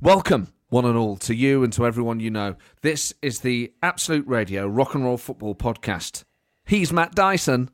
Welcome, 0.00 0.52
one 0.68 0.84
and 0.84 0.96
all, 0.96 1.16
to 1.18 1.34
you 1.34 1.64
and 1.64 1.72
to 1.72 1.86
everyone 1.86 2.20
you 2.20 2.30
know. 2.30 2.56
This 2.82 3.12
is 3.20 3.40
the 3.40 3.72
Absolute 3.82 4.26
Radio 4.26 4.66
Rock 4.66 4.94
and 4.94 5.04
Roll 5.04 5.16
Football 5.16 5.54
Podcast. 5.54 6.24
He's 6.64 6.92
Matt 6.92 7.14
Dyson. 7.14 7.70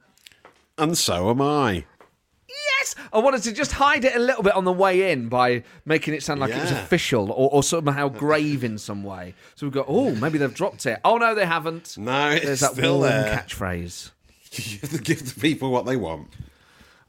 And 0.79 0.97
so 0.97 1.31
am 1.31 1.43
I. 1.43 1.85
Yes! 2.49 2.95
I 3.13 3.19
wanted 3.19 3.43
to 3.45 3.53
just 3.53 3.73
hide 3.73 4.05
it 4.05 4.15
a 4.17 4.19
little 4.19 4.43
bit 4.43 4.55
on 4.55 4.65
the 4.65 4.73
way 4.73 5.13
in 5.13 5.29
by 5.29 5.65
making 5.85 6.15
it 6.15 6.23
sound 6.23 6.41
like 6.41 6.51
it 6.53 6.61
was 6.61 6.71
Yeah. 6.71 6.83
official 6.83 7.31
or, 7.31 7.51
or 7.51 7.63
somehow 7.63 8.09
grave 8.09 8.65
in 8.65 8.79
some 8.79 9.03
way. 9.05 9.35
So 9.55 9.67
we've 9.67 9.75
got, 9.75 9.87
oh, 9.89 10.15
maybe 10.15 10.39
they've 10.39 10.55
dropped 10.55 10.87
it. 10.87 11.01
Oh, 11.05 11.19
no, 11.19 11.35
they 11.35 11.47
haven't. 11.47 11.99
No, 11.99 12.31
it's 12.31 12.45
There's 12.47 12.61
that 12.61 12.73
still 12.73 12.99
warm 13.01 13.11
there. 13.11 13.37
catchphrase. 13.37 14.11
You 14.57 14.79
have 14.83 14.91
to 14.93 14.99
give 14.99 15.35
the 15.35 15.41
people 15.41 15.73
what 15.73 15.85
they 15.85 15.97
want. 15.97 16.29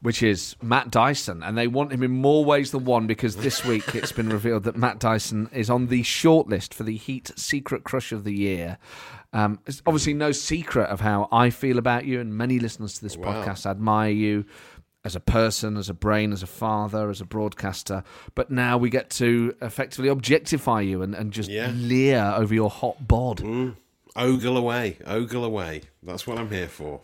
Which 0.05 0.21
is 0.21 0.55
Matt 0.61 0.91
Dyson, 0.91 1.41
and 1.41 1.57
they 1.57 1.65
want 1.65 1.91
him 1.91 2.03
in 2.03 2.11
more 2.11 2.45
ways 2.45 2.69
than 2.69 2.85
one 2.85 3.07
because 3.07 3.37
this 3.37 3.65
week 3.65 3.95
it's 3.95 4.11
been 4.11 4.29
revealed 4.29 4.63
that 4.65 4.75
Matt 4.77 4.99
Dyson 4.99 5.49
is 5.51 5.67
on 5.67 5.87
the 5.87 6.03
shortlist 6.03 6.75
for 6.75 6.83
the 6.83 6.95
Heat 6.95 7.31
Secret 7.35 7.83
Crush 7.83 8.11
of 8.11 8.23
the 8.23 8.31
Year. 8.33 8.77
Um, 9.33 9.59
it's 9.65 9.81
obviously 9.87 10.13
no 10.13 10.31
secret 10.31 10.89
of 10.91 11.01
how 11.01 11.27
I 11.31 11.49
feel 11.49 11.79
about 11.79 12.05
you, 12.05 12.19
and 12.21 12.37
many 12.37 12.59
listeners 12.59 12.93
to 12.93 13.01
this 13.01 13.15
podcast 13.15 13.65
admire 13.65 14.11
you 14.11 14.45
as 15.03 15.15
a 15.15 15.19
person, 15.19 15.75
as 15.75 15.89
a 15.89 15.93
brain, 15.95 16.31
as 16.31 16.43
a 16.43 16.47
father, 16.47 17.09
as 17.09 17.19
a 17.19 17.25
broadcaster. 17.25 18.03
But 18.35 18.51
now 18.51 18.77
we 18.77 18.91
get 18.91 19.09
to 19.11 19.55
effectively 19.59 20.09
objectify 20.09 20.81
you 20.81 21.01
and, 21.01 21.15
and 21.15 21.31
just 21.31 21.49
Yeah. 21.49 21.71
leer 21.75 22.31
over 22.37 22.53
your 22.53 22.69
hot 22.69 23.07
bod. 23.07 23.41
Ogle 24.15 24.55
away, 24.57 24.97
ogle 25.05 25.43
away. 25.43 25.81
That's 26.03 26.27
what 26.27 26.37
I'm 26.37 26.51
here 26.51 26.67
for. 26.67 27.01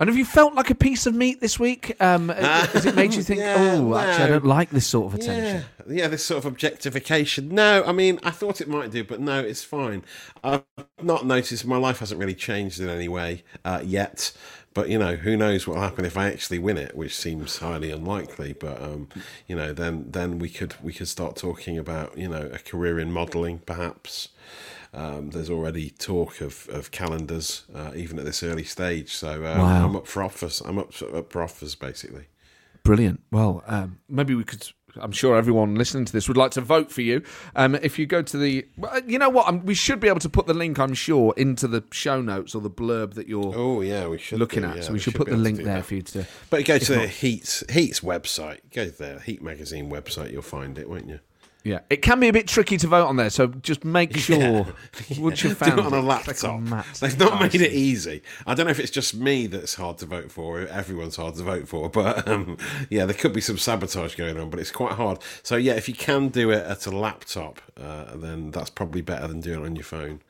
And 0.00 0.08
have 0.08 0.16
you 0.16 0.24
felt 0.24 0.54
like 0.54 0.70
a 0.70 0.74
piece 0.74 1.04
of 1.04 1.14
meat 1.14 1.42
this 1.42 1.60
week? 1.60 1.94
Um, 2.00 2.28
has 2.30 2.86
it 2.86 2.96
made 2.96 3.12
you 3.12 3.22
think, 3.22 3.40
Yeah, 3.40 3.56
oh, 3.58 3.94
actually, 3.96 4.24
I 4.24 4.28
don't 4.28 4.46
like 4.46 4.70
this 4.70 4.86
sort 4.86 5.12
of 5.12 5.20
attention? 5.20 5.62
Yeah, 5.86 5.94
yeah, 5.94 6.08
this 6.08 6.24
sort 6.24 6.38
of 6.38 6.46
objectification. 6.46 7.50
No, 7.50 7.84
I 7.84 7.92
mean, 7.92 8.18
I 8.22 8.30
thought 8.30 8.62
it 8.62 8.68
might 8.68 8.90
do, 8.90 9.04
but 9.04 9.20
no, 9.20 9.40
it's 9.40 9.62
fine. 9.62 10.02
I've 10.42 10.64
not 11.02 11.26
noticed. 11.26 11.66
My 11.66 11.76
life 11.76 11.98
hasn't 11.98 12.18
really 12.18 12.34
changed 12.34 12.80
in 12.80 12.88
any 12.88 13.08
way 13.08 13.44
uh, 13.62 13.82
yet. 13.84 14.32
But 14.72 14.88
you 14.88 14.98
know, 14.98 15.16
who 15.16 15.36
knows 15.36 15.66
what 15.66 15.74
will 15.74 15.82
happen 15.82 16.04
if 16.06 16.16
I 16.16 16.28
actually 16.28 16.60
win 16.60 16.78
it, 16.78 16.96
which 16.96 17.14
seems 17.14 17.58
highly 17.58 17.90
unlikely. 17.90 18.54
But 18.54 18.80
um, 18.80 19.08
you 19.48 19.56
know, 19.56 19.74
then 19.74 20.06
then 20.08 20.38
we 20.38 20.48
could 20.48 20.76
we 20.82 20.92
could 20.94 21.08
start 21.08 21.36
talking 21.36 21.76
about 21.76 22.16
you 22.16 22.28
know 22.28 22.48
a 22.52 22.58
career 22.58 22.98
in 22.98 23.12
modelling, 23.12 23.58
perhaps. 23.66 24.28
Um, 24.92 25.30
there's 25.30 25.50
already 25.50 25.90
talk 25.90 26.40
of, 26.40 26.68
of 26.70 26.90
calendars, 26.90 27.64
uh, 27.74 27.92
even 27.94 28.18
at 28.18 28.24
this 28.24 28.42
early 28.42 28.64
stage. 28.64 29.12
So 29.14 29.44
um, 29.46 29.58
Wow. 29.58 29.84
I'm 29.86 29.96
up 29.96 30.06
for 30.06 30.22
offers. 30.22 30.60
I'm 30.62 30.78
up, 30.78 30.92
up 31.14 31.30
for 31.32 31.42
offers, 31.42 31.74
basically. 31.76 32.26
Brilliant. 32.82 33.20
Well, 33.30 33.62
um, 33.66 34.00
maybe 34.08 34.34
we 34.34 34.42
could. 34.44 34.68
I'm 35.00 35.12
sure 35.12 35.36
everyone 35.36 35.76
listening 35.76 36.04
to 36.06 36.12
this 36.12 36.26
would 36.26 36.36
like 36.36 36.50
to 36.52 36.60
vote 36.60 36.90
for 36.90 37.02
you. 37.02 37.22
Um, 37.54 37.76
if 37.76 37.96
you 37.96 38.06
go 38.06 38.22
to 38.22 38.36
the, 38.36 38.66
you 39.06 39.18
know 39.20 39.28
what, 39.28 39.46
um, 39.46 39.64
we 39.64 39.74
should 39.74 40.00
be 40.00 40.08
able 40.08 40.18
to 40.18 40.28
put 40.28 40.48
the 40.48 40.54
link, 40.54 40.80
I'm 40.80 40.94
sure, 40.94 41.32
into 41.36 41.68
the 41.68 41.84
show 41.92 42.20
notes 42.20 42.56
or 42.56 42.60
the 42.60 42.70
blurb 42.70 43.14
that 43.14 43.28
you're 43.28 43.52
Oh 43.54 43.82
yeah, 43.82 44.08
we 44.08 44.18
should 44.18 44.40
looking 44.40 44.62
do, 44.62 44.68
at. 44.70 44.76
yeah, 44.76 44.82
so 44.82 44.92
we 44.92 44.98
should 44.98 45.12
be 45.12 45.18
put 45.18 45.28
the 45.28 45.36
link 45.36 45.58
there 45.58 45.76
that. 45.76 45.84
for 45.84 45.94
you 45.94 46.02
to. 46.02 46.26
But 46.48 46.60
you 46.60 46.66
go 46.66 46.78
to 46.78 46.92
the 46.94 47.06
Heat's 47.06 47.62
Heat's 47.70 48.00
website. 48.00 48.58
Go 48.74 48.86
there, 48.86 49.20
Heat 49.20 49.40
magazine 49.42 49.88
website. 49.88 50.32
You'll 50.32 50.42
find 50.42 50.76
it, 50.76 50.90
won't 50.90 51.06
you? 51.08 51.20
Yeah, 51.62 51.80
it 51.90 52.00
can 52.00 52.20
be 52.20 52.28
a 52.28 52.32
bit 52.32 52.48
tricky 52.48 52.78
to 52.78 52.86
vote 52.86 53.06
on 53.06 53.16
there, 53.16 53.28
so 53.28 53.48
just 53.48 53.84
make 53.84 54.16
sure. 54.18 54.66
Once 55.18 55.42
you've 55.44 55.58
Do 55.58 55.66
it 55.66 55.78
on 55.78 55.92
a 55.92 56.00
laptop. 56.00 56.62
They've 57.00 57.18
not 57.18 57.40
made 57.40 57.54
it 57.54 57.72
easy. 57.72 58.22
I 58.46 58.54
don't 58.54 58.66
know 58.66 58.70
if 58.70 58.80
it's 58.80 58.90
just 58.90 59.14
me 59.14 59.46
that's 59.46 59.74
hard 59.74 59.98
to 59.98 60.06
vote 60.06 60.32
for, 60.32 60.60
everyone's 60.60 61.16
hard 61.16 61.34
to 61.34 61.42
vote 61.42 61.68
for, 61.68 61.90
but 61.90 62.26
um, 62.26 62.56
yeah, 62.88 63.04
there 63.04 63.14
could 63.14 63.32
be 63.34 63.42
some 63.42 63.58
sabotage 63.58 64.14
going 64.14 64.38
on, 64.38 64.48
but 64.48 64.58
it's 64.58 64.70
quite 64.70 64.92
hard. 64.92 65.18
So 65.42 65.56
yeah, 65.56 65.74
if 65.74 65.88
you 65.88 65.94
can 65.94 66.28
do 66.28 66.50
it 66.50 66.64
at 66.64 66.86
a 66.86 66.90
laptop, 66.90 67.60
uh, 67.78 68.16
then 68.16 68.50
that's 68.50 68.70
probably 68.70 69.02
better 69.02 69.28
than 69.28 69.40
doing 69.40 69.62
it 69.62 69.66
on 69.66 69.76
your 69.76 69.84
phone. 69.84 70.22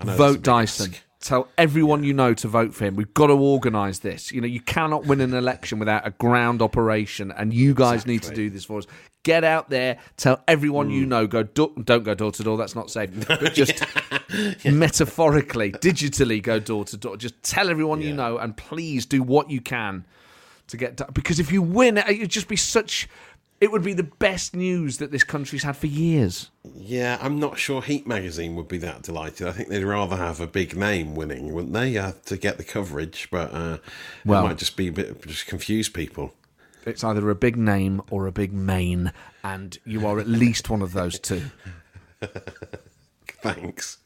I 0.00 0.04
know 0.04 0.16
that's 0.16 0.20
a 0.20 0.32
Vote 0.34 0.42
Dyson. 0.42 0.92
ask. 0.92 1.02
Tell 1.20 1.48
everyone 1.56 2.04
you 2.04 2.12
know 2.12 2.34
to 2.34 2.46
vote 2.48 2.74
for 2.74 2.84
him. 2.84 2.94
We've 2.94 3.12
got 3.14 3.28
to 3.28 3.32
organise 3.32 4.00
this. 4.00 4.30
You 4.30 4.40
know, 4.42 4.46
you 4.46 4.60
cannot 4.60 5.06
win 5.06 5.20
an 5.20 5.32
election 5.34 5.78
without 5.78 6.06
a 6.06 6.10
ground 6.10 6.60
operation, 6.62 7.32
and 7.32 7.52
you 7.54 7.74
guys 7.74 8.06
need 8.06 8.22
to 8.24 8.34
do 8.34 8.50
this 8.50 8.64
for 8.66 8.78
us. 8.78 8.86
Get 9.22 9.42
out 9.42 9.70
there, 9.70 9.98
tell 10.16 10.40
everyone 10.46 10.88
Mm. 10.90 10.94
you 10.94 11.06
know. 11.06 11.26
Go, 11.26 11.42
do- 11.42 11.72
don't 11.84 12.04
go 12.04 12.14
door 12.14 12.30
to 12.32 12.42
door. 12.44 12.56
That's 12.56 12.76
not 12.76 12.90
safe. 12.90 13.10
But 13.26 13.54
just 13.54 13.82
metaphorically, 14.64 15.72
digitally, 15.72 16.42
go 16.42 16.58
door 16.58 16.84
to 16.84 16.96
door. 16.96 17.16
Just 17.16 17.42
tell 17.42 17.70
everyone 17.70 18.00
you 18.02 18.12
know, 18.12 18.38
and 18.38 18.56
please 18.56 19.06
do 19.06 19.22
what 19.22 19.50
you 19.50 19.60
can 19.60 20.04
to 20.68 20.76
get. 20.76 20.96
done. 20.96 21.10
Because 21.12 21.40
if 21.40 21.50
you 21.50 21.62
win, 21.62 21.98
it 21.98 22.20
would 22.20 22.30
just 22.30 22.48
be 22.48 22.56
such. 22.56 23.08
It 23.60 23.72
would 23.72 23.82
be 23.82 23.94
the 23.94 24.02
best 24.02 24.54
news 24.54 24.98
that 24.98 25.10
this 25.10 25.24
country's 25.24 25.62
had 25.62 25.76
for 25.78 25.86
years. 25.86 26.50
Yeah, 26.74 27.18
I'm 27.22 27.40
not 27.40 27.58
sure 27.58 27.80
Heat 27.80 28.06
magazine 28.06 28.54
would 28.56 28.68
be 28.68 28.76
that 28.78 29.02
delighted. 29.02 29.46
I 29.48 29.52
think 29.52 29.70
they'd 29.70 29.82
rather 29.82 30.16
have 30.16 30.40
a 30.40 30.46
big 30.46 30.76
name 30.76 31.14
winning, 31.14 31.54
wouldn't 31.54 31.72
they, 31.72 31.96
uh, 31.96 32.12
to 32.26 32.36
get 32.36 32.58
the 32.58 32.64
coverage? 32.64 33.28
But 33.30 33.54
uh, 33.54 33.78
Well- 34.26 34.44
it 34.44 34.48
might 34.48 34.58
just 34.58 34.76
be 34.76 34.88
a 34.88 34.92
bit 34.92 35.26
just 35.26 35.46
confuse 35.46 35.88
people. 35.88 36.34
It's 36.84 37.02
either 37.02 37.28
a 37.30 37.34
big 37.34 37.56
name 37.56 38.02
or 38.10 38.26
a 38.26 38.32
big 38.32 38.52
main, 38.52 39.12
and 39.42 39.76
you 39.84 40.06
are 40.06 40.20
at 40.20 40.28
least 40.28 40.70
one 40.70 40.82
of 40.82 40.92
those 40.92 41.18
two. 41.18 41.42
Thanks. 43.42 43.98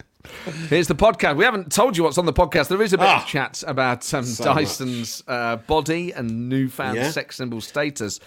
Here's 0.68 0.86
the 0.86 0.94
podcast. 0.94 1.36
We 1.36 1.44
haven't 1.44 1.72
told 1.72 1.96
you 1.96 2.04
what's 2.04 2.18
on 2.18 2.26
the 2.26 2.32
podcast. 2.32 2.68
There 2.68 2.80
is 2.82 2.92
a 2.92 2.98
bit 2.98 3.06
Ah, 3.06 3.22
of 3.22 3.26
chat 3.26 3.62
about 3.66 4.12
um, 4.14 4.24
so 4.24 4.44
Dyson's 4.44 5.22
uh, 5.26 5.56
body 5.56 6.12
and 6.12 6.48
newfound 6.48 6.96
Yeah. 6.96 7.10
sex 7.10 7.36
symbol 7.36 7.60
status. 7.60 8.20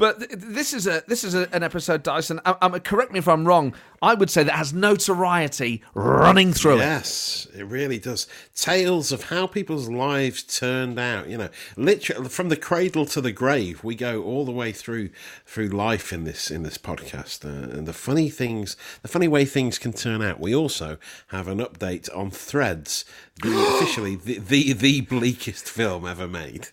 But 0.00 0.18
th- 0.18 0.30
this 0.32 0.72
is 0.72 0.86
a 0.86 1.02
this 1.06 1.24
is 1.24 1.34
a, 1.34 1.46
an 1.54 1.62
episode, 1.62 2.02
Dyson. 2.02 2.40
Um, 2.46 2.56
um, 2.62 2.80
correct 2.80 3.12
me 3.12 3.18
if 3.18 3.28
I'm 3.28 3.46
wrong. 3.46 3.74
I 4.00 4.14
would 4.14 4.30
say 4.30 4.42
that 4.42 4.54
has 4.54 4.72
notoriety 4.72 5.82
running 5.92 6.54
through 6.54 6.76
it. 6.76 6.78
Yes, 6.78 7.46
it 7.54 7.64
really 7.64 7.98
does. 7.98 8.26
Tales 8.54 9.12
of 9.12 9.24
how 9.24 9.46
people's 9.46 9.90
lives 9.90 10.42
turned 10.42 10.98
out. 10.98 11.28
You 11.28 11.36
know, 11.36 11.48
literally 11.76 12.30
from 12.30 12.48
the 12.48 12.56
cradle 12.56 13.04
to 13.04 13.20
the 13.20 13.30
grave. 13.30 13.84
We 13.84 13.94
go 13.94 14.22
all 14.22 14.46
the 14.46 14.52
way 14.52 14.72
through 14.72 15.10
through 15.44 15.68
life 15.68 16.14
in 16.14 16.24
this 16.24 16.50
in 16.50 16.62
this 16.62 16.78
podcast, 16.78 17.44
uh, 17.44 17.70
and 17.76 17.86
the 17.86 17.92
funny 17.92 18.30
things, 18.30 18.78
the 19.02 19.08
funny 19.08 19.28
way 19.28 19.44
things 19.44 19.76
can 19.76 19.92
turn 19.92 20.22
out. 20.22 20.40
We 20.40 20.54
also 20.54 20.96
have 21.26 21.46
an 21.46 21.58
update 21.58 22.08
on 22.16 22.30
Threads, 22.30 23.04
the 23.42 23.50
officially 23.76 24.16
the, 24.16 24.38
the 24.38 24.72
the 24.72 25.02
bleakest 25.02 25.68
film 25.68 26.06
ever 26.06 26.26
made. 26.26 26.68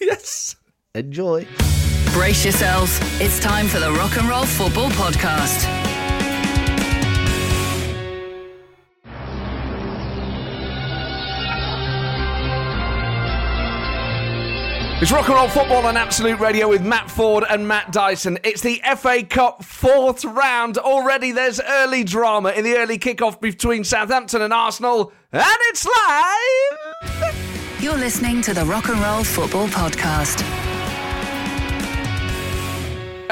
Yes. 0.00 0.56
Enjoy. 0.94 1.46
Brace 2.12 2.44
yourselves. 2.44 2.98
It's 3.20 3.40
time 3.40 3.66
for 3.66 3.80
the 3.80 3.90
Rock 3.92 4.18
and 4.18 4.28
Roll 4.28 4.44
Football 4.44 4.90
Podcast. 4.90 5.66
It's 15.00 15.10
rock 15.10 15.26
and 15.26 15.34
roll 15.34 15.48
football 15.48 15.84
on 15.84 15.96
Absolute 15.96 16.38
Radio 16.38 16.68
with 16.68 16.82
Matt 16.84 17.10
Forde 17.10 17.44
and 17.50 17.66
Matt 17.66 17.90
Dyson. 17.90 18.38
It's 18.44 18.60
the 18.60 18.80
FA 18.96 19.24
Cup 19.24 19.64
fourth 19.64 20.24
round. 20.24 20.78
Already 20.78 21.32
there's 21.32 21.60
early 21.60 22.04
drama 22.04 22.50
in 22.50 22.62
the 22.62 22.76
early 22.76 22.98
kickoff 23.00 23.40
between 23.40 23.82
Southampton 23.82 24.42
and 24.42 24.52
Arsenal, 24.52 25.12
and 25.32 25.42
it's 25.70 25.84
live! 25.84 27.80
You're 27.80 27.96
listening 27.96 28.42
to 28.42 28.54
the 28.54 28.64
Rock 28.64 28.90
and 28.90 29.00
Roll 29.00 29.24
Football 29.24 29.66
Podcast. 29.68 30.61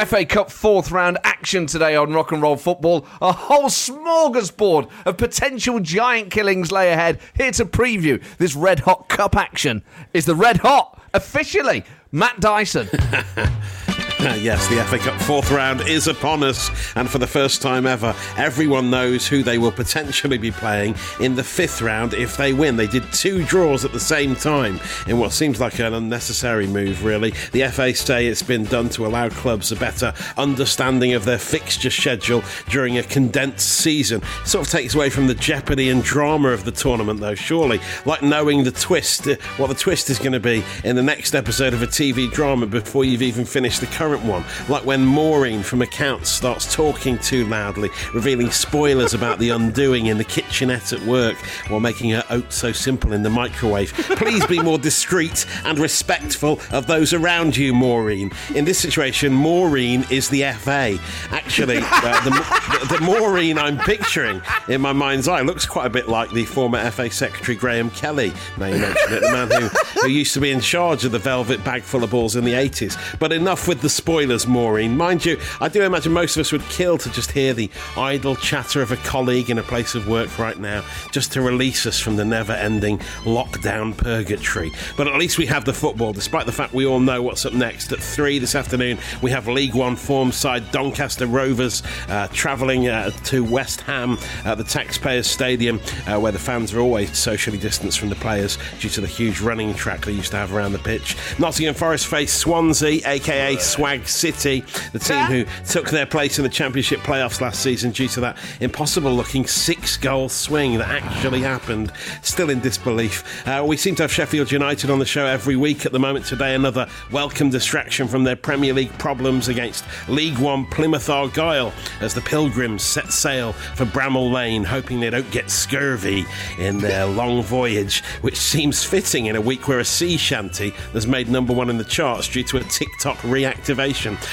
FA 0.07 0.25
Cup 0.25 0.51
fourth 0.51 0.91
round 0.91 1.19
action 1.25 1.67
today 1.67 1.95
on 1.95 2.15
Rock 2.15 2.33
and 2.33 2.41
Roll 2.41 2.57
Football. 2.57 3.07
A 3.21 3.33
whole 3.33 3.69
smorgasbord 3.69 4.91
of 5.05 5.19
potential 5.19 5.79
giant 5.79 6.31
killings 6.31 6.73
lay 6.73 6.91
ahead. 6.91 7.21
Here 7.37 7.51
to 7.53 7.67
preview 7.67 8.23
this 8.39 8.55
red 8.55 8.81
hot 8.81 9.09
cup 9.09 9.37
action 9.37 9.83
is 10.15 10.25
the 10.25 10.35
red 10.35 10.59
hot, 10.59 11.03
officially, 11.13 11.85
Matt 12.13 12.41
Dyson. 12.41 12.89
yes, 14.39 14.69
the 14.69 14.77
FA 14.85 14.99
Cup 14.99 15.19
fourth 15.23 15.51
round 15.51 15.81
is 15.89 16.07
upon 16.07 16.43
us, 16.43 16.71
and 16.95 17.09
for 17.09 17.17
the 17.17 17.27
first 17.27 17.63
time 17.63 17.87
ever, 17.87 18.15
everyone 18.37 18.91
knows 18.91 19.27
who 19.27 19.43
they 19.43 19.57
will 19.57 19.73
potentially 19.73 20.37
be 20.37 20.51
playing 20.51 20.95
in 21.21 21.37
the 21.37 21.43
fifth 21.43 21.81
round 21.81 22.13
if 22.13 22.37
they 22.37 22.53
win. 22.53 22.77
They 22.77 22.87
did 22.87 23.11
two 23.15 23.43
draws 23.45 23.83
at 23.83 23.93
the 23.93 24.01
same 24.01 24.37
time 24.37 24.79
in 25.07 25.19
what 25.19 25.33
seems 25.33 25.59
like 25.59 25.79
an 25.79 25.95
unnecessary 25.95 26.67
move, 26.67 27.03
really. 27.03 27.31
The 27.53 27.67
FA 27.69 27.95
say 27.95 28.27
it's 28.27 28.43
been 28.43 28.65
done 28.65 28.91
to 28.91 29.07
allow 29.07 29.31
clubs 29.31 29.73
a 29.73 29.77
better 29.77 30.13
understanding 30.37 31.15
of 31.15 31.25
their 31.25 31.39
fixture 31.39 31.89
schedule 31.89 32.45
during 32.69 32.99
a 32.99 33.03
condensed 33.03 33.71
season. 33.71 34.21
Sort 34.45 34.67
of 34.67 34.71
takes 34.71 34.95
away 34.95 35.09
from 35.09 35.29
the 35.29 35.35
jeopardy 35.35 35.89
and 35.89 36.03
drama 36.05 36.49
of 36.49 36.65
the 36.65 36.73
tournament, 36.73 37.21
though, 37.21 37.35
surely. 37.35 37.81
Like 38.05 38.23
knowing 38.23 38.65
the 38.65 38.71
twist, 38.71 39.27
uh, 39.27 39.37
what 39.57 39.69
the 39.69 39.75
twist 39.75 40.11
is 40.11 40.19
going 40.19 40.33
to 40.33 40.41
be 40.41 40.63
in 40.85 40.95
the 40.95 41.03
next 41.03 41.35
episode 41.35 41.73
of 41.73 41.81
a 41.81 41.87
TV 41.87 42.31
drama 42.31 42.67
before 42.67 43.07
you've 43.07 43.23
even 43.23 43.47
finished 43.47 43.81
the 43.81 43.87
current 43.87 44.10
current 44.11 44.25
one, 44.25 44.45
like 44.69 44.85
when 44.85 45.05
Maureen 45.05 45.63
from 45.63 45.83
accounts 45.83 46.31
starts 46.31 46.75
talking 46.75 47.17
too 47.19 47.47
loudly, 47.47 47.91
revealing 48.13 48.51
spoilers 48.51 49.15
about 49.15 49.39
the 49.39 49.51
undoing 49.51 50.07
in 50.07 50.19
the 50.19 50.25
kitchenette 50.25 50.93
at 50.93 51.01
work 51.03 51.37
while 51.69 51.79
making 51.79 52.11
her 52.11 52.25
oats 52.29 52.57
so 52.57 52.73
simple 52.73 53.13
in 53.13 53.23
the 53.23 53.31
microwave. 53.31 53.93
Please 53.93 54.45
be 54.47 54.61
more 54.61 54.79
discreet 54.79 55.47
and 55.65 55.79
respectful 55.79 56.59
of 56.73 56.89
those 56.89 57.13
around 57.13 57.57
you, 57.57 57.73
Maureen. 57.73 58.33
In 58.57 58.65
this 58.65 58.81
situation, 58.81 59.33
Maureen 59.33 60.05
is 60.11 60.29
the 60.29 60.43
FA. 60.55 60.99
Actually, 61.31 61.79
uh, 61.81 62.25
the, 62.25 62.99
the, 62.99 63.01
Maureen 63.01 63.59
I'm 63.59 63.79
picturing 63.79 64.43
in 64.69 64.81
my 64.81 64.93
mind's 64.93 65.29
eye 65.29 65.43
looks 65.43 65.67
quite 65.67 65.87
a 65.87 65.91
bit 65.91 66.09
like 66.09 66.31
the 66.33 66.47
former 66.47 66.91
FA 66.91 67.13
Secretary 67.13 67.57
Graham 67.57 67.91
Kelly. 67.91 68.33
Now 68.59 68.67
you 68.67 68.79
mention 68.79 69.13
it, 69.13 69.21
the 69.21 69.33
man 69.33 69.51
who, 69.51 69.69
who 70.01 70.09
used 70.09 70.35
to 70.35 70.41
be 70.41 70.51
in 70.51 70.61
charge 70.61 71.05
of 71.05 71.13
the 71.13 71.19
velvet 71.21 71.63
bag 71.63 71.83
full 71.83 72.03
of 72.03 72.11
balls 72.11 72.35
in 72.35 72.43
the 72.43 72.55
80s. 72.55 72.99
But 73.21 73.33
enough 73.33 73.69
with 73.69 73.83
the 73.83 73.89
spoilers, 74.01 74.47
Maureen. 74.47 74.97
Mind 74.97 75.27
you, 75.27 75.39
I 75.61 75.69
do 75.69 75.83
imagine 75.83 76.11
most 76.11 76.35
of 76.35 76.41
us 76.41 76.53
would 76.53 76.63
kill 76.71 76.97
to 76.97 77.11
just 77.13 77.33
hear 77.33 77.53
the 77.53 77.71
idle 77.99 78.35
chatter 78.35 78.81
of 78.81 78.93
a 78.93 78.97
colleague 78.97 79.51
in 79.51 79.59
a 79.59 79.63
place 79.63 79.95
of 79.95 80.09
work 80.09 80.39
right 80.39 80.59
now, 80.59 80.83
just 81.13 81.33
to 81.33 81.43
release 81.43 81.85
us 81.85 82.01
from 82.01 82.17
the 82.17 82.25
never 82.25 82.55
ending 82.55 82.97
lockdown 83.25 83.95
purgatory. 83.95 84.73
But 84.97 85.07
at 85.07 85.17
least 85.17 85.37
we 85.37 85.45
have 85.47 85.67
the 85.67 85.75
football, 85.75 86.15
despite 86.15 86.47
the 86.47 86.53
fact 86.53 86.73
we 86.73 86.87
all 86.87 86.99
know 86.99 87.21
what's 87.21 87.45
up 87.45 87.53
next. 87.53 87.93
At 87.93 87.99
3 87.99 88.39
this 88.39 88.55
afternoon, 88.55 88.97
we 89.21 89.31
have 89.33 89.47
League 89.49 89.75
One 89.75 89.97
form 89.97 90.33
side 90.33 90.73
Doncaster 90.73 91.27
Rovers 91.27 91.83
uh, 92.09 92.29
travelling 92.29 92.89
uh, 92.89 93.11
to 93.25 93.45
West 93.45 93.83
Ham 93.83 94.17
at 94.47 94.57
the 94.57 94.65
Taxpayers 94.65 95.27
Stadium, 95.27 95.79
uh, 96.07 96.19
where 96.19 96.33
the 96.33 96.39
fans 96.39 96.73
are 96.73 96.81
always 96.81 97.19
socially 97.19 97.59
distanced 97.59 97.99
from 97.99 98.09
the 98.09 98.15
players 98.15 98.57
due 98.79 98.89
to 98.89 99.03
the 99.03 99.07
huge 99.07 99.43
running 99.43 99.75
track 99.75 100.07
they 100.07 100.13
used 100.13 100.31
to 100.31 100.39
have 100.39 100.55
around 100.55 100.73
the 100.73 100.79
pitch. 100.79 101.19
Nottingham 101.39 101.75
Forest 101.75 102.07
face 102.07 102.33
Swansea, 102.33 103.03
aka 103.05 103.59
Swag 103.91 104.07
City, 104.07 104.65
the 104.93 105.01
team 105.01 105.25
who 105.25 105.45
took 105.67 105.91
their 105.91 106.07
place 106.07 106.39
in 106.39 106.45
the 106.45 106.49
Championship 106.49 107.01
playoffs 107.01 107.41
last 107.41 107.61
season 107.61 107.91
due 107.91 108.07
to 108.07 108.21
that 108.21 108.39
impossible 108.61 109.13
looking 109.13 109.45
six 109.45 109.97
goal 109.97 110.29
swing 110.29 110.79
that 110.79 110.89
actually 110.89 111.41
happened. 111.41 111.91
Still 112.23 112.51
in 112.51 112.61
disbelief. 112.61 113.49
Uh, 113.49 113.65
we 113.67 113.77
seem 113.77 113.97
to 113.97 114.05
have 114.05 114.13
Sheffield 114.13 114.53
United 114.53 114.91
on 114.91 115.01
the 115.01 115.05
show 115.05 115.27
every 115.27 115.57
week 115.57 115.87
at 115.87 115.91
the 115.91 115.99
moment. 115.99 116.25
Today, 116.25 116.55
another 116.55 116.87
welcome 117.11 117.51
distraction 117.51 118.07
from 118.07 118.23
their 118.23 118.37
Premier 118.37 118.73
League 118.73 118.97
problems 118.97 119.49
against 119.49 119.85
League 120.09 120.39
One 120.39 120.67
Plymouth 120.67 121.11
Argyle 121.11 121.73
as 122.01 122.15
the 122.15 122.21
Pilgrims 122.21 122.85
set 122.85 123.13
sail 123.13 123.55
for 123.55 123.87
Bramall 123.87 124.31
Lane, 124.31 124.63
hoping 124.63 125.01
they 125.01 125.11
don't 125.11 125.29
get 125.33 125.51
scurvy 125.51 126.25
in 126.61 126.79
their 126.79 127.07
long 127.21 127.43
voyage, 127.43 128.05
which 128.21 128.37
seems 128.37 128.85
fitting 128.85 129.27
in 129.27 129.35
a 129.35 129.41
week 129.41 129.67
where 129.67 129.81
a 129.81 129.85
sea 129.85 130.17
shanty 130.17 130.71
has 130.93 131.09
made 131.09 131.29
number 131.29 131.53
one 131.53 131.69
in 131.69 131.77
the 131.77 131.83
charts 131.83 132.29
due 132.29 132.45
to 132.45 132.59
a 132.59 132.63
TikTok 132.63 133.17
reactivation. 133.19 133.80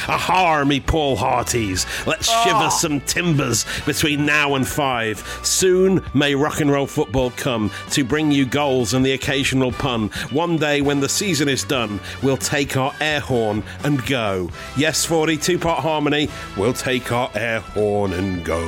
Aha, 0.07 0.63
me 0.65 0.79
Paul 0.79 1.15
Hearties. 1.15 1.85
Let's 2.05 2.29
oh. 2.29 2.43
shiver 2.43 2.69
some 2.69 3.01
timbers 3.01 3.65
between 3.85 4.25
now 4.25 4.55
and 4.55 4.67
five. 4.67 5.19
Soon 5.41 6.03
may 6.13 6.35
rock 6.35 6.59
and 6.59 6.69
roll 6.69 6.87
football 6.87 7.31
come 7.31 7.71
to 7.91 8.03
bring 8.03 8.31
you 8.31 8.45
goals 8.45 8.93
and 8.93 9.05
the 9.05 9.13
occasional 9.13 9.71
pun. 9.71 10.09
One 10.31 10.57
day 10.57 10.81
when 10.81 10.99
the 10.99 11.09
season 11.09 11.47
is 11.47 11.63
done, 11.63 11.99
we'll 12.21 12.37
take 12.37 12.75
our 12.75 12.93
air 12.99 13.19
horn 13.19 13.63
and 13.83 14.05
go. 14.05 14.49
Yes, 14.75 15.05
40 15.05 15.37
two 15.37 15.57
part 15.57 15.79
harmony. 15.79 16.29
We'll 16.57 16.73
take 16.73 17.11
our 17.11 17.31
air 17.33 17.61
horn 17.61 18.13
and 18.13 18.43
go. 18.43 18.59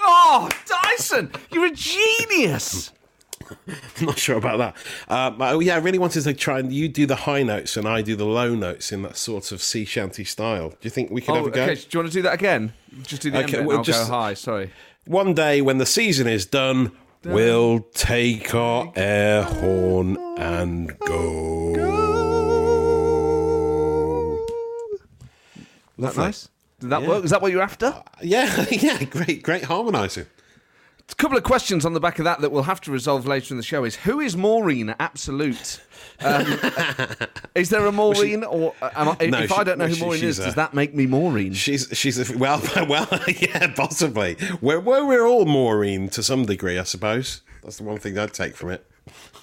Oh, 0.00 0.48
Dyson, 0.66 1.30
you're 1.50 1.66
a 1.66 1.70
genius. 1.70 2.92
I'm 4.00 4.06
not 4.06 4.18
sure 4.18 4.36
about 4.36 4.58
that. 4.58 4.76
Uh, 5.08 5.30
but, 5.30 5.54
oh, 5.54 5.60
yeah, 5.60 5.74
I 5.74 5.78
really 5.78 5.98
wanted 5.98 6.22
to 6.24 6.34
try 6.34 6.58
and 6.58 6.72
you 6.72 6.88
do 6.88 7.06
the 7.06 7.16
high 7.16 7.42
notes 7.42 7.76
and 7.76 7.86
I 7.88 8.02
do 8.02 8.16
the 8.16 8.24
low 8.26 8.54
notes 8.54 8.92
in 8.92 9.02
that 9.02 9.16
sort 9.16 9.52
of 9.52 9.62
sea 9.62 9.84
shanty 9.84 10.24
style. 10.24 10.70
Do 10.70 10.76
you 10.82 10.90
think 10.90 11.10
we 11.10 11.20
could 11.20 11.32
Oh, 11.32 11.34
have 11.36 11.46
a 11.46 11.50
go? 11.50 11.62
okay. 11.64 11.74
Do 11.74 11.86
you 11.92 11.98
want 12.00 12.12
to 12.12 12.18
do 12.18 12.22
that 12.22 12.34
again? 12.34 12.72
Just 13.02 13.22
do 13.22 13.30
the 13.30 13.44
Okay, 13.44 13.60
well, 13.64 13.78
I'll 13.78 13.84
just- 13.84 14.08
go 14.08 14.14
high. 14.14 14.34
Sorry. 14.34 14.70
One 15.06 15.34
day 15.34 15.60
when 15.62 15.78
the 15.78 15.86
season 15.86 16.26
is 16.26 16.44
done, 16.46 16.92
we'll 17.24 17.80
take 17.94 18.54
our 18.54 18.92
air 18.94 19.42
horn 19.42 20.16
and 20.38 20.98
go. 21.00 21.74
Is 25.98 26.04
that 26.04 26.16
nice? 26.16 26.48
Did 26.80 26.90
that 26.90 27.02
Yeah. 27.02 27.08
work? 27.08 27.24
Is 27.24 27.30
that 27.30 27.42
what 27.42 27.50
you're 27.50 27.62
after? 27.62 28.02
Yeah, 28.22 28.66
yeah, 28.70 29.02
great, 29.04 29.42
great 29.42 29.64
harmonising. 29.64 30.26
A 31.10 31.14
couple 31.14 31.36
of 31.38 31.42
questions 31.42 31.84
on 31.86 31.94
the 31.94 32.00
back 32.00 32.18
of 32.18 32.24
that 32.26 32.40
that 32.42 32.52
we'll 32.52 32.62
have 32.64 32.80
to 32.82 32.90
resolve 32.92 33.26
later 33.26 33.52
in 33.54 33.56
the 33.56 33.62
show 33.64 33.84
is 33.84 33.96
who 33.96 34.20
is 34.20 34.36
Maureen 34.36 34.94
Absolute? 35.00 35.80
Um, 36.20 36.46
is 37.54 37.70
there 37.70 37.86
a 37.86 37.92
Maureen, 37.92 38.44
or 38.44 38.74
uh, 38.82 38.90
am 38.94 39.08
I, 39.20 39.26
No, 39.26 39.38
if 39.38 39.48
she- 39.50 39.56
I 39.56 39.64
don't 39.64 39.78
know 39.78 39.86
no, 39.86 39.88
who 39.88 39.94
she- 39.94 40.00
Maureen 40.04 40.24
is, 40.24 40.36
she's 40.36 40.44
does 40.44 40.54
that 40.56 40.74
make 40.74 40.94
me 40.94 41.06
Maureen? 41.06 41.54
She's 41.54 41.88
she's 41.92 42.30
a, 42.30 42.36
well 42.36 42.60
well 42.88 43.08
yeah 43.40 43.72
possibly. 43.74 44.36
We're 44.60 44.80
we're, 44.80 45.04
we're 45.06 45.26
all 45.26 45.46
Maureen 45.46 46.08
to 46.10 46.22
some 46.22 46.44
degree, 46.44 46.78
I 46.78 46.84
suppose. 46.84 47.40
That's 47.62 47.78
the 47.78 47.84
one 47.84 47.98
thing 47.98 48.18
I'd 48.18 48.34
take 48.34 48.54
from 48.54 48.70
it. 48.70 48.84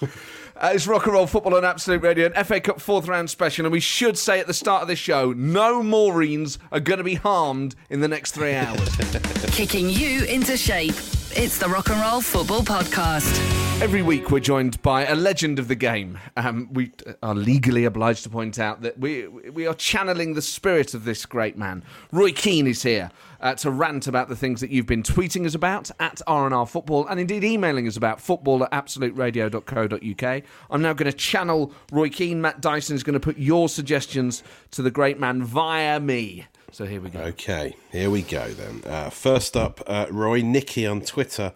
Uh, 0.58 0.70
it's 0.72 0.86
rock 0.86 1.04
and 1.04 1.12
roll 1.12 1.26
football 1.26 1.54
on 1.54 1.66
Absolute 1.66 2.02
Radio, 2.02 2.26
an 2.32 2.44
FA 2.44 2.60
Cup 2.60 2.80
fourth 2.80 3.08
round 3.08 3.28
special, 3.28 3.66
and 3.66 3.72
we 3.72 3.80
should 3.80 4.16
say 4.16 4.40
at 4.40 4.46
the 4.46 4.54
start 4.54 4.80
of 4.80 4.88
this 4.88 4.98
show, 4.98 5.34
no 5.34 5.82
Maureens 5.82 6.56
are 6.72 6.80
going 6.80 6.96
to 6.98 7.04
be 7.04 7.14
harmed 7.14 7.74
in 7.90 8.00
the 8.00 8.08
next 8.08 8.32
three 8.32 8.54
hours. 8.54 8.96
Kicking 9.48 9.90
you 9.90 10.24
into 10.24 10.56
shape. 10.56 10.94
It's 11.38 11.58
the 11.58 11.68
Rock 11.68 11.90
and 11.90 12.00
Roll 12.00 12.22
Football 12.22 12.62
Podcast. 12.62 13.65
Every 13.78 14.00
week, 14.00 14.30
we're 14.30 14.40
joined 14.40 14.80
by 14.80 15.04
a 15.04 15.14
legend 15.14 15.58
of 15.58 15.68
the 15.68 15.74
game. 15.74 16.18
Um, 16.34 16.70
we 16.72 16.92
are 17.22 17.34
legally 17.34 17.84
obliged 17.84 18.22
to 18.22 18.30
point 18.30 18.58
out 18.58 18.80
that 18.80 18.98
we 18.98 19.28
we 19.28 19.66
are 19.66 19.74
channeling 19.74 20.32
the 20.32 20.40
spirit 20.40 20.94
of 20.94 21.04
this 21.04 21.26
great 21.26 21.58
man. 21.58 21.84
Roy 22.10 22.32
Keane 22.32 22.66
is 22.66 22.82
here 22.82 23.10
uh, 23.38 23.54
to 23.56 23.70
rant 23.70 24.06
about 24.06 24.30
the 24.30 24.34
things 24.34 24.62
that 24.62 24.70
you've 24.70 24.86
been 24.86 25.02
tweeting 25.02 25.44
us 25.44 25.54
about 25.54 25.90
at 26.00 26.22
RNR 26.26 26.66
Football, 26.66 27.06
and 27.06 27.20
indeed 27.20 27.44
emailing 27.44 27.86
us 27.86 27.98
about 27.98 28.18
football 28.18 28.64
at 28.64 28.70
absoluteradio.co.uk. 28.72 30.42
I'm 30.70 30.82
now 30.82 30.94
going 30.94 31.12
to 31.12 31.16
channel 31.16 31.70
Roy 31.92 32.08
Keane. 32.08 32.40
Matt 32.40 32.62
Dyson 32.62 32.96
is 32.96 33.02
going 33.02 33.12
to 33.12 33.20
put 33.20 33.36
your 33.36 33.68
suggestions 33.68 34.42
to 34.70 34.80
the 34.80 34.90
great 34.90 35.20
man 35.20 35.42
via 35.44 36.00
me. 36.00 36.46
So 36.72 36.84
here 36.84 37.00
we 37.00 37.10
go. 37.10 37.20
Okay, 37.20 37.76
here 37.90 38.10
we 38.10 38.22
go 38.22 38.48
then. 38.48 38.82
Uh, 38.84 39.10
first 39.10 39.56
up, 39.56 39.82
uh, 39.86 40.06
Roy 40.10 40.42
Nicky 40.42 40.86
on 40.86 41.00
Twitter 41.00 41.52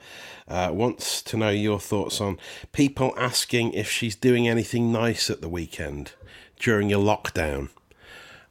uh, 0.49 0.71
wants 0.73 1.21
to 1.23 1.37
know 1.37 1.51
your 1.51 1.79
thoughts 1.81 2.21
on 2.21 2.39
people 2.73 3.13
asking 3.17 3.73
if 3.73 3.91
she's 3.91 4.17
doing 4.17 4.49
anything 4.49 4.91
nice 4.93 5.29
at 5.29 5.41
the 5.41 5.49
weekend 5.49 6.13
during 6.59 6.89
your 6.89 7.05
lockdown. 7.05 7.69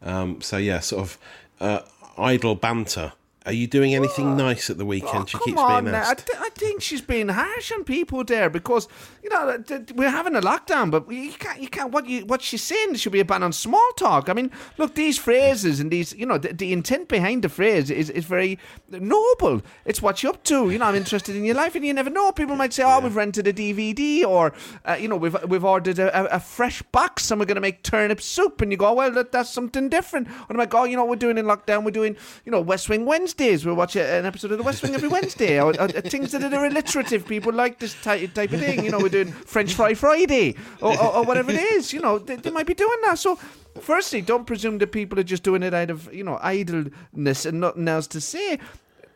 Um, 0.01 0.41
so 0.41 0.57
yeah, 0.57 0.79
sort 0.79 1.01
of 1.01 1.17
uh, 1.59 1.79
idle 2.17 2.56
banter. 2.56 3.13
Are 3.45 3.53
you 3.53 3.68
doing 3.68 3.95
anything 3.95 4.36
nice 4.36 4.69
at 4.69 4.77
the 4.77 4.86
weekend? 4.86 5.30
Oh, 5.33 5.39
Come 5.39 5.41
keeps 5.45 5.63
being 5.63 5.86
now. 5.86 6.09
I, 6.09 6.13
th- 6.13 6.38
I 6.39 6.50
think 6.50 6.81
she's 6.81 7.00
being 7.00 7.30
harsh 7.30 7.71
on 7.71 7.86
people 7.86 8.25
there 8.25 8.50
because 8.50 8.89
you 9.24 9.30
know 9.30 9.63
we're 9.95 10.09
having 10.09 10.36
a 10.36 10.41
lockdown, 10.41 10.91
but 10.91 11.09
you 11.09 11.31
can't. 11.31 11.62
You 11.62 11.69
can't. 11.69 11.91
What 11.91 12.06
you 12.06 12.25
what 12.25 12.41
she's 12.41 12.62
saying 12.62 12.95
should 12.95 13.13
be 13.13 13.21
a 13.21 13.25
ban 13.25 13.41
on 13.41 13.53
small 13.53 13.91
talk. 13.95 14.27
I 14.27 14.33
mean, 14.33 14.51
look, 14.77 14.95
these 14.95 15.18
phrases 15.18 15.80
and 15.80 15.89
these, 15.89 16.13
you 16.13 16.25
know, 16.25 16.38
the, 16.38 16.51
the 16.51 16.74
intent 16.74 17.07
behind 17.07 17.44
the 17.44 17.50
phrase 17.50 17.89
is 17.89 18.09
is 18.09 18.25
very 18.25 18.59
noble. 18.89 19.61
It's 19.85 20.02
what 20.02 20.21
you're 20.21 20.33
up 20.33 20.44
to. 20.44 20.69
You 20.69 20.78
know, 20.78 20.85
I'm 20.85 20.95
interested 20.95 21.33
in 21.33 21.45
your 21.45 21.56
life, 21.56 21.75
and 21.75 21.85
you 21.85 21.94
never 21.94 22.09
know. 22.09 22.33
People 22.33 22.57
might 22.57 22.73
say, 22.73 22.83
"Oh, 22.83 22.99
we've 22.99 23.16
rented 23.16 23.47
a 23.47 23.54
DVD," 23.54 24.25
or 24.25 24.54
uh, 24.83 24.97
you 24.99 25.07
know, 25.07 25.16
we've 25.16 25.37
we've 25.47 25.63
ordered 25.63 25.97
a, 25.97 26.35
a, 26.35 26.42
fresh 26.42 26.81
box, 26.81 27.31
and 27.31 27.40
we're 27.40 27.45
going 27.45 27.56
to 27.56 27.61
make 27.61 27.83
turnip 27.83 28.19
soup, 28.19 28.59
and 28.59 28.69
you 28.69 28.78
go, 28.78 28.92
"Well, 28.92 29.11
that, 29.11 29.31
that's 29.31 29.49
something 29.49 29.87
different." 29.87 30.28
Or 30.28 30.47
I'm 30.49 30.57
like, 30.57 30.73
"Oh, 30.75 30.83
you 30.83 30.97
know, 30.97 31.04
what 31.04 31.11
we're 31.11 31.16
doing 31.16 31.37
in 31.37 31.45
lockdown. 31.45 31.85
We're 31.85 31.92
doing, 31.92 32.18
you 32.44 32.52
know, 32.52 32.59
West 32.59 32.90
Wing 32.90 33.06
Wednesdays. 33.30 33.64
We'll 33.64 33.76
watch 33.76 33.95
an 33.95 34.26
episode 34.26 34.52
of 34.54 34.57
the 34.57 34.64
West 34.64 34.81
Wing 34.81 34.95
every 34.95 35.07
Wednesday, 35.07 35.62
or, 35.62 35.80
or, 35.80 35.88
things 35.88 36.31
that 36.31 36.52
are 36.52 36.66
alliterative. 36.66 37.28
People 37.28 37.54
like 37.54 37.78
this 37.78 37.94
type, 38.02 38.33
type 38.33 38.52
of 38.52 38.59
thing. 38.59 38.83
You 38.83 38.90
know, 38.90 38.98
we're 38.98 39.09
doing 39.09 39.31
French 39.31 39.76
Fry 39.76 39.94
Friday, 39.94 40.56
or, 40.81 41.00
or, 41.00 41.18
or 41.18 41.24
whatever 41.26 41.52
it 41.52 41.62
is. 41.62 41.94
You 41.94 42.02
know, 42.02 42.18
they, 42.18 42.38
they 42.38 42.50
might 42.50 42.66
be 42.66 42.74
doing 42.74 42.98
that. 43.06 43.19
So, 43.19 43.36
firstly, 43.81 44.21
don't 44.21 44.48
presume 44.48 44.80
that 44.80 44.92
people 44.92 45.19
are 45.19 45.24
just 45.24 45.44
doing 45.44 45.62
it 45.62 45.76
out 45.76 45.92
of 45.92 46.12
you 46.12 46.24
know 46.24 46.40
idleness 46.42 47.45
and 47.45 47.59
nothing 47.59 47.88
else 47.88 48.07
to 48.07 48.19
say. 48.19 48.57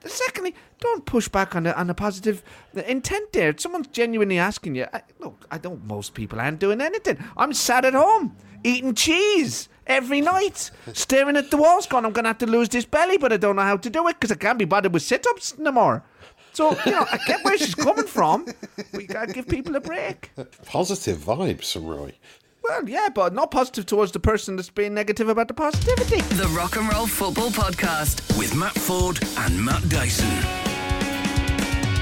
Secondly, 0.06 0.54
don't 0.80 1.06
push 1.06 1.28
back 1.28 1.56
on 1.56 1.66
a, 1.66 1.72
on 1.72 1.90
a 1.90 1.96
positive 1.96 2.44
intent 2.86 3.34
there. 3.34 3.56
Someone's 3.58 3.88
genuinely 3.88 4.38
asking 4.38 4.76
you, 4.76 4.86
I, 4.94 5.02
look, 5.18 5.48
I 5.50 5.58
don't. 5.58 5.84
Most 5.88 6.14
people 6.14 6.40
aren't 6.40 6.60
doing 6.60 6.82
anything. 6.82 7.18
I'm 7.36 7.54
sat 7.54 7.84
at 7.84 7.96
home 7.96 8.36
eating 8.64 8.94
cheese 8.94 9.70
every 9.88 10.22
night, 10.22 10.72
staring 10.94 11.38
at 11.38 11.52
the 11.52 11.58
walls, 11.58 11.88
going, 11.88 12.06
"I'm 12.06 12.12
going 12.14 12.24
to 12.24 12.30
have 12.30 12.38
to 12.40 12.46
lose 12.48 12.70
this 12.70 12.86
belly, 12.86 13.18
but 13.18 13.32
I 13.34 13.38
don't 13.38 13.56
know 13.56 13.64
how 13.64 13.78
to 13.78 13.90
do 13.90 14.08
it 14.08 14.20
because 14.20 14.32
I 14.32 14.36
can't 14.36 14.60
be 14.60 14.66
bothered 14.66 14.94
with 14.94 15.04
sit-ups 15.04 15.58
no 15.58 15.72
more." 15.72 16.04
So 16.54 16.78
you 16.86 16.92
know, 16.92 17.06
I 17.12 17.18
get 17.26 17.44
where 17.44 17.58
she's 17.58 17.76
coming 17.76 18.06
from. 18.06 18.46
We 18.94 19.08
gotta 19.08 19.34
give 19.34 19.48
people 19.48 19.76
a 19.76 19.80
break. 19.80 20.32
Positive 20.66 21.18
vibes 21.18 21.74
from 21.74 21.86
Roy. 21.88 22.14
Well, 22.64 22.88
yeah, 22.88 23.10
but 23.14 23.34
not 23.34 23.52
positive 23.52 23.86
towards 23.86 24.12
the 24.12 24.20
person 24.20 24.56
that's 24.56 24.70
being 24.70 24.94
negative 24.94 25.28
about 25.30 25.48
the 25.48 25.54
positivity. 25.54 26.22
The 26.36 26.48
Rock 26.50 26.78
and 26.78 26.92
Roll 26.94 27.08
Football 27.08 27.50
Podcast. 27.50 28.38
with 28.38 28.56
Matt 28.56 28.76
Forde 28.76 29.20
and 29.46 29.66
Matt 29.66 29.90
Dyson. 29.90 30.73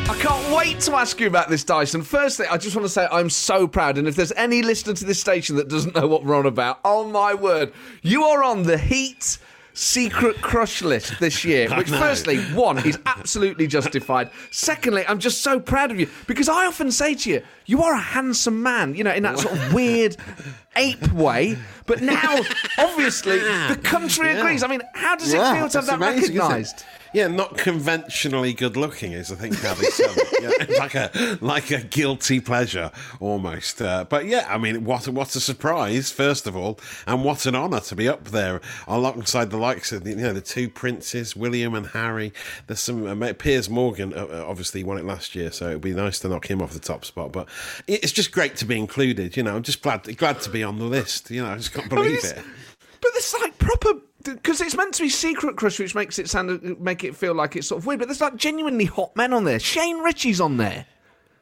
I 0.10 0.18
can't 0.20 0.56
wait 0.56 0.80
to 0.82 0.96
ask 0.96 1.20
you 1.20 1.28
about 1.28 1.50
this, 1.50 1.64
Dyson. 1.64 2.02
Firstly, 2.02 2.46
I 2.48 2.58
just 2.58 2.76
want 2.76 2.86
to 2.86 2.90
say 2.90 3.08
I'm 3.12 3.30
so 3.30 3.68
proud. 3.68 3.98
And 3.98 4.08
if 4.08 4.16
there's 4.16 4.32
any 4.34 4.62
listener 4.62 4.94
to 4.94 5.06
this 5.06 5.20
station 5.20 5.56
that 5.56 5.70
doesn't 5.70 5.96
know 5.96 6.08
what 6.08 6.24
we're 6.24 6.36
on 6.36 6.46
about, 6.46 6.80
oh 6.84 7.08
my 7.08 7.34
word, 7.34 7.72
you 8.02 8.24
are 8.24 8.44
on 8.44 8.64
the 8.64 8.78
Heat 8.78 9.38
secret 9.74 10.42
crush 10.42 10.82
list 10.82 11.18
this 11.22 11.46
year. 11.46 11.70
Which, 11.78 11.90
firstly, 11.90 12.40
one 12.54 12.80
is 12.86 13.00
absolutely 13.06 13.68
justified. 13.68 14.30
Secondly, 14.52 15.06
I'm 15.08 15.20
just 15.20 15.42
so 15.42 15.60
proud 15.62 15.92
of 15.92 16.00
you 16.00 16.10
because 16.28 16.50
I 16.50 16.66
often 16.66 16.92
say 16.92 17.16
to 17.16 17.30
you, 17.30 17.42
you 17.66 17.82
are 17.82 17.94
a 17.94 18.00
handsome 18.00 18.62
man, 18.62 18.96
you 18.96 19.04
know, 19.06 19.14
in 19.14 19.24
that 19.24 19.40
sort 19.40 19.56
of 19.58 19.74
weird 19.74 20.18
ape 20.76 21.12
way. 21.14 21.58
But 21.86 22.02
now, 22.02 22.38
obviously, 22.78 23.40
the 23.40 23.80
country 23.82 24.32
agrees. 24.38 24.62
I 24.62 24.68
mean, 24.68 24.82
how 24.94 25.16
does 25.16 25.32
it 25.34 25.38
Yeah, 25.38 25.54
feel 25.54 25.70
to 25.70 25.78
have 25.78 25.86
that 25.88 25.96
amazing, 25.96 26.18
isn't 26.24 26.36
it? 26.36 26.40
recognised? 26.40 26.84
Yeah, 27.14 27.28
not 27.28 27.58
conventionally 27.58 28.54
good 28.54 28.78
looking 28.78 29.12
is 29.12 29.32
I 29.32 29.36
think 29.36 29.60
how 29.60 29.74
they 29.74 29.86
sell 29.86 30.14
it. 30.16 30.70
Yeah, 30.70 30.78
like 30.80 30.96
a 30.96 31.38
like 31.42 31.70
a 31.72 31.82
guilty 31.82 32.40
pleasure 32.40 32.92
almost. 33.20 33.82
Uh, 33.82 34.06
but 34.06 34.26
yeah, 34.26 34.46
I 34.50 34.58
mean, 34.58 34.86
what 34.86 35.08
what 35.10 35.36
a 35.36 35.42
surprise 35.42 36.12
first 36.12 36.48
of 36.48 36.56
all, 36.56 36.80
and 37.06 37.24
what 37.24 37.46
an 37.46 37.56
honour 37.56 37.82
to 37.82 37.96
be 37.96 38.08
up 38.08 38.26
there 38.26 38.62
alongside 38.88 39.50
the 39.50 39.58
likes 39.58 39.92
of 39.92 40.06
the, 40.06 40.12
you 40.12 40.16
know 40.16 40.34
the 40.34 40.42
two 40.42 40.70
princes, 40.70 41.36
William 41.36 41.76
and 41.76 41.88
Harry. 41.88 42.32
There's 42.68 42.80
some 42.80 43.22
uh, 43.22 43.34
Piers 43.34 43.70
Morgan 43.70 44.14
uh, 44.14 44.46
obviously 44.48 44.84
won 44.84 44.98
it 44.98 45.06
last 45.06 45.36
year, 45.36 45.52
so 45.52 45.70
it'd 45.70 45.82
be 45.82 45.94
nice 45.94 46.20
to 46.20 46.30
knock 46.30 46.50
him 46.50 46.62
off 46.62 46.72
the 46.72 46.80
top 46.80 47.04
spot. 47.04 47.34
But 47.34 47.50
it's 47.88 48.14
just 48.14 48.32
great 48.32 48.56
to 48.58 48.66
be 48.66 48.78
included. 48.78 49.36
You 49.36 49.44
know, 49.44 49.56
I'm 49.56 49.64
just 49.64 49.82
glad 49.82 50.16
glad 50.18 50.40
to 50.42 50.50
be 50.50 50.64
on 50.64 50.80
the 50.80 50.86
list. 50.86 51.30
You 51.30 51.44
know, 51.44 51.52
I 51.52 51.58
just 51.58 51.74
can't 51.74 51.92
I 51.92 51.96
mean, 51.96 52.06
believe 52.06 52.24
it. 52.24 52.44
But 53.02 53.12
it's 53.16 53.34
like 53.34 53.58
proper 53.58 53.96
because 54.24 54.62
it's 54.62 54.76
meant 54.76 54.94
to 54.96 55.04
be 55.04 55.10
secret 55.10 55.56
crush, 55.56 55.80
which 55.80 55.96
makes 55.96 56.20
it 56.20 56.30
sound 56.30 56.80
make 56.80 57.04
it 57.04 57.16
feel 57.16 57.34
like 57.34 57.56
it's 57.56 57.68
sort 57.68 57.80
of 57.80 57.86
weird. 57.86 58.00
But 58.00 58.08
there's 58.08 58.22
like 58.22 58.36
genuinely 58.36 58.86
hot 58.86 59.16
men 59.16 59.34
on 59.34 59.44
there. 59.44 59.60
Shane 59.60 60.00
Richie's 60.00 60.42
on 60.42 60.58
there. 60.58 60.86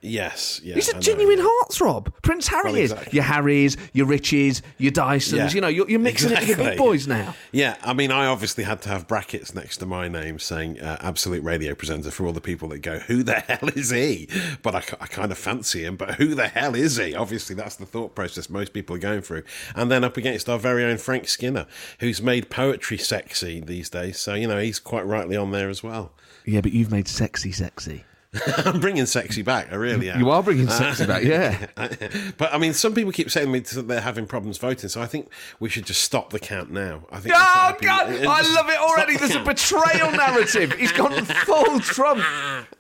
Yes, 0.02 0.62
yeah, 0.64 0.78
a 0.78 1.00
genuine 1.00 1.40
yeah. 1.40 1.46
heartthrob. 1.46 2.14
Prince 2.22 2.48
Harry 2.48 2.72
Well, 2.72 2.76
is. 2.76 2.92
exactly. 2.92 3.16
Your 3.18 3.24
Harrys, 3.24 3.78
your 3.92 4.08
Richies, 4.08 4.62
your 4.78 4.94
Dysons. 4.94 5.38
Yeah. 5.38 5.50
You 5.50 5.62
know, 5.62 5.68
you're, 5.68 5.90
you're 5.90 6.00
mixing 6.00 6.32
it 6.32 6.40
with 6.40 6.58
the 6.58 6.64
big 6.64 6.78
boys 6.78 7.06
now. 7.06 7.36
Yeah, 7.52 7.76
I 7.84 7.94
mean, 7.94 8.10
I 8.12 8.28
obviously 8.28 8.64
had 8.64 8.82
to 8.84 8.90
have 8.90 9.08
brackets 9.08 9.54
next 9.54 9.78
to 9.78 9.86
my 9.86 10.08
name 10.08 10.40
saying 10.40 10.80
uh, 10.80 10.98
absolute 11.02 11.44
radio 11.44 11.76
presenter 11.76 12.12
for 12.12 12.26
all 12.26 12.32
the 12.32 12.40
people 12.40 12.70
that 12.70 12.80
go, 12.80 13.00
who 13.00 13.24
the 13.24 13.40
hell 13.42 13.70
is 13.76 13.90
he? 13.90 14.30
But 14.64 14.76
I, 14.76 14.78
I 15.02 15.08
kind 15.08 15.32
of 15.32 15.38
fancy 15.38 15.84
him, 15.84 15.98
but 15.98 16.16
who 16.16 16.34
the 16.34 16.48
hell 16.48 16.76
is 16.76 16.96
he? 16.96 17.14
Obviously, 17.14 17.56
that's 17.56 17.76
the 17.76 17.86
thought 17.86 18.16
process 18.16 18.50
most 18.50 18.72
people 18.72 18.96
are 18.96 19.00
going 19.00 19.22
through. 19.22 19.44
And 19.76 19.92
then 19.92 20.06
up 20.06 20.16
against 20.16 20.48
our 20.48 20.60
very 20.60 20.86
own 20.86 20.98
Frank 20.98 21.28
Skinner, 21.28 21.66
who's 22.00 22.22
made 22.22 22.50
poetry 22.50 22.98
sexy 22.98 23.60
these 23.60 23.90
days. 23.90 24.18
So, 24.18 24.34
you 24.34 24.48
know, 24.48 24.60
he's 24.60 24.80
quite 24.80 25.06
rightly 25.06 25.36
on 25.36 25.52
there 25.52 25.70
as 25.70 25.84
well. 25.84 26.14
Yeah, 26.46 26.62
but 26.62 26.72
you've 26.72 26.92
made 26.92 27.08
sexy 27.08 27.52
sexy. 27.52 28.06
I'm 28.66 28.80
bringing 28.80 29.08
sexy 29.08 29.42
back, 29.42 29.72
I 29.72 29.76
really 29.76 30.08
am. 30.12 30.20
You 30.20 30.30
are 30.30 30.44
bringing 30.44 30.68
uh, 30.68 30.72
sexy 30.72 31.08
back, 31.08 31.24
yeah. 31.24 31.66
but 32.38 32.54
I 32.54 32.60
mean, 32.60 32.74
some 32.74 32.94
people 32.94 33.12
keep 33.12 33.32
saying 33.32 33.48
to 33.48 33.52
me 33.52 33.60
that 33.60 33.88
they're 33.88 34.02
having 34.02 34.28
problems 34.28 34.60
voting, 34.60 34.88
so 34.88 35.02
I 35.02 35.08
think 35.08 35.32
we 35.60 35.68
should 35.68 35.88
just 35.88 36.04
stop 36.04 36.30
the 36.30 36.40
count 36.40 36.70
now. 36.70 37.06
I 37.12 37.20
think. 37.20 37.34
Oh 37.36 37.76
God! 37.82 38.10
I'd 38.10 38.26
I 38.28 38.42
love 38.54 38.70
it 38.70 38.78
already. 38.78 39.14
the 39.14 39.20
There's 39.20 39.36
a 39.36 39.44
betrayal 39.44 40.12
narrative. 40.12 40.74
He's 40.74 40.92
gone 40.92 41.26
full 41.26 41.80
Trump. 41.80 42.24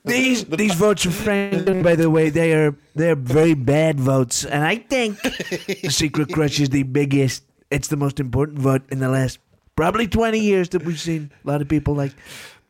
These 0.05 0.45
these 0.45 0.75
votes 0.75 1.07
are 1.07 1.11
Franklin, 1.11 1.81
by 1.81 1.95
the 1.95 2.11
way, 2.11 2.29
they 2.29 2.53
are 2.53 2.75
they're 2.93 3.15
very 3.15 3.55
bad 3.55 3.99
votes, 3.99 4.45
and 4.45 4.63
I 4.63 4.75
think 4.75 5.19
the 5.21 5.89
Secret 5.89 6.31
Crush 6.31 6.59
is 6.59 6.69
the 6.69 6.83
biggest. 6.83 7.43
It's 7.71 7.87
the 7.87 7.97
most 7.97 8.19
important 8.19 8.59
vote 8.59 8.83
in 8.89 8.99
the 8.99 9.09
last 9.09 9.39
probably 9.75 10.07
twenty 10.07 10.41
years 10.41 10.69
that 10.69 10.85
we've 10.85 10.99
seen. 10.99 11.31
A 11.43 11.47
lot 11.47 11.61
of 11.61 11.67
people 11.67 11.95
like 11.95 12.13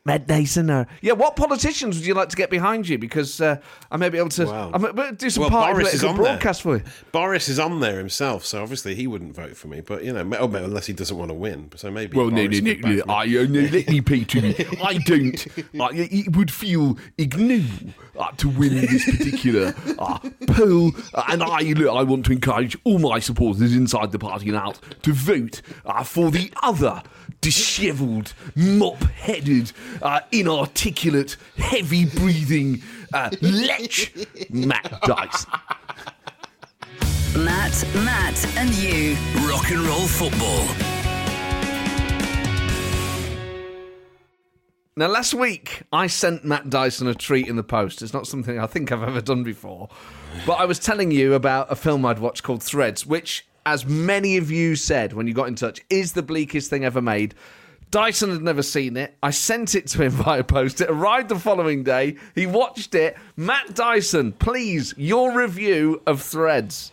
Matt 0.10 0.26
Dyson 0.26 0.72
or 0.72 0.88
Yeah, 1.02 1.14
what 1.14 1.36
politicians 1.36 1.96
would 1.98 2.06
you 2.06 2.16
like 2.16 2.30
to 2.30 2.36
get 2.36 2.50
behind 2.50 2.90
you? 2.90 2.98
Because 2.98 3.40
uh, 3.40 3.58
I 3.92 3.98
may 3.98 4.10
be 4.10 4.18
able 4.18 4.30
to 4.30 4.46
Wow. 4.46 4.72
I 4.74 4.78
may 4.80 4.92
be 4.92 5.16
do 5.16 5.30
some 5.30 5.42
Well, 5.42 5.52
party 5.52 5.74
Boris 5.74 5.94
is 5.94 6.00
political 6.02 6.10
on 6.10 6.16
there. 6.16 6.34
broadcast 6.34 6.62
for 6.64 6.78
you. 6.78 6.84
Boris 7.12 7.48
is 7.48 7.60
on 7.60 7.80
there 7.80 8.00
himself, 8.00 8.44
so 8.44 8.62
obviously 8.64 8.96
he 8.96 9.06
wouldn't 9.06 9.36
vote 9.36 9.56
for 9.56 9.68
me. 9.68 9.82
But 9.82 10.04
you 10.04 10.12
know, 10.12 10.28
oh, 10.40 10.46
unless 10.56 10.88
he 10.88 10.94
doesn't 10.94 11.16
want 11.16 11.30
to 11.30 11.36
win, 11.36 11.70
so 11.76 11.92
maybe. 11.92 12.18
Well, 12.18 12.32
no, 12.32 12.44
Boris 12.44 12.62
no, 12.62 12.74
could 12.74 12.84
no, 12.86 12.92
no. 13.06 13.14
I, 13.14 13.22
uh, 13.26 13.46
no, 13.48 13.62
let 13.72 13.88
me 13.88 14.02
pay 14.02 14.24
to 14.24 14.42
me. 14.42 14.56
I 14.84 14.98
don't. 14.98 15.48
I, 15.80 15.90
it 15.94 16.36
would 16.36 16.52
feel 16.52 16.98
ignoble 17.20 17.94
uh, 18.20 18.32
to 18.38 18.50
win 18.50 18.76
this 18.76 19.06
particular 19.06 19.74
uh, 19.98 20.20
poll, 20.48 20.92
uh, 21.14 21.24
and 21.30 21.42
I, 21.42 21.62
look, 21.62 21.96
I 21.96 22.04
want 22.04 22.26
to 22.26 22.34
encourage 22.34 22.78
all 22.84 23.00
my 23.00 23.20
supporters 23.20 23.74
inside 23.74 24.12
the 24.12 24.20
party 24.20 24.50
and 24.50 24.58
out 24.58 24.80
to 25.04 25.14
vote 25.14 25.62
uh, 25.86 26.04
for 26.04 26.30
the 26.30 26.52
other 26.62 27.02
dishevelled, 27.42 28.34
mop-headed, 28.56 29.72
uh, 30.02 30.20
inarticulate, 30.32 31.38
heavy-breathing 31.58 32.82
uh, 33.14 33.30
lech, 33.42 34.14
Matt 34.50 35.02
Dyson. 35.04 35.52
Matt, 37.38 37.86
Matt, 37.96 38.58
and 38.58 38.74
you. 38.76 39.16
Rock 39.48 39.72
and 39.72 39.80
roll 39.82 40.08
football. 40.08 40.99
Now, 45.00 45.08
last 45.08 45.34
week 45.34 45.84
I 45.94 46.08
sent 46.08 46.44
Matt 46.44 46.70
Dyson 46.70 47.08
a 47.08 47.16
treat 47.16 47.48
in 47.48 47.56
the 47.56 47.64
post. 47.64 48.02
It's 48.02 48.12
not 48.12 48.28
something 48.28 48.60
I 48.60 48.68
think 48.68 48.92
I've 48.92 49.02
ever 49.02 49.22
done 49.22 49.44
before. 49.44 49.88
But 50.46 50.56
I 50.56 50.66
was 50.66 50.78
telling 50.78 51.10
you 51.10 51.36
about 51.36 51.72
a 51.72 51.76
film 51.78 52.06
I'd 52.06 52.20
watched 52.20 52.44
called 52.44 52.62
Threads, 52.62 53.06
which, 53.06 53.48
as 53.66 53.86
many 53.86 54.36
of 54.36 54.52
you 54.52 54.76
said 54.76 55.14
when 55.14 55.26
you 55.26 55.34
got 55.34 55.48
in 55.48 55.56
touch, 55.56 55.80
is 55.90 56.12
the 56.12 56.22
bleakest 56.22 56.70
thing 56.70 56.84
ever 56.84 57.02
made. 57.02 57.34
Dyson 57.92 58.30
had 58.30 58.42
never 58.42 58.62
seen 58.62 58.98
it. 58.98 59.16
I 59.24 59.32
sent 59.32 59.74
it 59.74 59.88
to 59.88 60.04
him 60.04 60.12
via 60.22 60.44
post. 60.44 60.82
It 60.82 60.90
arrived 60.90 61.30
the 61.30 61.40
following 61.40 61.82
day. 61.82 62.18
He 62.36 62.46
watched 62.46 62.94
it. 62.94 63.16
Matt 63.38 63.76
Dyson, 63.76 64.34
please, 64.34 64.94
your 64.98 65.32
review 65.32 66.02
of 66.08 66.22
Threads. 66.22 66.92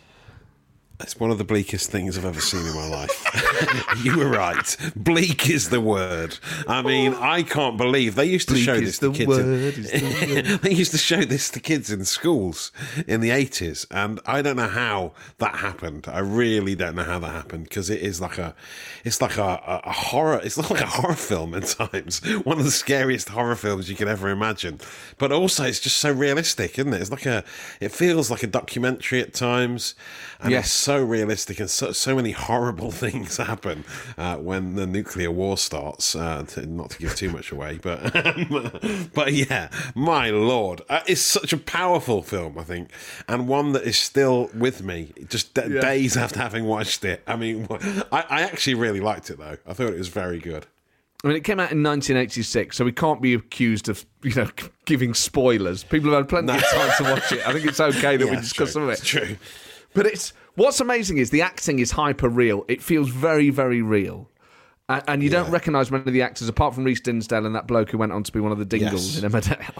It's 0.99 1.19
one 1.19 1.29
of 1.29 1.37
the 1.37 1.43
bleakest 1.43 1.91
things 1.91 2.17
I've 2.17 2.25
ever 2.25 2.41
seen 2.41 2.65
in 2.65 2.73
my 2.73 2.87
life. 2.87 3.23
you 4.03 4.17
were 4.17 4.29
right. 4.29 4.75
Bleak 4.95 5.47
is 5.47 5.69
the 5.69 5.79
word. 5.79 6.39
I 6.67 6.81
mean, 6.81 7.13
oh. 7.13 7.21
I 7.21 7.43
can't 7.43 7.77
believe 7.77 8.15
they 8.15 8.25
used 8.25 8.47
to 8.47 8.55
Bleak 8.55 8.65
show 8.65 8.73
is 8.73 8.81
this 8.81 8.99
to 8.99 9.09
the 9.09 9.13
kids. 9.17 9.27
word, 9.27 9.45
in- 9.45 9.83
the 9.83 10.59
they 10.63 10.71
used 10.71 10.91
to 10.91 10.97
show 10.97 11.23
this 11.23 11.51
to 11.51 11.59
kids 11.59 11.91
in 11.91 12.03
schools 12.03 12.71
in 13.05 13.21
the 13.21 13.29
80s, 13.29 13.85
and 13.91 14.19
I 14.25 14.41
don't 14.41 14.55
know 14.55 14.67
how 14.67 15.13
that 15.37 15.57
happened. 15.57 16.07
I 16.07 16.17
really 16.19 16.73
don't 16.73 16.95
know 16.95 17.03
how 17.03 17.19
that 17.19 17.31
happened 17.31 17.65
because 17.65 17.91
it 17.91 18.01
is 18.01 18.19
like 18.19 18.39
a, 18.39 18.55
it's 19.03 19.21
like 19.21 19.37
a, 19.37 19.81
a, 19.85 19.91
horror. 19.91 20.41
It's 20.43 20.57
like 20.57 20.81
a 20.81 20.87
horror 20.87 21.13
film 21.13 21.53
at 21.53 21.67
times. 21.67 22.25
One 22.43 22.57
of 22.57 22.65
the 22.65 22.71
scariest 22.71 23.29
horror 23.29 23.55
films 23.55 23.87
you 23.87 23.95
could 23.95 24.07
ever 24.07 24.29
imagine. 24.29 24.79
But 25.19 25.31
also, 25.31 25.63
it's 25.63 25.79
just 25.79 25.97
so 25.97 26.11
realistic, 26.11 26.79
isn't 26.79 26.91
it? 26.91 27.01
It's 27.01 27.11
like 27.11 27.27
a, 27.27 27.43
it 27.79 27.91
feels 27.91 28.31
like 28.31 28.41
a 28.41 28.47
documentary 28.47 29.21
at 29.21 29.35
times, 29.35 29.93
and 30.39 30.49
Yes. 30.51 30.86
So 30.87 31.03
realistic 31.03 31.59
and 31.59 31.69
so, 31.69 31.91
so 31.91 32.15
many 32.15 32.31
horrible 32.31 32.91
things 33.03 33.35
happen 33.35 33.83
uh, 34.17 34.37
when 34.37 34.75
the 34.75 34.87
nuclear 34.87 35.29
war 35.29 35.57
starts. 35.57 36.15
Uh, 36.15 36.43
to, 36.47 36.65
not 36.65 36.91
to 36.91 36.97
give 36.99 37.13
too 37.15 37.29
much 37.29 37.51
away, 37.51 37.77
but 37.81 37.99
but 39.13 39.33
yeah, 39.33 39.69
my 39.95 40.29
lord, 40.29 40.81
uh, 40.89 41.01
it's 41.05 41.19
such 41.21 41.51
a 41.51 41.57
powerful 41.57 42.21
film, 42.21 42.57
I 42.57 42.63
think, 42.63 42.89
and 43.27 43.47
one 43.49 43.73
that 43.73 43.83
is 43.83 43.97
still 43.97 44.49
with 44.53 44.81
me 44.81 45.11
just 45.27 45.53
d- 45.53 45.61
Yeah. 45.69 45.81
days 45.81 46.15
after 46.15 46.39
having 46.39 46.63
watched 46.65 47.03
it. 47.03 47.21
I 47.27 47.35
mean, 47.35 47.67
I, 48.11 48.23
I 48.29 48.41
actually 48.43 48.75
really 48.75 49.01
liked 49.01 49.29
it 49.29 49.37
though. 49.37 49.57
I 49.67 49.73
thought 49.73 49.87
it 49.93 49.97
was 49.99 50.07
very 50.07 50.39
good. 50.39 50.65
I 51.23 51.27
mean, 51.27 51.35
it 51.37 51.43
came 51.43 51.59
out 51.59 51.71
in 51.71 51.81
1986, 51.83 52.77
so 52.77 52.85
we 52.85 52.91
can't 52.93 53.21
be 53.21 53.33
accused 53.33 53.89
of, 53.89 54.05
you 54.23 54.35
know, 54.35 54.47
giving 54.85 55.13
spoilers. 55.15 55.83
People 55.83 56.11
have 56.11 56.19
had 56.19 56.29
plenty 56.29 56.53
of 56.53 56.63
time 56.63 56.91
to 56.97 57.03
watch 57.11 57.31
it. 57.33 57.45
I 57.45 57.51
think 57.53 57.65
it's 57.65 57.79
okay 57.81 58.15
that 58.17 58.25
we 58.25 58.31
Yeah, 58.31 58.37
it's 58.37 58.49
discuss 58.49 58.67
true. 58.71 58.73
some 58.73 58.83
of 58.83 58.89
it. 58.89 58.99
It's 58.99 59.07
true. 59.07 59.35
But 59.93 60.05
it's 60.05 60.33
what's 60.55 60.79
amazing 60.79 61.17
is 61.17 61.29
the 61.29 61.41
acting 61.41 61.79
is 61.79 61.91
hyper 61.91 62.29
real. 62.29 62.65
It 62.67 62.81
feels 62.81 63.09
very, 63.09 63.49
very 63.49 63.81
real. 63.81 64.29
And, 64.89 65.03
and 65.07 65.23
you 65.23 65.29
don't 65.29 65.49
recognise 65.51 65.91
many 65.91 66.05
of 66.05 66.13
the 66.13 66.21
actors 66.21 66.47
apart 66.47 66.73
from 66.73 66.83
Reece 66.85 67.01
Dinsdale 67.01 67.45
and 67.45 67.53
that 67.55 67.67
bloke 67.67 67.91
who 67.91 67.97
went 67.97 68.11
on 68.13 68.23
to 68.23 68.31
be 68.31 68.39
one 68.39 68.51
of 68.53 68.57
the 68.57 68.63
Dingles 68.65 69.15
Yes. 69.15 69.23
in 69.23 69.29
Emmerdale. 69.31 69.73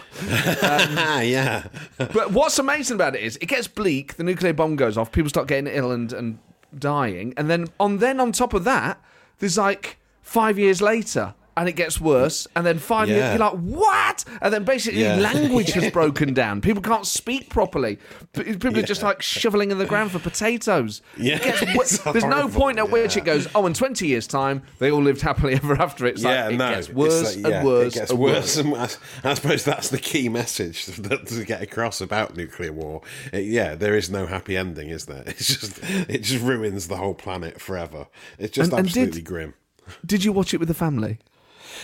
Ah, 0.62 1.20
yeah. 1.22 1.66
but 1.96 2.32
what's 2.32 2.58
amazing 2.58 2.94
about 2.96 3.14
it 3.16 3.22
is 3.22 3.36
it 3.40 3.46
gets 3.46 3.66
bleak. 3.68 4.16
The 4.16 4.24
nuclear 4.24 4.52
bomb 4.52 4.76
goes 4.76 4.98
off. 4.98 5.10
People 5.12 5.30
start 5.30 5.46
getting 5.48 5.66
ill 5.72 5.92
and, 5.92 6.12
and 6.12 6.38
dying. 6.78 7.32
And 7.36 7.48
then 7.48 7.68
on 7.80 7.98
then 7.98 8.20
on 8.20 8.32
top 8.32 8.52
of 8.52 8.64
that, 8.64 9.00
there's 9.38 9.56
like 9.56 9.98
five 10.22 10.58
years 10.58 10.82
later. 10.82 11.34
And 11.58 11.68
it 11.68 11.72
gets 11.72 12.00
worse, 12.00 12.46
and 12.54 12.64
then 12.64 12.78
five 12.78 13.08
years, 13.08 13.18
Yeah. 13.18 13.30
you're 13.32 13.40
like, 13.40 13.58
what? 13.58 14.24
And 14.40 14.54
then 14.54 14.62
basically, 14.62 15.02
language 15.02 15.72
has 15.72 15.90
broken 16.00 16.32
down. 16.32 16.60
People 16.60 16.80
can't 16.80 17.04
speak 17.04 17.48
properly. 17.50 17.98
People 18.32 18.78
are 18.78 18.82
just 18.82 19.02
like 19.02 19.22
shoveling 19.22 19.72
in 19.72 19.78
the 19.78 19.84
ground 19.84 20.12
for 20.12 20.20
potatoes. 20.20 21.02
Yeah. 21.18 21.38
Gets 21.40 21.98
There's 21.98 22.22
no 22.24 22.46
point 22.48 22.78
at 22.78 22.90
which 22.90 23.16
it 23.16 23.24
goes, 23.24 23.48
oh, 23.56 23.66
in 23.66 23.74
20 23.74 24.06
years' 24.06 24.28
time, 24.28 24.62
they 24.78 24.92
all 24.92 25.02
lived 25.02 25.20
happily 25.20 25.54
ever 25.62 25.74
after. 25.82 26.06
It's 26.06 26.22
yeah, 26.22 26.44
like, 26.44 26.54
it 26.54 26.58
no, 26.58 26.74
gets 26.76 26.88
worse 26.90 27.36
like- 27.36 27.52
and 27.54 27.66
worse 27.66 27.96
It 27.96 27.98
gets 27.98 28.10
and 28.12 28.20
worse, 28.20 28.56
and 28.56 28.70
worse. 28.72 28.98
I 29.24 29.34
suppose 29.34 29.64
that's 29.64 29.88
the 29.88 29.98
key 29.98 30.28
message 30.28 30.86
that, 30.86 31.26
to 31.26 31.44
get 31.44 31.60
across 31.60 32.00
about 32.00 32.36
nuclear 32.36 32.72
war. 32.72 33.02
It- 33.32 33.46
yeah, 33.46 33.74
there 33.74 33.96
is 33.96 34.08
no 34.10 34.26
happy 34.26 34.56
ending, 34.56 34.90
is 34.90 35.06
there? 35.06 35.24
It's 35.26 35.46
just 35.58 35.80
it 36.08 36.18
just 36.22 36.44
ruins 36.44 36.86
the 36.86 36.98
whole 36.98 37.14
planet 37.14 37.60
forever. 37.60 38.06
It's 38.38 38.54
just 38.54 38.70
And- 38.70 38.78
and 38.78 38.88
did- 38.92 39.08
absolutely 39.08 39.22
grim. 39.22 39.54
Did 40.04 40.22
you 40.22 40.32
watch 40.32 40.52
it 40.52 40.58
with 40.58 40.68
the 40.68 40.74
family? 40.74 41.18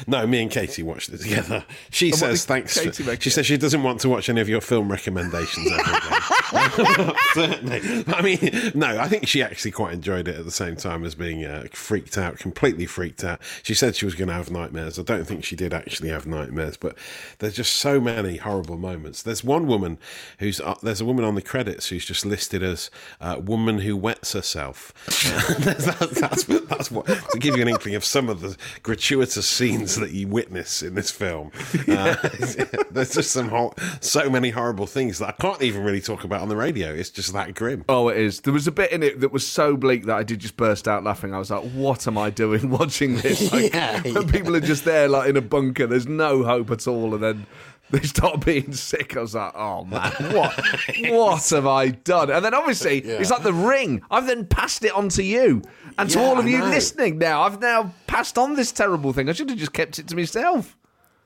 No, 0.07 0.27
me 0.27 0.43
and 0.43 0.51
Katie 0.51 0.83
watched 0.83 1.11
it 1.11 1.19
together. 1.19 1.65
She 1.91 2.11
what 2.11 2.19
says 2.19 2.45
thanks. 2.45 2.79
For, 2.79 2.93
she 3.21 3.31
says 3.31 3.47
she 3.47 3.57
doesn't 3.57 3.83
want 3.83 4.01
to 4.01 4.09
watch 4.09 4.29
any 4.29 4.41
of 4.41 4.49
your 4.49 4.61
film 4.61 4.91
recommendations 4.91 5.71
ever 5.71 5.81
again. 5.81 6.21
Certainly. 7.35 8.05
I 8.09 8.23
mean, 8.23 8.73
no, 8.75 8.99
I 8.99 9.09
think 9.09 9.27
she 9.27 9.43
actually 9.43 9.71
quite 9.71 9.95
enjoyed 9.95 10.29
it 10.29 10.37
at 10.37 10.45
the 10.45 10.51
same 10.51 10.77
time 10.77 11.05
as 11.05 11.15
being 11.15 11.45
uh, 11.45 11.67
freaked 11.73 12.17
out, 12.17 12.39
completely 12.39 12.87
freaked 12.87 13.25
out. 13.25 13.41
She 13.63 13.75
said 13.75 13.97
she 13.97 14.05
was 14.05 14.15
going 14.15 14.29
to 14.29 14.35
have 14.35 14.51
nightmares. 14.51 14.99
I 14.99 15.03
don't 15.03 15.25
think 15.25 15.45
she 15.45 15.57
did 15.57 15.75
actually 15.75 16.11
have 16.11 16.27
nightmares, 16.27 16.77
but 16.77 16.97
there's 17.39 17.55
just 17.55 17.75
so 17.75 18.01
many 18.01 18.37
horrible 18.37 18.77
moments. 18.77 19.23
There's 19.23 19.43
one 19.45 19.67
woman 19.67 19.99
who's 20.39 20.61
uh, 20.61 20.75
there's 20.83 21.01
a 21.01 21.05
woman 21.05 21.25
on 21.25 21.35
the 21.35 21.43
credits 21.43 21.89
who's 21.89 22.05
just 22.05 22.25
listed 22.25 22.63
as 22.63 22.91
uh, 23.21 23.41
woman 23.43 23.81
who 23.81 23.97
wets 23.97 24.33
herself. 24.33 24.93
that's, 25.65 25.87
that's, 26.21 26.45
that's 26.45 26.91
what 26.91 27.07
to 27.07 27.39
give 27.39 27.57
you 27.57 27.63
an 27.63 27.69
inkling 27.69 27.95
of 27.95 28.05
some 28.05 28.29
of 28.29 28.41
the 28.41 28.57
gratuitous 28.83 29.49
scenes 29.49 29.97
that 29.97 30.11
you 30.11 30.29
witness 30.29 30.83
in 30.83 30.95
this 30.95 31.11
film. 31.11 31.51
Uh, 31.89 32.17
there's 32.91 33.15
just 33.15 33.31
some 33.33 33.49
hor- 33.49 33.75
so 34.01 34.31
many 34.31 34.51
horrible 34.51 34.87
things 34.87 35.19
that 35.19 35.29
I 35.29 35.33
can't 35.33 35.63
even 35.63 35.83
really 35.83 36.01
talk 36.01 36.25
about 36.25 36.43
on 36.45 36.49
the 36.51 36.57
radio. 36.57 36.93
It's 36.93 37.11
just 37.11 37.33
that 37.33 37.55
grim. 37.55 37.85
Oh, 37.89 38.09
it 38.09 38.19
is. 38.19 38.41
There 38.43 38.53
was 38.53 38.67
a 38.67 38.73
bit 38.73 38.93
in 38.93 39.03
it 39.03 39.21
that 39.21 39.33
was 39.33 39.47
so 39.47 39.77
bleak 39.77 40.05
that 40.05 40.17
I 40.17 40.23
did 40.23 40.39
just 40.41 40.57
burst 40.57 40.87
out 40.87 41.03
laughing. 41.03 41.35
I 41.35 41.39
was 41.39 41.51
like, 41.51 41.65
"What 41.73 42.07
am 42.07 42.17
I 42.19 42.31
doing 42.31 42.71
watching 42.79 43.17
this?" 43.17 43.51
Like, 43.53 43.73
Yeah, 43.75 44.01
when 44.03 44.29
people 44.29 44.55
are 44.55 44.61
just 44.61 44.85
there, 44.85 45.09
like 45.09 45.29
in 45.29 45.37
a 45.37 45.41
bunker, 45.43 45.87
there's 45.87 46.07
no 46.07 46.45
hope 46.45 46.71
at 46.71 46.87
all, 46.87 47.15
and 47.15 47.23
then 47.23 47.47
they 47.91 48.01
start 48.01 48.45
being 48.45 48.73
sick. 48.75 49.17
I 49.17 49.21
was 49.23 49.35
like, 49.35 49.55
"Oh 49.57 49.85
man, 49.85 50.13
what? 50.35 50.55
what 51.09 51.49
have 51.51 51.67
I 51.67 51.89
done?" 51.89 52.31
And 52.31 52.45
then 52.45 52.53
obviously, 52.55 52.99
it's 53.01 53.31
like 53.31 53.43
the 53.43 53.53
ring. 53.55 54.03
I've 54.11 54.27
then 54.27 54.45
passed 54.47 54.85
it 54.85 54.93
on 54.93 55.09
to 55.11 55.23
you 55.23 55.63
and 55.99 56.11
to 56.11 56.21
all 56.21 56.39
of 56.39 56.45
I 56.45 56.49
you 56.49 56.59
know. 56.59 56.67
listening. 56.67 57.19
Now, 57.19 57.43
I've 57.43 57.61
now 57.61 57.93
passed 58.07 58.37
on 58.37 58.55
this 58.55 58.71
terrible 58.73 59.13
thing. 59.13 59.29
I 59.29 59.33
should 59.33 59.49
have 59.49 59.59
just 59.59 59.73
kept 59.73 59.99
it 59.99 60.09
to 60.09 60.17
myself. 60.17 60.77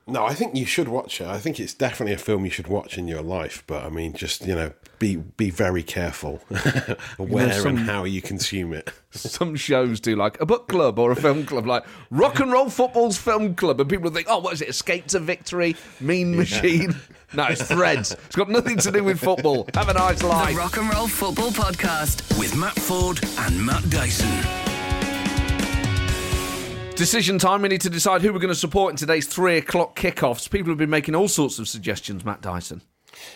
No, 0.09 0.25
I 0.25 0.33
think 0.33 0.55
you 0.55 0.65
should 0.65 0.87
watch 0.87 1.21
it. 1.21 1.27
I 1.27 1.37
think 1.37 1.59
it's 1.59 1.73
definitely 1.73 2.13
a 2.13 2.17
film 2.17 2.45
you 2.45 2.51
should 2.51 2.67
watch 2.67 2.97
in 2.97 3.07
your 3.07 3.21
life. 3.21 3.63
But 3.67 3.83
I 3.83 3.89
mean, 3.89 4.13
just 4.13 4.45
you 4.45 4.55
know, 4.55 4.71
be 4.99 5.15
be 5.17 5.49
very 5.49 5.83
careful 5.83 6.37
where 7.17 7.53
some- 7.53 7.77
and 7.77 7.79
how 7.79 8.03
you 8.03 8.21
consume 8.21 8.73
it. 8.73 8.91
Some 9.11 9.55
shows 9.55 9.99
do 9.99 10.15
like 10.15 10.39
a 10.39 10.45
book 10.45 10.67
club 10.67 10.99
or 10.99 11.09
a 11.11 11.15
film 11.15 11.43
club, 11.43 11.65
like 11.65 11.83
Rock 12.11 12.39
and 12.39 12.51
Roll 12.51 12.69
Football's 12.69 13.17
Film 13.17 13.55
Club, 13.55 13.81
and 13.81 13.89
people 13.89 14.11
think, 14.11 14.27
"Oh, 14.29 14.37
what 14.37 14.53
is 14.53 14.61
it? 14.61 14.69
Escape 14.69 15.07
to 15.07 15.19
Victory, 15.19 15.75
Mean 15.99 16.35
Machine." 16.35 16.95
No, 17.31 17.43
it's 17.45 17.61
Threads. 17.61 18.13
It's 18.25 18.35
got 18.35 18.49
nothing 18.49 18.77
to 18.79 18.91
do 18.91 19.03
with 19.03 19.19
football. 19.19 19.67
Have 19.75 19.89
a 19.89 19.93
nice 19.93 20.19
The 20.19 20.25
life. 20.25 20.57
Rock 20.57 20.77
and 20.77 20.91
Roll 20.91 21.07
Football 21.07 21.51
Podcast. 21.51 22.39
With 22.39 22.55
Matt 22.55 22.73
Forde 22.73 23.19
and 23.45 23.63
Matt 23.63 23.87
Dyson. 23.91 24.68
Decision 26.99 27.39
time. 27.39 27.61
We 27.61 27.69
need 27.69 27.79
to 27.79 27.89
decide 27.89 28.21
who 28.21 28.33
we're 28.33 28.39
going 28.39 28.49
to 28.49 28.55
support 28.55 28.91
in 28.91 28.97
today's 28.97 29.25
three 29.25 29.55
o'clock 29.55 29.97
kickoffs. 29.97 30.51
People 30.51 30.69
have 30.71 30.77
been 30.77 30.89
making 30.89 31.15
all 31.15 31.29
sorts 31.29 31.57
of 31.57 31.65
suggestions. 31.69 32.25
Matt 32.25 32.41
Dyson. 32.41 32.81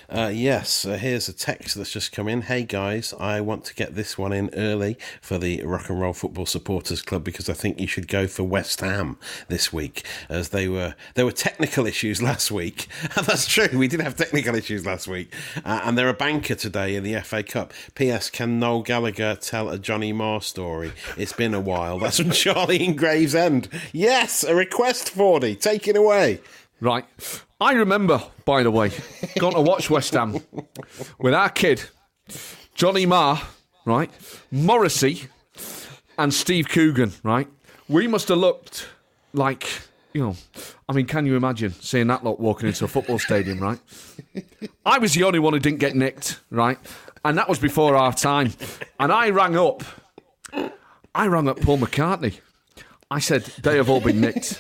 Uh, 0.09 0.31
yes, 0.33 0.85
uh, 0.85 0.97
here's 0.97 1.27
a 1.27 1.33
text 1.33 1.75
that's 1.75 1.91
just 1.91 2.11
come 2.11 2.27
in. 2.27 2.43
Hey 2.43 2.63
guys, 2.63 3.13
I 3.19 3.41
want 3.41 3.65
to 3.65 3.75
get 3.75 3.95
this 3.95 4.17
one 4.17 4.33
in 4.33 4.49
early 4.53 4.97
for 5.21 5.37
the 5.37 5.63
Rock 5.63 5.89
and 5.89 5.99
Roll 5.99 6.13
Football 6.13 6.45
Supporters 6.45 7.01
Club 7.01 7.23
because 7.23 7.49
I 7.49 7.53
think 7.53 7.79
you 7.79 7.87
should 7.87 8.07
go 8.07 8.27
for 8.27 8.43
West 8.43 8.81
Ham 8.81 9.17
this 9.47 9.73
week, 9.73 10.05
as 10.29 10.49
they 10.49 10.67
were 10.67 10.95
there 11.15 11.25
were 11.25 11.31
technical 11.31 11.85
issues 11.85 12.21
last 12.21 12.51
week. 12.51 12.87
That's 13.15 13.47
true, 13.47 13.69
we 13.73 13.87
did 13.87 14.01
have 14.01 14.15
technical 14.15 14.55
issues 14.55 14.85
last 14.85 15.07
week, 15.07 15.33
uh, 15.65 15.81
and 15.83 15.97
they're 15.97 16.09
a 16.09 16.13
banker 16.13 16.55
today 16.55 16.95
in 16.95 17.03
the 17.03 17.19
FA 17.21 17.43
Cup. 17.43 17.73
P.S. 17.95 18.29
Can 18.29 18.59
Noel 18.59 18.81
Gallagher 18.83 19.35
tell 19.35 19.69
a 19.69 19.79
Johnny 19.79 20.13
Marr 20.13 20.41
story? 20.41 20.91
It's 21.17 21.33
been 21.33 21.53
a 21.53 21.59
while. 21.59 21.99
That's 21.99 22.17
from 22.19 22.31
Charlie 22.31 22.83
in 22.83 22.95
Gravesend. 22.95 23.69
Yes, 23.91 24.43
a 24.43 24.55
request, 24.55 25.09
Fordy. 25.09 25.55
Take 25.55 25.87
it 25.87 25.95
away. 25.95 26.41
Right. 26.79 27.05
I 27.63 27.71
remember, 27.71 28.21
by 28.43 28.61
the 28.61 28.71
way, 28.71 28.91
gone 29.39 29.53
to 29.53 29.61
watch 29.61 29.89
West 29.89 30.13
Ham 30.15 30.37
with 31.17 31.33
our 31.33 31.47
kid, 31.47 31.81
Johnny 32.75 33.05
Marr, 33.05 33.41
right? 33.85 34.11
Morrissey 34.51 35.29
and 36.17 36.33
Steve 36.33 36.67
Coogan, 36.67 37.13
right? 37.23 37.47
We 37.87 38.05
must 38.07 38.27
have 38.27 38.39
looked 38.39 38.89
like, 39.31 39.69
you 40.13 40.21
know, 40.21 40.35
I 40.89 40.91
mean, 40.91 41.05
can 41.05 41.25
you 41.25 41.37
imagine 41.37 41.71
seeing 41.71 42.07
that 42.07 42.25
lot 42.25 42.37
walking 42.37 42.67
into 42.67 42.83
a 42.83 42.89
football 42.89 43.17
stadium, 43.17 43.59
right? 43.59 43.79
I 44.85 44.99
was 44.99 45.13
the 45.13 45.23
only 45.23 45.39
one 45.39 45.53
who 45.53 45.59
didn't 45.59 45.79
get 45.79 45.95
nicked, 45.95 46.41
right? 46.49 46.77
And 47.23 47.37
that 47.37 47.47
was 47.47 47.59
before 47.59 47.95
our 47.95 48.11
time. 48.11 48.51
And 48.99 49.09
I 49.09 49.29
rang 49.29 49.55
up, 49.55 49.83
I 51.15 51.27
rang 51.27 51.47
up 51.47 51.61
Paul 51.61 51.77
McCartney. 51.77 52.41
I 53.13 53.19
said, 53.19 53.43
they 53.61 53.77
have 53.77 53.91
all 53.91 54.01
been 54.01 54.19
nicked 54.21 54.59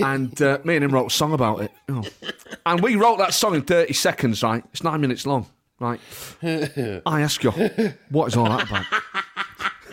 and 0.00 0.42
uh, 0.42 0.58
me 0.64 0.74
and 0.74 0.84
him 0.84 0.90
wrote 0.90 1.06
a 1.06 1.10
song 1.10 1.32
about 1.32 1.60
it. 1.62 1.70
know. 1.88 2.02
And 2.66 2.80
we 2.80 2.96
wrote 2.96 3.18
that 3.18 3.32
song 3.32 3.54
in 3.54 3.62
30 3.62 3.92
seconds, 3.92 4.42
right? 4.42 4.64
It's 4.72 4.82
nine 4.82 5.00
minutes 5.00 5.24
long, 5.24 5.46
right? 5.78 6.00
I 6.42 7.20
ask 7.20 7.44
you, 7.44 7.52
what 8.10 8.26
is 8.26 8.36
all 8.36 8.46
that 8.46 8.68
about? 8.68 8.84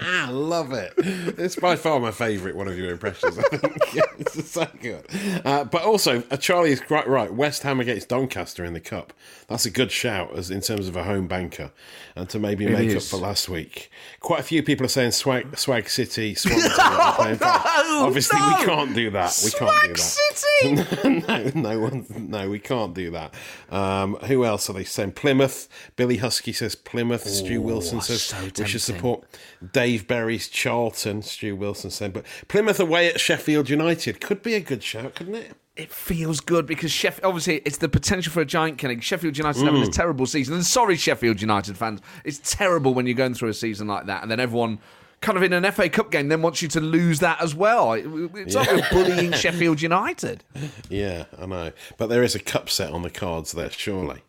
I 0.04 0.30
love 0.30 0.74
it. 0.74 0.94
It's 0.98 1.56
by 1.56 1.76
far 1.76 2.00
my 2.00 2.12
favourite 2.12 2.56
one 2.56 2.68
of 2.68 2.78
your 2.78 2.92
impressions. 2.92 3.38
I 3.38 3.42
think 3.44 3.78
it's 4.20 4.50
so 4.50 4.68
good. 4.82 5.06
Uh, 5.46 5.64
but 5.64 5.84
also, 5.84 6.24
uh, 6.32 6.38
Charlie 6.38 6.72
is 6.72 6.82
quite 6.82 7.08
right. 7.08 7.32
West 7.32 7.62
Ham 7.64 7.80
against 7.80 8.10
Doncaster 8.10 8.66
in 8.66 8.74
the 8.74 8.80
cup. 8.80 9.14
That's 9.48 9.66
a 9.66 9.70
good 9.70 9.92
shout 9.92 10.36
as 10.36 10.50
in 10.50 10.62
terms 10.62 10.88
of 10.88 10.96
a 10.96 11.04
home 11.04 11.28
banker, 11.28 11.72
and 12.16 12.28
to 12.30 12.40
maybe 12.40 12.66
make 12.66 12.90
is. 12.90 12.96
up 12.96 13.20
for 13.20 13.24
last 13.24 13.48
week. 13.48 13.92
Quite 14.22 14.40
a 14.40 14.44
few 14.44 14.64
people 14.64 14.86
are 14.86 14.90
saying 14.90 15.12
Swag, 15.12 15.58
Swag 15.58 15.90
City, 15.90 16.34
Swansea. 16.36 16.70
playing 17.16 17.36
fast. 17.38 17.86
Obviously, 17.90 18.40
we 18.40 18.66
can't 18.66 18.96
do 18.96 19.12
that. 19.12 19.40
We 19.44 19.52
can't 19.52 19.82
do 19.84 19.90
that. 19.90 20.00
City! 20.00 21.20
no, 21.28 21.52
no, 21.54 21.80
one, 21.80 22.06
no, 22.10 22.50
we 22.50 22.60
can't 22.60 22.94
do 22.94 23.12
that. 23.12 23.34
Um, 23.70 24.16
who 24.16 24.46
else 24.46 24.70
are 24.70 24.74
they 24.74 24.84
saying? 24.84 25.12
Plymouth. 25.12 25.68
Billy 25.96 26.18
Husky 26.18 26.54
says 26.54 26.76
Plymouth. 26.76 27.28
Stu 27.28 27.62
Wilson 27.62 28.02
says 28.02 28.24
so 28.24 28.38
we 28.58 28.66
should 28.66 28.82
support 28.82 29.26
Dave 29.74 30.01
Berry's 30.02 30.48
Charlton. 30.48 31.22
Stu 31.22 31.56
Wilson 31.56 31.90
saying, 31.90 32.12
but 32.12 32.26
Plymouth 32.48 32.80
away 32.80 33.08
at 33.08 33.20
Sheffield 33.20 33.70
United 33.70 34.22
could 34.22 34.42
be 34.42 34.54
a 34.56 34.60
good 34.60 34.84
shout, 34.84 35.16
couldn't 35.16 35.36
it? 35.36 35.56
It 35.76 35.92
feels 35.92 36.42
good 36.42 36.66
because 36.66 36.92
Sheff- 36.92 37.24
obviously 37.24 37.62
it's 37.66 37.78
the 37.78 37.88
potential 37.90 38.32
for 38.34 38.42
a 38.42 38.46
giant 38.46 38.78
killing. 38.78 39.00
Sheffield 39.00 39.38
United's 39.38 39.64
having 39.64 39.82
a 39.82 39.86
mm. 39.86 39.94
terrible 39.94 40.26
season. 40.26 40.56
And 40.56 40.66
sorry, 40.66 40.98
Sheffield 40.98 41.42
United 41.42 41.78
fans. 41.78 42.02
It's 42.26 42.40
terrible 42.44 42.94
when 42.94 43.08
you're 43.08 43.16
going 43.16 43.34
through 43.34 43.50
a 43.50 43.54
season 43.54 43.88
like 43.88 44.06
that 44.08 44.22
and 44.22 44.30
then 44.30 44.40
everyone 44.40 44.80
kind 45.22 45.38
of 45.38 45.44
in 45.44 45.54
an 45.54 45.72
FA 45.72 45.88
Cup 45.88 46.12
game 46.12 46.28
then 46.28 46.42
wants 46.42 46.62
you 46.62 46.68
to 46.68 46.82
lose 46.82 47.20
that 47.20 47.42
as 47.42 47.56
well. 47.56 47.94
It- 47.94 48.06
It's 48.36 48.56
like 48.56 48.70
we're 48.70 48.90
bullying 48.92 49.32
Sheffield 49.32 49.82
United. 49.82 50.44
Yeah, 50.90 51.26
I 51.40 51.46
know. 51.46 51.72
But 51.98 52.08
there 52.08 52.22
is 52.24 52.36
a 52.36 52.40
cup 52.40 52.70
set 52.70 52.92
on 52.92 53.02
the 53.02 53.10
cards 53.10 53.54
there, 53.54 53.72
surely. 53.72 54.22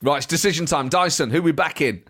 Right, 0.00 0.18
it's 0.18 0.26
decision 0.26 0.64
time. 0.64 0.88
Dyson, 0.88 1.30
who 1.30 1.42
we 1.42 1.52
back 1.52 1.80
in? 1.80 2.02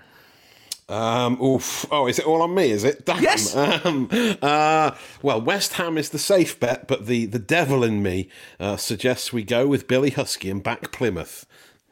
Um, 0.88 1.40
oof. 1.42 1.85
Oh, 1.90 2.07
is 2.07 2.18
it 2.18 2.27
all 2.27 2.40
on 2.42 2.55
me? 2.55 2.70
Is 2.70 2.85
it? 2.85 3.05
Damn. 3.05 3.22
Yes. 3.22 3.55
Um, 3.85 4.09
uh, 4.42 4.92
well, 5.22 5.40
West 5.40 5.74
Ham 5.74 5.98
is 5.98 6.11
the 6.11 6.18
safe 6.18 6.59
bet, 6.59 6.88
but 6.88 7.07
the, 7.07 7.27
the 7.27 7.38
devil 7.38 7.85
in 7.85 8.03
me 8.03 8.29
uh, 8.59 8.77
suggests 8.77 9.33
we 9.33 9.44
go 9.44 9.66
with 9.66 9.87
Billy 9.87 10.11
Husky 10.11 10.51
and 10.51 10.62
back 10.62 10.90
Plymouth. 10.90 11.46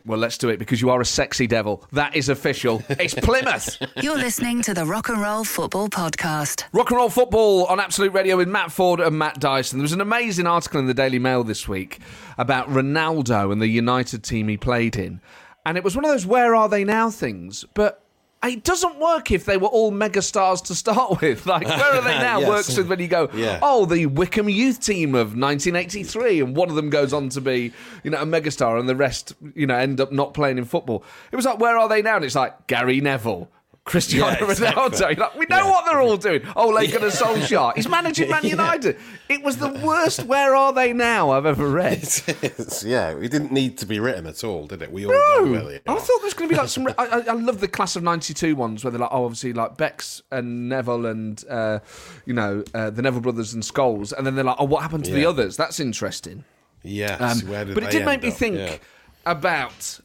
Well, 0.04 0.18
let's 0.18 0.38
do 0.38 0.48
it 0.48 0.58
because 0.58 0.80
you 0.80 0.90
are 0.90 1.00
a 1.00 1.04
sexy 1.04 1.46
devil. 1.46 1.84
That 1.92 2.14
is 2.14 2.28
official. 2.28 2.82
It's 2.88 3.14
Plymouth. 3.22 3.76
You're 4.00 4.16
listening 4.16 4.62
to 4.62 4.72
the 4.74 4.84
Rock 4.84 5.08
and 5.08 5.20
Roll 5.20 5.44
Football 5.44 5.88
Podcast. 5.88 6.62
Rock 6.72 6.90
and 6.90 6.96
roll 6.98 7.10
football 7.10 7.66
on 7.66 7.80
Absolute 7.80 8.12
Radio 8.12 8.36
with 8.36 8.48
Matt 8.48 8.68
Forde 8.70 9.00
and 9.04 9.18
Matt 9.18 9.40
Dyson. 9.40 9.78
There 9.78 9.84
was 9.84 9.92
an 9.92 10.00
amazing 10.00 10.46
article 10.46 10.78
in 10.80 10.86
the 10.86 10.94
Daily 10.94 11.18
Mail 11.18 11.42
this 11.44 11.66
week 11.68 11.98
about 12.38 12.68
Ronaldo 12.68 13.52
and 13.52 13.60
the 13.60 13.68
United 13.68 14.22
team 14.22 14.48
he 14.48 14.56
played 14.56 14.96
in. 14.96 15.20
And 15.64 15.76
it 15.76 15.82
was 15.84 15.96
one 15.96 16.04
of 16.04 16.10
those 16.10 16.24
where 16.26 16.54
are 16.54 16.68
they 16.68 16.84
now 16.84 17.10
things. 17.10 17.64
But 17.74 18.05
it 18.48 18.64
doesn't 18.64 18.98
work 18.98 19.30
if 19.30 19.44
they 19.44 19.56
were 19.56 19.68
all 19.68 19.92
megastars 19.92 20.62
to 20.64 20.74
start 20.74 21.20
with. 21.20 21.46
Like, 21.46 21.66
where 21.66 21.94
are 21.94 22.02
they 22.02 22.18
now 22.18 22.40
Yes. 22.40 22.48
works 22.48 22.76
with 22.76 22.88
when 22.88 22.98
you 23.00 23.08
go, 23.08 23.28
Yeah. 23.34 23.58
oh, 23.62 23.86
the 23.86 24.06
Wickham 24.06 24.48
youth 24.48 24.80
team 24.80 25.14
of 25.14 25.36
1983, 25.36 26.40
and 26.40 26.56
one 26.56 26.68
of 26.70 26.76
them 26.76 26.90
goes 26.90 27.12
on 27.12 27.28
to 27.30 27.40
be, 27.40 27.72
you 28.04 28.10
know, 28.10 28.20
a 28.20 28.26
megastar, 28.26 28.78
and 28.78 28.88
the 28.88 28.96
rest, 28.96 29.34
you 29.54 29.66
know, 29.66 29.76
end 29.76 30.00
up 30.00 30.12
not 30.12 30.34
playing 30.34 30.58
in 30.58 30.64
football. 30.64 31.04
It 31.32 31.36
was 31.36 31.44
like, 31.44 31.58
where 31.58 31.76
are 31.78 31.88
they 31.88 32.02
now? 32.02 32.16
And 32.16 32.24
it's 32.24 32.34
like 32.34 32.66
Gary 32.66 33.00
Neville. 33.00 33.48
Cristiano 33.86 34.32
Yeah. 34.32 34.46
Ronaldo. 34.54 35.16
Like, 35.16 35.34
we 35.36 35.46
know 35.48 35.58
Yeah. 35.58 35.70
what 35.70 35.84
they're 35.86 36.00
all 36.00 36.16
doing. 36.16 36.42
Oh, 36.56 36.70
Laken 36.72 36.96
and 36.96 37.04
a 37.04 37.10
Solskjaer. 37.10 37.74
He's 37.76 37.88
managing 37.88 38.28
Man 38.28 38.42
Yeah. 38.42 38.50
United. 38.50 38.98
It 39.28 39.42
was 39.42 39.56
the 39.56 39.68
worst 39.70 40.24
where 40.24 40.54
are 40.54 40.72
they 40.72 40.92
now 40.92 41.30
I've 41.30 41.46
ever 41.46 41.68
read. 41.68 42.02
It's- 42.02 42.84
yeah, 42.84 43.10
it 43.10 43.30
didn't 43.30 43.52
need 43.52 43.78
to 43.78 43.86
be 43.86 43.98
written 44.00 44.26
at 44.26 44.42
all, 44.44 44.66
did 44.66 44.82
it? 44.82 44.92
We 44.92 45.06
all 45.06 45.12
know 45.12 45.50
where 45.52 45.80
I 45.86 45.94
thought 45.98 46.06
there 46.06 46.24
was 46.24 46.34
going 46.34 46.48
to 46.50 46.54
be 46.54 46.58
like 46.60 46.68
some. 46.68 46.86
I, 46.98 47.24
I, 47.28 47.32
love 47.32 47.60
the 47.60 47.68
class 47.68 47.96
of 47.96 48.02
'92 48.02 48.54
ones 48.56 48.84
where 48.84 48.90
they're 48.90 49.00
like, 49.00 49.10
oh, 49.12 49.24
obviously 49.24 49.52
like 49.52 49.76
Bex 49.76 50.20
and 50.32 50.68
Neville 50.68 51.06
and 51.06 51.42
uh, 51.48 51.78
you 52.26 52.34
know 52.34 52.64
uh, 52.74 52.90
the 52.90 53.02
Neville 53.02 53.20
brothers 53.20 53.54
and 53.54 53.62
Scholes. 53.62 54.12
and 54.12 54.26
then 54.26 54.34
they're 54.34 54.44
like, 54.44 54.56
oh, 54.58 54.64
what 54.64 54.82
happened 54.82 55.04
to 55.06 55.12
the 55.12 55.24
others? 55.24 55.56
That's 55.56 55.78
interesting. 55.80 56.44
Yes, 56.82 57.20
Um, 57.42 57.48
where 57.48 57.64
did 57.64 57.74
but 57.74 57.84
it 57.84 57.90
did 57.90 58.04
make 58.04 58.14
end 58.14 58.22
me 58.24 58.28
up? 58.30 58.34
think 58.36 58.56
Yeah. 58.56 58.76
about 59.24 60.00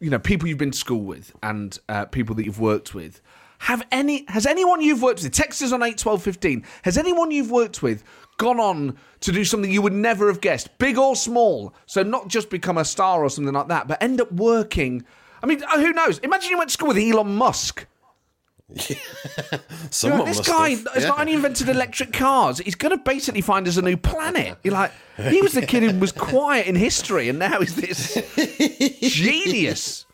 you 0.00 0.10
know 0.10 0.18
people 0.18 0.48
you've 0.48 0.58
been 0.58 0.70
to 0.70 0.78
school 0.78 1.02
with 1.02 1.34
and 1.42 1.78
uh, 1.88 2.04
people 2.06 2.34
that 2.36 2.44
you've 2.44 2.60
worked 2.60 2.94
with. 2.94 3.20
Have 3.62 3.84
any 3.90 4.24
has 4.28 4.46
anyone 4.46 4.80
you've 4.80 5.02
worked 5.02 5.22
with, 5.22 5.32
text 5.32 5.62
us 5.62 5.72
on 5.72 5.82
eight 5.82 5.98
twelve 5.98 6.22
fifteen, 6.22 6.64
has 6.82 6.96
anyone 6.96 7.30
you've 7.30 7.50
worked 7.50 7.82
with 7.82 8.04
gone 8.36 8.60
on 8.60 8.96
to 9.20 9.32
do 9.32 9.44
something 9.44 9.68
you 9.68 9.82
would 9.82 9.92
never 9.92 10.28
have 10.28 10.40
guessed, 10.40 10.78
big 10.78 10.96
or 10.96 11.16
small? 11.16 11.74
So 11.86 12.04
not 12.04 12.28
just 12.28 12.50
become 12.50 12.78
a 12.78 12.84
star 12.84 13.24
or 13.24 13.30
something 13.30 13.54
like 13.54 13.68
that, 13.68 13.88
but 13.88 14.00
end 14.00 14.20
up 14.20 14.30
working. 14.30 15.04
I 15.42 15.46
mean, 15.46 15.62
uh, 15.64 15.80
who 15.80 15.92
knows? 15.92 16.18
Imagine 16.18 16.50
you 16.50 16.58
went 16.58 16.70
to 16.70 16.74
school 16.74 16.88
with 16.88 16.98
Elon 16.98 17.34
Musk. 17.34 17.86
Someone 19.90 20.26
this 20.26 20.38
must 20.38 20.48
guy 20.48 20.70
have. 20.70 20.86
has 20.94 21.02
Yeah. 21.04 21.08
not 21.08 21.20
only 21.20 21.32
invented 21.34 21.68
electric 21.68 22.12
cars, 22.12 22.58
he's 22.58 22.74
going 22.74 22.96
to 22.96 23.02
basically 23.02 23.40
find 23.40 23.66
us 23.66 23.76
a 23.76 23.82
new 23.82 23.96
planet. 23.96 24.58
You're 24.62 24.74
like, 24.74 24.92
he 25.16 25.40
was 25.40 25.52
the 25.52 25.62
kid 25.64 25.82
who 25.82 25.98
was 25.98 26.12
quiet 26.12 26.66
in 26.66 26.74
history, 26.74 27.28
and 27.28 27.38
now 27.38 27.60
he's 27.60 27.74
this 27.74 28.14
genius. 29.00 30.04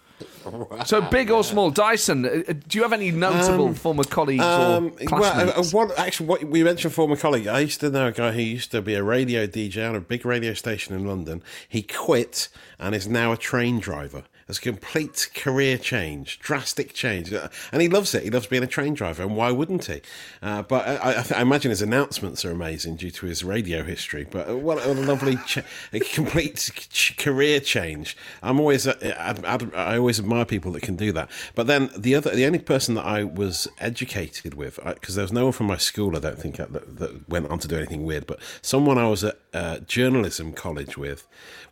So 0.85 1.01
big 1.01 1.31
or 1.31 1.43
small, 1.43 1.71
Dyson? 1.71 2.27
uh, 2.27 2.43
uh, 2.47 2.53
Do 2.69 2.77
you 2.79 2.83
have 2.83 2.93
any 2.93 3.11
notable 3.11 3.73
former 3.73 4.05
colleagues 4.05 4.45
Um, 4.45 4.89
or 4.89 4.91
well, 4.91 5.07
classmates? 5.07 5.73
uh, 5.73 5.77
what, 5.77 5.99
actually, 5.99 6.27
what 6.27 6.45
we 6.45 6.63
mentioned 6.63 6.93
former 6.93 7.17
colleague. 7.17 7.47
I 7.47 7.61
used 7.61 7.81
to 7.81 7.89
know 7.91 8.09
a 8.09 8.13
guy 8.13 8.33
who 8.33 8.43
used 8.43 8.71
to 8.73 8.83
be 8.83 8.95
a 8.95 9.03
radio 9.03 9.47
DJ 9.47 9.89
on 9.89 9.97
a 9.97 10.01
big 10.01 10.27
radio 10.27 10.53
station 10.53 10.95
in 10.95 11.07
London. 11.07 11.43
He 11.67 11.81
quit 11.83 12.51
and 12.79 12.95
is 12.95 13.09
now 13.09 13.33
a 13.33 13.39
train 13.39 13.81
driver. 13.81 14.25
It's 14.49 14.59
a 14.59 14.63
complete 14.63 15.31
career 15.35 15.79
change, 15.79 16.39
drastic 16.39 16.93
change, 16.93 17.33
Uh, 17.33 17.49
and 17.73 17.81
he 17.81 17.89
loves 17.89 18.15
it. 18.15 18.25
He 18.25 18.31
loves 18.31 18.47
being 18.47 18.63
a 18.63 18.67
train 18.67 18.95
driver, 18.95 19.23
and 19.23 19.37
why 19.37 19.51
wouldn't 19.51 19.87
he? 19.87 20.03
Uh, 20.43 20.63
but 20.63 20.87
I, 20.87 21.25
I, 21.37 21.41
imagine 21.41 21.71
his 21.71 21.83
announcements 21.83 22.45
are 22.45 22.51
amazing 22.51 22.97
due 22.97 23.11
to 23.11 23.27
his 23.27 23.43
radio 23.43 23.83
history. 23.83 24.27
But 24.31 24.49
uh, 24.49 24.57
what 24.57 24.85
a 24.85 24.93
lovely, 24.93 25.37
ch- 25.47 25.65
a 25.93 26.01
complete 26.01 26.71
ch- 26.91 27.17
career 27.17 27.61
change. 27.61 28.17
I'm 28.43 28.61
always, 28.61 28.87
uh, 28.87 28.97
I, 29.19 29.57
I, 29.57 29.93
I 29.95 29.99
always 29.99 30.19
admire 30.19 30.45
people 30.45 30.73
that 30.73 30.83
can 30.83 30.97
do 30.97 31.13
that. 31.13 31.31
But 31.55 31.67
then 31.67 31.91
the 31.97 32.15
other, 32.15 32.35
the 32.35 32.47
only 32.47 32.59
person 32.59 32.95
that 32.97 33.07
I 33.07 33.25
was 33.25 33.67
educated 33.79 34.55
with, 34.55 34.79
because 34.85 35.15
there 35.15 35.25
was 35.25 35.33
no 35.33 35.45
one 35.45 35.53
from 35.53 35.67
my 35.67 35.79
school, 35.79 36.17
I 36.17 36.21
don't 36.21 36.39
think, 36.39 36.61
uh, 36.61 36.67
that, 36.71 36.99
that 36.99 37.29
went 37.29 37.51
on 37.51 37.59
to 37.61 37.69
do 37.69 37.77
anything 37.77 38.05
weird. 38.05 38.27
But 38.27 38.41
someone 38.61 38.99
I 38.99 39.09
was 39.09 39.25
at 39.25 39.39
uh, 39.55 39.79
journalism 39.81 40.53
college 40.53 40.99
with 40.99 41.27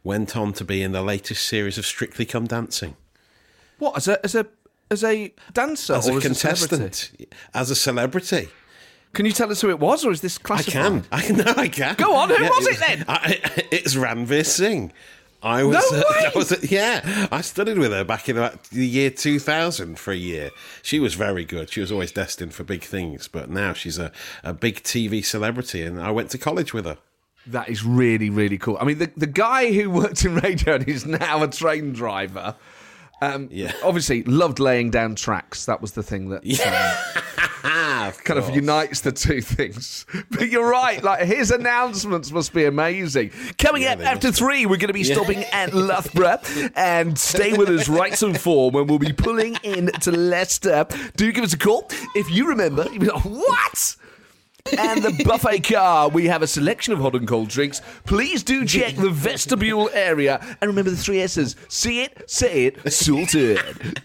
went 0.04 0.36
on 0.36 0.52
to 0.54 0.64
be 0.64 0.82
in 0.82 0.92
the 0.92 1.02
latest 1.02 1.46
series 1.46 1.76
of 1.76 1.84
Strictly 1.84 2.24
Come 2.24 2.46
Dancing 2.46 2.96
what 3.82 3.96
as 3.96 4.08
a 4.08 4.24
as 4.24 4.34
a 4.34 4.46
as 4.90 5.04
a 5.04 5.34
dancer 5.52 5.94
as 5.94 6.08
or 6.08 6.12
a 6.12 6.16
as 6.16 6.24
a 6.24 6.28
contestant, 6.28 7.10
as 7.52 7.70
a 7.70 7.74
celebrity. 7.74 8.48
Can 9.12 9.26
you 9.26 9.32
tell 9.32 9.50
us 9.50 9.60
who 9.60 9.68
it 9.68 9.78
was, 9.78 10.06
or 10.06 10.10
is 10.10 10.22
this 10.22 10.38
I 10.38 10.42
classified? 10.42 10.72
can. 10.72 11.04
I 11.12 11.20
can. 11.20 11.36
No, 11.44 11.52
I 11.56 11.68
can. 11.68 11.96
Go 11.96 12.14
on, 12.14 12.30
who 12.30 12.44
was 12.44 12.66
it 12.66 12.78
then? 12.78 13.04
I, 13.08 13.40
it's 13.70 13.94
Ranvir 13.94 14.46
Singh. 14.46 14.92
I 15.42 15.64
was. 15.64 15.74
No 15.92 15.98
uh! 15.98 16.02
I 16.10 16.32
was, 16.34 16.70
yeah, 16.70 17.28
I 17.30 17.40
studied 17.42 17.76
with 17.76 17.90
her 17.90 18.04
back 18.04 18.28
in 18.28 18.38
about 18.38 18.64
the 18.64 18.86
year 18.86 19.10
2000 19.10 19.98
for 19.98 20.12
a 20.12 20.16
year. 20.16 20.50
She 20.82 20.98
was 20.98 21.14
very 21.14 21.44
good. 21.44 21.68
She 21.68 21.80
was 21.80 21.92
always 21.92 22.12
destined 22.12 22.54
for 22.54 22.64
big 22.64 22.84
things, 22.84 23.28
but 23.28 23.50
now 23.50 23.72
she's 23.72 23.98
a, 23.98 24.12
a 24.44 24.54
big 24.54 24.82
TV 24.82 25.22
celebrity, 25.24 25.82
and 25.82 26.00
I 26.00 26.10
went 26.10 26.30
to 26.30 26.38
college 26.38 26.72
with 26.72 26.86
her. 26.86 26.96
That 27.48 27.68
is 27.68 27.84
really, 27.84 28.30
really 28.30 28.58
cool. 28.58 28.78
I 28.80 28.84
mean, 28.84 28.98
the, 28.98 29.10
the 29.16 29.26
guy 29.26 29.72
who 29.72 29.90
worked 29.90 30.24
in 30.24 30.36
radio 30.36 30.76
and 30.76 30.88
is 30.88 31.04
now 31.06 31.42
a 31.42 31.48
train 31.48 31.92
driver, 31.92 32.54
um, 33.20 33.48
Yeah. 33.50 33.72
obviously 33.82 34.22
loved 34.24 34.60
laying 34.60 34.90
down 34.90 35.14
tracks. 35.16 35.64
That 35.66 35.80
was 35.80 35.92
the 35.92 36.02
thing 36.02 36.28
that 36.30 36.44
um, 36.44 37.22
Ah, 37.64 38.12
kind 38.24 38.40
of 38.40 38.52
unites 38.54 39.02
the 39.02 39.12
two 39.12 39.40
things. 39.40 40.04
But 40.30 40.48
you're 40.50 40.68
right, 40.68 41.02
like 41.02 41.24
his 41.26 41.52
announcements 41.52 42.32
must 42.32 42.52
be 42.52 42.64
amazing. 42.64 43.30
Coming 43.58 43.84
up 43.86 44.00
after 44.00 44.32
three, 44.32 44.66
we're 44.66 44.78
going 44.78 44.88
to 44.88 44.92
be 44.92 45.04
stopping 45.04 45.44
at 45.52 45.72
Loughborough 45.72 46.40
and 46.74 47.16
stay 47.16 47.52
with 47.52 47.68
us 47.68 47.88
right 47.88 48.14
some 48.14 48.34
four 48.34 48.70
when 48.72 48.88
we'll 48.88 48.98
be 48.98 49.12
pulling 49.12 49.56
in 49.62 49.86
to 50.00 50.10
Leicester. 50.10 50.86
Do 51.16 51.30
give 51.32 51.44
us 51.44 51.52
a 51.52 51.58
call 51.58 51.88
if 52.16 52.28
you 52.30 52.48
remember. 52.48 52.84
Like, 52.84 53.24
what? 53.24 53.96
And 54.78 55.02
the 55.02 55.24
buffet 55.24 55.60
car. 55.60 56.08
We 56.08 56.26
have 56.26 56.42
a 56.42 56.46
selection 56.46 56.92
of 56.92 57.00
hot 57.00 57.14
and 57.14 57.26
cold 57.26 57.48
drinks. 57.48 57.82
Please 58.04 58.42
do 58.42 58.64
check 58.64 58.94
the 58.94 59.10
vestibule 59.10 59.90
area. 59.92 60.40
And 60.60 60.68
remember 60.68 60.90
the 60.90 60.96
three 60.96 61.20
S's 61.20 61.56
see 61.68 62.02
it, 62.02 62.30
say 62.30 62.66
it, 62.66 62.92
sorted. 62.92 64.00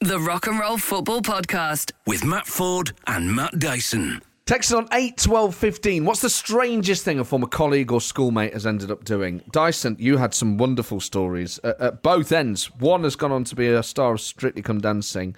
The 0.00 0.20
Rock 0.20 0.46
and 0.46 0.60
Roll 0.60 0.78
Football 0.78 1.22
Podcast. 1.22 1.90
With 2.06 2.24
Matt 2.24 2.46
Forde 2.46 2.92
and 3.08 3.34
Matt 3.34 3.58
Dyson. 3.58 4.20
Text 4.46 4.72
on 4.72 4.86
8 4.92 5.16
12 5.16 5.52
15. 5.56 6.04
What's 6.04 6.20
the 6.20 6.30
strangest 6.30 7.04
thing 7.04 7.18
a 7.18 7.24
former 7.24 7.48
colleague 7.48 7.90
or 7.90 8.00
schoolmate 8.00 8.52
has 8.52 8.64
ended 8.64 8.92
up 8.92 9.02
doing? 9.02 9.42
Dyson, 9.50 9.96
you 9.98 10.18
had 10.18 10.32
some 10.34 10.56
wonderful 10.56 11.00
stories 11.00 11.58
at, 11.64 11.80
at 11.80 12.02
both 12.04 12.30
ends. 12.30 12.66
One 12.76 13.02
has 13.02 13.16
gone 13.16 13.32
on 13.32 13.42
to 13.42 13.56
be 13.56 13.66
a 13.66 13.82
star 13.82 14.12
of 14.12 14.20
Strictly 14.20 14.62
Come 14.62 14.80
Dancing. 14.80 15.34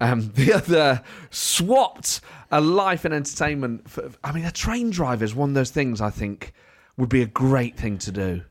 Um, 0.00 0.30
the 0.34 0.52
other 0.52 1.02
swapped 1.30 2.20
a 2.50 2.60
life 2.60 3.04
in 3.04 3.12
entertainment. 3.12 3.88
For, 3.88 4.10
I 4.22 4.32
mean, 4.32 4.44
a 4.44 4.52
train 4.52 4.90
driver 4.90 5.24
is 5.24 5.34
one 5.34 5.50
of 5.50 5.54
those 5.54 5.70
things 5.70 6.00
I 6.00 6.10
think 6.10 6.52
would 6.96 7.08
be 7.08 7.22
a 7.22 7.26
great 7.26 7.76
thing 7.76 7.98
to 7.98 8.12
do. 8.12 8.42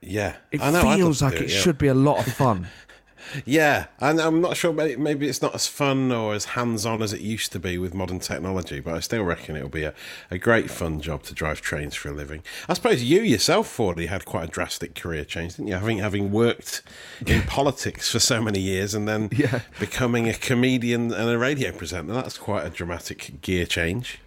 Yeah, 0.00 0.36
It 0.52 0.60
I 0.60 0.70
know, 0.70 0.80
feels 0.80 1.22
like 1.22 1.38
do 1.38 1.44
it 1.44 1.50
yeah. 1.50 1.58
should 1.58 1.78
be 1.78 1.88
a 1.88 1.94
lot 1.94 2.24
of 2.26 2.32
fun. 2.32 2.68
Yeah, 3.44 3.86
and 4.00 4.20
I'm 4.20 4.40
not 4.40 4.56
sure. 4.56 4.72
Maybe, 4.72 4.96
maybe 4.96 5.28
it's 5.28 5.42
not 5.42 5.54
as 5.54 5.66
fun 5.66 6.10
or 6.12 6.34
as 6.34 6.44
hands-on 6.46 7.02
as 7.02 7.12
it 7.12 7.20
used 7.20 7.52
to 7.52 7.58
be 7.58 7.78
with 7.78 7.94
modern 7.94 8.18
technology, 8.20 8.80
but 8.80 8.94
I 8.94 9.00
still 9.00 9.22
reckon 9.24 9.56
it'll 9.56 9.68
be 9.68 9.84
a, 9.84 9.94
a 10.30 10.38
great 10.38 10.70
fun 10.70 11.00
job 11.00 11.22
to 11.24 11.34
drive 11.34 11.60
trains 11.60 11.94
for 11.94 12.08
a 12.08 12.12
living. 12.12 12.42
I 12.68 12.74
suppose 12.74 13.02
you 13.02 13.20
yourself, 13.22 13.68
Fordy, 13.68 14.06
had 14.06 14.24
quite 14.24 14.44
a 14.44 14.50
drastic 14.50 14.94
career 14.94 15.24
change, 15.24 15.56
didn't 15.56 15.68
you? 15.68 15.74
Having 15.74 15.98
having 15.98 16.32
worked 16.32 16.82
in 17.26 17.42
politics 17.46 18.10
for 18.10 18.18
so 18.18 18.40
many 18.42 18.60
years 18.60 18.94
and 18.94 19.08
then 19.08 19.28
Yeah. 19.32 19.60
becoming 19.80 20.28
a 20.28 20.34
comedian 20.34 21.12
and 21.12 21.30
a 21.30 21.38
radio 21.38 21.72
presenter. 21.72 22.12
That's 22.14 22.38
quite 22.38 22.64
a 22.66 22.70
dramatic 22.70 23.40
gear 23.42 23.66
change. 23.66 24.18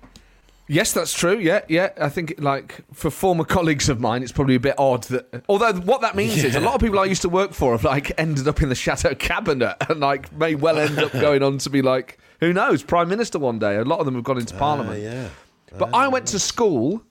Yes, 0.67 0.93
that's 0.93 1.13
true. 1.13 1.37
Yeah, 1.37 1.61
yeah. 1.67 1.89
I 1.99 2.07
think 2.09 2.35
like 2.37 2.81
for 2.93 3.11
former 3.11 3.43
colleagues 3.43 3.89
of 3.89 3.99
mine, 3.99 4.23
it's 4.23 4.31
probably 4.31 4.55
a 4.55 4.59
bit 4.59 4.75
odd 4.77 5.03
that. 5.05 5.43
Although 5.49 5.73
what 5.81 6.01
that 6.01 6.15
means 6.15 6.43
is 6.43 6.55
a 6.55 6.61
lot 6.61 6.75
of 6.75 6.81
people 6.81 6.99
I 6.99 7.05
used 7.05 7.23
to 7.23 7.29
work 7.29 7.53
for 7.53 7.73
have 7.73 7.83
like 7.83 8.11
ended 8.17 8.47
up 8.47 8.61
in 8.61 8.69
the 8.69 8.75
shadow 8.75 9.13
cabinet 9.13 9.75
and 9.89 9.99
like 9.99 10.31
may 10.31 10.55
well 10.55 10.77
end 10.77 10.97
up 10.99 11.11
going 11.11 11.43
on 11.43 11.57
to 11.59 11.69
be 11.69 11.81
like 11.81 12.19
who 12.39 12.53
knows 12.53 12.83
prime 12.83 13.09
minister 13.09 13.37
one 13.37 13.59
day. 13.59 13.75
A 13.75 13.83
lot 13.83 13.99
of 13.99 14.05
them 14.05 14.15
have 14.15 14.23
gone 14.23 14.37
into 14.37 14.55
parliament. 14.55 14.99
Ah, 14.99 15.03
yeah. 15.03 15.29
But 15.77 15.93
I 15.93 16.07
went 16.07 16.27
to 16.27 16.39
school, 16.39 17.01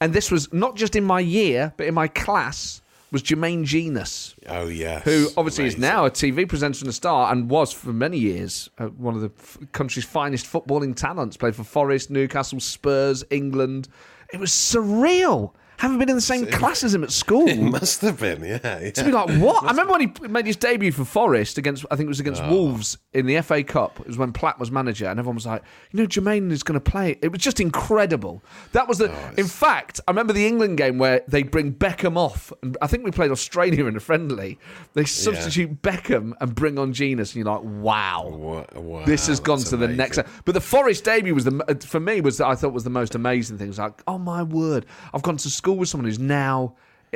and 0.00 0.12
this 0.12 0.30
was 0.30 0.52
not 0.52 0.76
just 0.76 0.94
in 0.94 1.04
my 1.04 1.20
year, 1.20 1.72
but 1.76 1.86
in 1.86 1.94
my 1.94 2.06
class 2.08 2.80
was 3.10 3.22
Jermaine 3.22 3.64
Jenas 3.64 4.34
Oh 4.48 4.66
yeah. 4.66 5.00
who 5.00 5.28
obviously 5.36 5.66
is 5.66 5.78
now 5.78 6.04
a 6.06 6.10
TV 6.10 6.48
presenter 6.48 6.80
and 6.80 6.88
a 6.88 6.92
star, 6.92 7.30
and 7.32 7.48
was 7.48 7.72
for 7.72 7.92
many 7.92 8.18
years 8.18 8.68
uh, 8.78 8.86
one 8.86 9.14
of 9.14 9.20
the 9.20 9.30
f- 9.38 9.58
country's 9.72 10.04
finest 10.04 10.46
footballing 10.46 10.96
talents. 10.96 11.36
Played 11.36 11.54
for 11.54 11.64
Forest, 11.64 12.10
Newcastle, 12.10 12.60
Spurs, 12.60 13.22
England. 13.30 13.88
It 14.32 14.40
was 14.40 14.50
surreal. 14.50 15.52
Haven't 15.78 15.98
been 15.98 16.08
in 16.08 16.14
the 16.16 16.20
same 16.22 16.46
class 16.46 16.84
as 16.84 16.94
him 16.94 17.04
at 17.04 17.10
school. 17.24 17.48
It 17.48 17.58
must 17.58 18.00
have 18.02 18.20
been, 18.20 18.44
yeah. 18.44 18.58
yeah. 18.62 18.90
To 18.90 19.04
be 19.04 19.12
like, 19.12 19.30
what? 19.40 19.64
I 19.64 19.70
remember 19.70 19.92
when 19.92 20.00
he 20.02 20.28
made 20.28 20.46
his 20.46 20.56
debut 20.56 20.92
for 20.92 21.04
Forest 21.04 21.58
against, 21.58 21.84
I 21.90 21.96
think 21.96 22.06
it 22.06 22.08
was 22.08 22.20
against 22.20 22.42
oh. 22.42 22.50
Wolves 22.50 22.98
in 23.12 23.26
the 23.26 23.40
FA 23.42 23.62
Cup. 23.62 24.00
It 24.00 24.06
was 24.06 24.18
when 24.18 24.32
Platt 24.32 24.58
was 24.58 24.70
manager, 24.70 25.06
and 25.06 25.18
everyone 25.18 25.36
was 25.36 25.46
like, 25.46 25.62
you 25.92 26.00
know, 26.00 26.06
Jermaine 26.06 26.50
is 26.50 26.62
going 26.62 26.80
to 26.80 26.90
play. 26.90 27.18
It 27.22 27.32
was 27.32 27.40
just 27.40 27.60
incredible. 27.60 28.42
That 28.72 28.88
was 28.88 28.98
the. 28.98 29.10
Oh, 29.10 29.30
in 29.36 29.46
fact, 29.46 30.00
I 30.06 30.10
remember 30.10 30.32
the 30.32 30.46
England 30.46 30.78
game 30.78 30.98
where 30.98 31.22
they 31.28 31.42
bring 31.42 31.72
Beckham 31.72 32.16
off, 32.16 32.52
and 32.62 32.76
I 32.80 32.86
think 32.86 33.04
we 33.04 33.10
played 33.10 33.30
Australia 33.30 33.86
in 33.86 33.96
a 33.96 34.00
friendly. 34.00 34.58
They 34.94 35.04
substitute 35.04 35.82
Beckham 35.82 36.32
and 36.40 36.54
bring 36.54 36.78
on 36.78 36.92
Jenas, 36.92 37.34
and 37.34 37.44
you're 37.44 37.54
like, 37.54 37.64
wow. 37.64 38.28
Wa- 38.28 38.64
wow, 38.74 39.04
This 39.04 39.26
has 39.26 39.40
gone 39.40 39.58
to 39.58 39.76
the 39.76 39.88
next. 39.88 40.20
But 40.44 40.52
the 40.52 40.60
Forest 40.60 41.04
debut 41.04 41.34
was 41.34 41.44
the 41.44 41.64
uh, 41.68 41.74
for 41.86 42.00
me 42.00 42.20
was 42.20 42.40
I 42.40 42.54
thought 42.54 42.72
was 42.72 42.84
the 42.84 42.90
most 42.90 43.14
amazing 43.14 43.58
thing. 43.58 43.66
It 43.66 43.70
was 43.70 43.78
like, 43.78 44.02
oh 44.06 44.18
my 44.18 44.42
word, 44.42 44.86
I've 45.12 45.22
gone 45.22 45.36
to 45.38 45.50
school 45.64 45.76
with 45.78 45.88
someone 45.88 46.04
who's 46.04 46.18
now. 46.18 46.74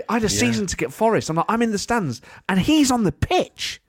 I 0.09 0.15
had 0.15 0.25
a 0.25 0.29
season 0.29 0.67
ticket 0.67 0.89
at 0.89 0.95
Forest. 0.95 1.29
I'm 1.29 1.37
like, 1.37 1.45
I'm 1.49 1.61
in 1.61 1.71
the 1.73 1.79
stands, 1.79 2.23
and 2.49 2.59
he's 2.59 2.91
on 2.91 3.03
the 3.05 3.13
pitch. 3.13 3.81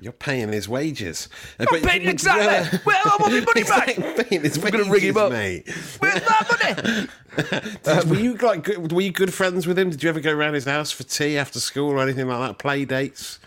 You're 0.00 0.12
paying 0.12 0.50
his 0.52 0.68
wages. 0.68 1.28
Uh, 1.58 1.64
Not 1.70 1.82
paying- 1.82 2.08
exactly. 2.08 2.80
Well, 2.86 3.00
I 3.04 3.16
want 3.20 3.32
my 3.32 3.40
money 3.40 3.64
back. 3.64 4.26
paying 4.28 4.42
his 4.42 4.56
I'm 4.64 4.90
ring 4.90 5.02
him 5.02 5.16
up. 5.16 5.30
mate. 5.32 5.68
Where's 5.98 6.20
that 6.20 7.08
money? 7.84 8.08
were 8.10 8.16
you 8.20 8.34
like 8.36 8.64
good, 8.64 8.92
were 8.92 9.02
you 9.02 9.12
good 9.12 9.34
friends 9.34 9.66
with 9.66 9.78
him? 9.78 9.90
Did 9.90 10.02
you 10.02 10.08
ever 10.08 10.20
go 10.20 10.32
around 10.32 10.54
his 10.54 10.64
house 10.64 10.90
for 10.92 11.02
tea 11.02 11.36
after 11.36 11.60
school 11.60 11.90
or 11.90 12.00
anything 12.00 12.28
like 12.28 12.48
that? 12.48 12.58
Play 12.58 12.84
dates? 12.84 13.38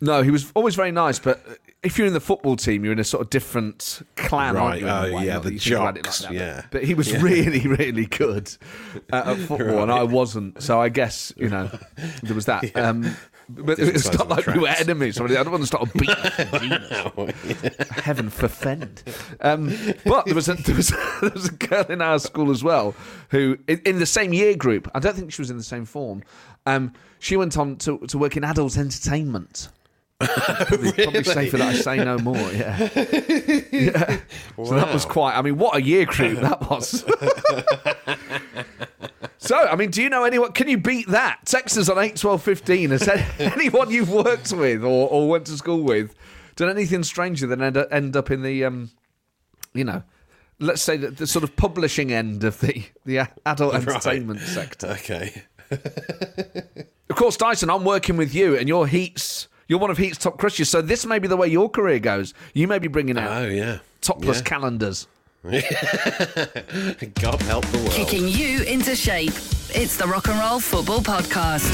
No, 0.00 0.22
he 0.22 0.30
was 0.30 0.50
always 0.54 0.74
very 0.74 0.92
nice, 0.92 1.18
but 1.18 1.42
if 1.82 1.96
you're 1.98 2.06
in 2.06 2.12
the 2.12 2.20
football 2.20 2.56
team, 2.56 2.84
you're 2.84 2.92
in 2.92 2.98
a 2.98 3.04
sort 3.04 3.22
of 3.22 3.30
different 3.30 4.02
clan, 4.16 4.56
aren't 4.56 4.82
Right, 4.82 5.10
you? 5.10 5.14
oh, 5.14 5.16
way, 5.18 5.26
yeah, 5.26 5.38
the 5.38 5.44
that 5.50 5.52
you 5.54 5.58
think 5.60 5.76
about 5.76 5.96
it 5.98 6.04
jocks, 6.04 6.18
that, 6.20 6.28
but- 6.28 6.34
yeah. 6.36 6.62
But, 6.70 6.84
he 6.84 6.94
was 6.94 7.16
really, 7.22 7.60
really 7.66 8.06
good 8.06 8.54
uh, 9.12 9.22
at 9.26 9.36
football, 9.48 9.82
and 9.82 9.92
I 9.92 10.02
wasn't. 10.02 10.62
So 10.62 10.80
I 10.80 10.88
guess 10.90 11.32
you 11.36 11.48
know 11.48 11.70
there 12.22 12.34
was 12.34 12.46
that. 12.46 12.64
Um, 12.76 13.16
but 13.46 13.76
Different 13.76 13.96
it's 13.96 14.10
not 14.14 14.28
like 14.30 14.46
we 14.46 14.58
were 14.58 14.68
enemies. 14.68 15.20
I, 15.20 15.24
mean, 15.24 15.36
I 15.36 15.42
don't 15.42 15.50
want 15.52 15.62
to 15.62 15.66
start 15.66 15.86
a 15.94 15.98
beating 15.98 17.28
Heaven 17.90 18.30
forfend. 18.30 19.02
Um, 19.42 19.68
but 20.06 20.24
there 20.24 20.34
was 20.34 20.48
a, 20.48 20.54
there 20.54 20.74
was 20.74 20.88
there 21.20 21.30
was 21.30 21.48
a 21.48 21.52
girl 21.52 21.84
in 21.90 22.00
our 22.00 22.18
school 22.18 22.50
as 22.50 22.64
well 22.64 22.94
who 23.30 23.58
in, 23.68 23.80
in 23.84 23.98
the 23.98 24.06
same 24.06 24.32
year 24.32 24.56
group. 24.56 24.90
I 24.94 24.98
don't 24.98 25.14
think 25.14 25.30
she 25.30 25.42
was 25.42 25.50
in 25.50 25.58
the 25.58 25.62
same 25.62 25.84
form. 25.84 26.22
Um, 26.64 26.94
she 27.18 27.36
went 27.36 27.58
on 27.58 27.76
to 27.76 27.98
to 27.98 28.16
work 28.16 28.36
in 28.38 28.44
adult 28.44 28.78
entertainment. 28.78 29.68
probably, 30.66 30.92
probably 30.92 31.24
safer 31.24 31.56
that 31.58 31.68
I 31.68 31.74
say 31.74 31.96
no 31.98 32.18
more. 32.18 32.36
Yeah. 32.52 32.78
yeah. 33.72 34.20
So 34.56 34.74
that 34.74 34.92
was 34.92 35.04
quite. 35.04 35.36
I 35.36 35.42
mean, 35.42 35.56
what 35.58 35.76
a 35.76 35.82
year 35.82 36.04
group 36.06 36.38
that 36.40 36.68
was. 36.70 37.04
so, 39.38 39.56
I 39.56 39.76
mean, 39.76 39.90
do 39.90 40.02
you 40.02 40.08
know 40.08 40.24
anyone? 40.24 40.52
Can 40.52 40.68
you 40.68 40.78
beat 40.78 41.08
that? 41.08 41.40
Texas 41.44 41.88
on 41.88 41.98
eight 41.98 42.16
twelve 42.16 42.42
fifteen. 42.42 42.90
Has 42.90 43.08
anyone 43.38 43.90
you've 43.90 44.10
worked 44.10 44.52
with 44.52 44.82
or, 44.84 45.08
or 45.08 45.28
went 45.28 45.46
to 45.46 45.56
school 45.56 45.82
with 45.82 46.14
done 46.56 46.70
anything 46.70 47.02
stranger 47.02 47.46
than 47.46 47.60
end 47.62 47.76
up, 47.76 47.88
end 47.90 48.16
up 48.16 48.30
in 48.30 48.42
the, 48.42 48.64
um, 48.64 48.90
you 49.72 49.82
know, 49.84 50.02
let's 50.60 50.82
say 50.82 50.96
the, 50.96 51.10
the 51.10 51.26
sort 51.26 51.42
of 51.42 51.56
publishing 51.56 52.12
end 52.12 52.44
of 52.44 52.60
the 52.60 52.84
the 53.04 53.18
adult 53.44 53.74
Right. 53.74 53.88
entertainment 53.88 54.40
sector? 54.40 54.88
Okay. 54.88 55.42
Of 57.10 57.16
course, 57.16 57.36
Dyson, 57.36 57.70
I'm 57.70 57.84
working 57.84 58.16
with 58.16 58.34
you, 58.34 58.56
and 58.56 58.68
you're 58.68 58.86
Heat's. 58.86 59.48
You're 59.68 59.78
one 59.78 59.90
of 59.90 59.98
Heat's 59.98 60.18
top 60.18 60.38
crushers, 60.38 60.68
so 60.68 60.82
this 60.82 61.06
may 61.06 61.18
be 61.18 61.26
the 61.28 61.36
way 61.36 61.48
your 61.48 61.68
career 61.70 61.98
goes. 61.98 62.34
You 62.52 62.68
may 62.68 62.78
be 62.78 62.88
bringing 62.88 63.16
out 63.18 63.30
Oh 63.30 63.46
yeah. 63.46 63.78
topless 64.00 64.38
Yeah. 64.38 64.44
calendars. 64.44 65.06
God 65.44 65.54
help 67.42 67.66
the 67.66 67.78
world. 67.78 67.90
Kicking 67.90 68.26
you 68.28 68.62
into 68.62 68.96
shape. 68.96 69.32
It's 69.70 69.96
the 69.96 70.06
Rock 70.06 70.28
and 70.28 70.38
Roll 70.40 70.58
Football 70.60 71.00
Podcast. 71.00 71.70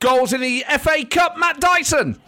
Goals 0.00 0.32
in 0.32 0.40
the 0.40 0.64
FA 0.78 1.04
Cup, 1.10 1.36
Matt 1.38 1.58
Dyson. 1.58 2.20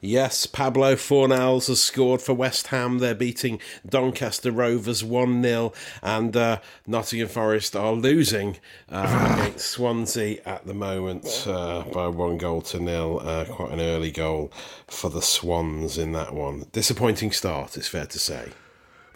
Yes, 0.00 0.46
Pablo 0.46 0.94
Fornals 0.94 1.66
has 1.66 1.82
scored 1.82 2.22
for 2.22 2.32
West 2.32 2.68
Ham. 2.68 2.98
They're 2.98 3.16
beating 3.16 3.60
Doncaster 3.84 4.52
Rovers 4.52 5.02
1 5.02 5.42
0, 5.42 5.72
and 6.02 6.36
uh, 6.36 6.60
Nottingham 6.86 7.26
Forest 7.26 7.74
are 7.74 7.92
losing 7.92 8.58
uh, 8.88 9.38
against 9.40 9.66
Swansea 9.66 10.40
at 10.46 10.66
the 10.66 10.74
moment 10.74 11.44
uh, 11.48 11.82
by 11.92 12.06
one 12.06 12.38
goal 12.38 12.62
to 12.62 12.78
nil. 12.78 13.20
Uh, 13.24 13.44
quite 13.46 13.72
an 13.72 13.80
early 13.80 14.12
goal 14.12 14.52
for 14.86 15.10
the 15.10 15.22
Swans 15.22 15.98
in 15.98 16.12
that 16.12 16.32
one. 16.32 16.66
Disappointing 16.70 17.32
start, 17.32 17.76
it's 17.76 17.88
fair 17.88 18.06
to 18.06 18.18
say. 18.20 18.52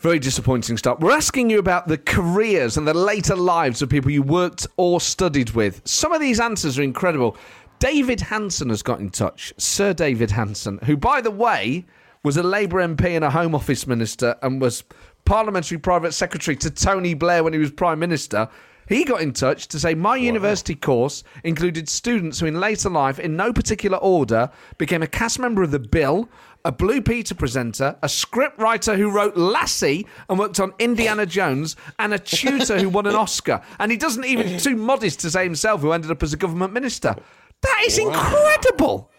Very 0.03 0.19
disappointing 0.19 0.79
start. 0.79 0.99
We're 0.99 1.13
asking 1.13 1.49
you 1.49 1.61
about 1.61 1.87
the 1.87 1.97
careers 1.97 2.77
and 2.77 2.89
the 2.89 2.93
later 2.93 3.37
lives 3.37 3.83
of 3.83 3.89
people 3.89 4.11
you 4.11 4.21
worked 4.21 4.67
or 4.77 5.01
studied 5.01 5.51
with. 5.51 5.81
Some 5.85 6.13
of 6.13 6.21
these 6.21 6.41
answers 6.41 6.77
are 6.77 6.83
incredible. 6.83 7.37
David 7.83 8.21
Hanson 8.21 8.69
has 8.69 8.81
got 8.81 9.01
in 9.01 9.11
touch. 9.11 9.53
Sir 9.57 9.93
David 9.93 10.31
Hanson, 10.31 10.79
who, 10.85 10.97
by 10.97 11.21
the 11.21 11.33
way, 11.33 11.85
was 12.23 12.37
a 12.37 12.43
Labour 12.45 12.77
MP 12.77 13.17
and 13.17 13.25
a 13.25 13.31
Home 13.31 13.57
Office 13.57 13.89
Minister 13.89 14.37
and 14.41 14.61
was 14.61 14.85
Parliamentary 15.25 15.79
Private 15.79 16.13
Secretary 16.13 16.57
to 16.59 16.71
Tony 16.71 17.15
Blair 17.15 17.43
when 17.43 17.53
he 17.53 17.59
was 17.59 17.73
Prime 17.73 17.99
Minister. 17.99 18.49
He 18.89 19.03
got 19.03 19.21
in 19.21 19.33
touch 19.33 19.67
to 19.67 19.81
say 19.81 19.95
my 19.95 20.15
university 20.15 20.77
course 20.77 21.25
included 21.43 21.89
students 21.89 22.39
who, 22.39 22.47
in 22.47 22.61
later 22.61 22.89
life, 22.89 23.19
in 23.19 23.35
no 23.35 23.53
particular 23.53 23.99
order, 23.99 24.49
became 24.79 25.03
a 25.03 25.09
cast 25.09 25.41
member 25.41 25.65
of 25.65 25.73
The 25.73 25.81
Bill, 25.81 26.29
a 26.65 26.71
Blue 26.71 27.03
Peter 27.03 27.35
presenter, 27.35 27.97
a 28.03 28.09
script 28.09 28.61
writer 28.61 28.97
who 28.97 29.11
wrote 29.11 29.37
Lassie 29.37 30.07
and 30.29 30.39
worked 30.39 30.61
on 30.61 30.73
Indiana 30.79 31.27
Jones, 31.27 31.75
and 31.99 32.15
a 32.15 32.19
tutor 32.21 32.79
who 32.79 32.89
won 32.89 33.07
an 33.07 33.15
Oscar. 33.17 33.61
And 33.81 33.91
he 33.91 33.99
doesn't 33.99 34.25
even 34.25 34.59
too 34.59 34.77
modest 34.77 35.19
to 35.21 35.31
say 35.33 35.43
himself 35.43 35.81
who 35.81 35.91
ended 35.91 36.13
up 36.13 36.23
as 36.23 36.33
a 36.33 36.37
government 36.37 36.73
minister. 36.73 37.17
That 37.63 37.83
is 37.87 37.99
incredible. 37.99 39.11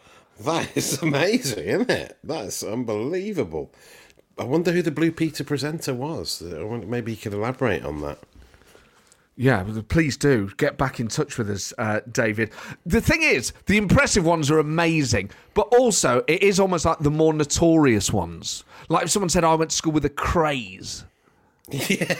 That 0.42 0.76
is 0.76 1.02
amazing, 1.02 1.66
isn't 1.66 1.90
it? 1.90 2.18
That's 2.24 2.64
unbelievable. 2.64 3.72
I 4.38 4.44
wonder 4.46 4.72
who 4.72 4.82
the 4.82 4.92
Blue 4.92 5.12
Peter 5.12 5.44
presenter 5.44 5.94
was. 5.94 6.42
I 6.42 6.64
wonder, 6.64 6.88
maybe 6.88 7.12
you 7.12 7.18
could 7.18 7.34
elaborate 7.34 7.86
on 7.86 8.02
that. 8.02 8.20
Yeah, 9.36 9.64
please 9.88 10.16
do 10.16 10.52
get 10.58 10.78
back 10.78 11.00
in 11.00 11.08
touch 11.08 11.38
with 11.40 11.50
us, 11.50 11.74
uh, 11.80 12.02
David. 12.12 12.52
The 12.86 13.02
thing 13.02 13.24
is, 13.24 13.52
the 13.66 13.78
impressive 13.78 14.26
ones 14.26 14.52
are 14.52 14.60
amazing, 14.60 15.32
but 15.56 15.68
also 15.76 16.24
it 16.28 16.44
is 16.44 16.60
almost 16.60 16.86
like 16.86 17.00
the 17.00 17.10
more 17.10 17.34
notorious 17.34 18.14
ones. 18.14 18.64
Like 18.90 19.06
if 19.06 19.12
someone 19.12 19.30
said, 19.30 19.44
"I 19.44 19.56
went 19.56 19.72
to 19.72 19.76
school 19.76 19.92
with 19.92 20.06
a 20.06 20.10
craze." 20.10 21.06
Yeah 21.72 22.16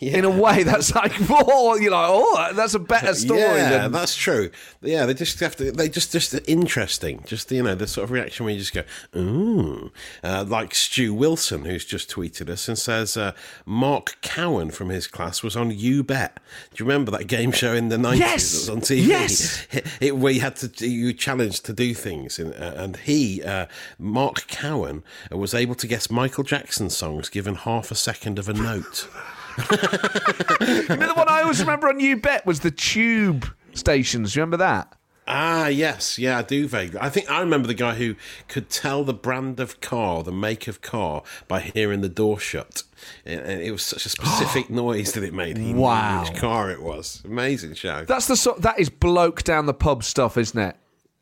in 0.00 0.24
a 0.24 0.30
way, 0.30 0.62
that's 0.62 0.94
like 0.94 1.18
more. 1.28 1.80
You're 1.80 1.92
like, 1.92 2.08
oh, 2.10 2.52
that's 2.54 2.74
a 2.74 2.78
better 2.78 3.14
story. 3.14 3.40
Yeah, 3.40 3.70
than... 3.70 3.92
that's 3.92 4.14
true. 4.14 4.50
Yeah, 4.82 5.06
they 5.06 5.14
just 5.14 5.40
have 5.40 5.56
to. 5.56 5.72
They 5.72 5.88
just 5.88 6.12
just 6.12 6.34
interesting. 6.46 7.22
Just 7.26 7.50
you 7.50 7.62
know 7.62 7.74
the 7.74 7.86
sort 7.86 8.04
of 8.04 8.10
reaction 8.10 8.44
where 8.44 8.54
you 8.54 8.60
just 8.60 8.74
go, 8.74 8.82
ooh, 9.16 9.90
uh, 10.22 10.44
like 10.46 10.74
Stu 10.74 11.14
Wilson, 11.14 11.64
who's 11.64 11.84
just 11.84 12.10
tweeted 12.10 12.48
us 12.50 12.68
and 12.68 12.78
says 12.78 13.16
uh, 13.16 13.32
Mark 13.64 14.18
Cowan 14.20 14.70
from 14.70 14.90
his 14.90 15.06
class 15.06 15.42
was 15.42 15.56
on 15.56 15.70
You 15.70 16.02
Bet. 16.02 16.38
Do 16.74 16.82
you 16.84 16.88
remember 16.88 17.10
that 17.12 17.26
game 17.26 17.52
show 17.52 17.72
in 17.72 17.88
the 17.88 17.98
nineties? 17.98 18.20
Yes! 18.20 18.68
on 18.68 18.80
TV. 18.80 19.06
Yes! 19.06 19.66
It, 19.72 19.86
it- 20.00 20.16
where 20.24 20.32
you 20.32 20.40
had 20.40 20.56
to 20.56 20.86
you 20.86 21.12
challenged 21.12 21.66
to 21.66 21.72
do 21.72 21.92
things, 21.92 22.38
and, 22.38 22.54
uh, 22.54 22.74
and 22.76 22.96
he, 22.98 23.42
uh, 23.42 23.66
Mark 23.98 24.46
Cowan, 24.46 25.02
uh, 25.32 25.36
was 25.36 25.54
able 25.54 25.74
to 25.74 25.86
guess 25.86 26.10
Michael 26.10 26.44
Jackson 26.44 26.88
songs 26.88 27.28
given 27.28 27.56
half 27.56 27.90
a 27.90 27.94
second 27.94 28.23
of 28.38 28.48
a 28.48 28.52
note. 28.54 29.08
The 29.58 31.12
one 31.16 31.28
I 31.28 31.42
always 31.42 31.60
remember 31.60 31.88
on 31.88 32.00
You 32.00 32.16
Bet 32.16 32.44
was 32.46 32.60
the 32.60 32.70
tube 32.70 33.46
stations. 33.72 34.36
Remember 34.36 34.56
that? 34.56 34.92
Ah, 35.26 35.68
yes, 35.68 36.18
yeah, 36.18 36.38
I 36.38 36.42
do 36.42 36.68
vaguely. 36.68 36.98
I 37.00 37.08
think 37.08 37.30
I 37.30 37.40
remember 37.40 37.66
the 37.66 37.72
guy 37.74 37.94
who 37.94 38.14
could 38.48 38.68
tell 38.68 39.04
the 39.04 39.14
brand 39.14 39.58
of 39.58 39.80
car, 39.80 40.22
the 40.22 40.32
make 40.32 40.68
of 40.68 40.82
car, 40.82 41.22
by 41.48 41.60
hearing 41.60 42.02
the 42.02 42.08
door 42.10 42.38
shut. 42.38 42.82
And 43.24 43.40
it 43.62 43.70
was 43.72 43.82
such 43.82 44.04
a 44.04 44.10
specific 44.10 44.68
noise 44.70 45.12
that 45.12 45.22
it 45.24 45.32
made. 45.32 45.56
He 45.56 45.72
Wow. 45.72 46.24
knew 46.24 46.30
which 46.30 46.38
car 46.40 46.70
it 46.70 46.82
was. 46.82 47.22
Amazing 47.24 47.74
show. 47.74 48.04
That's 48.04 48.26
the 48.26 48.36
sort. 48.36 48.60
That 48.62 48.78
is 48.78 48.90
bloke 48.90 49.44
down 49.44 49.64
the 49.66 49.74
pub 49.74 50.04
stuff, 50.04 50.36
isn't 50.36 50.60
it? 50.60 50.76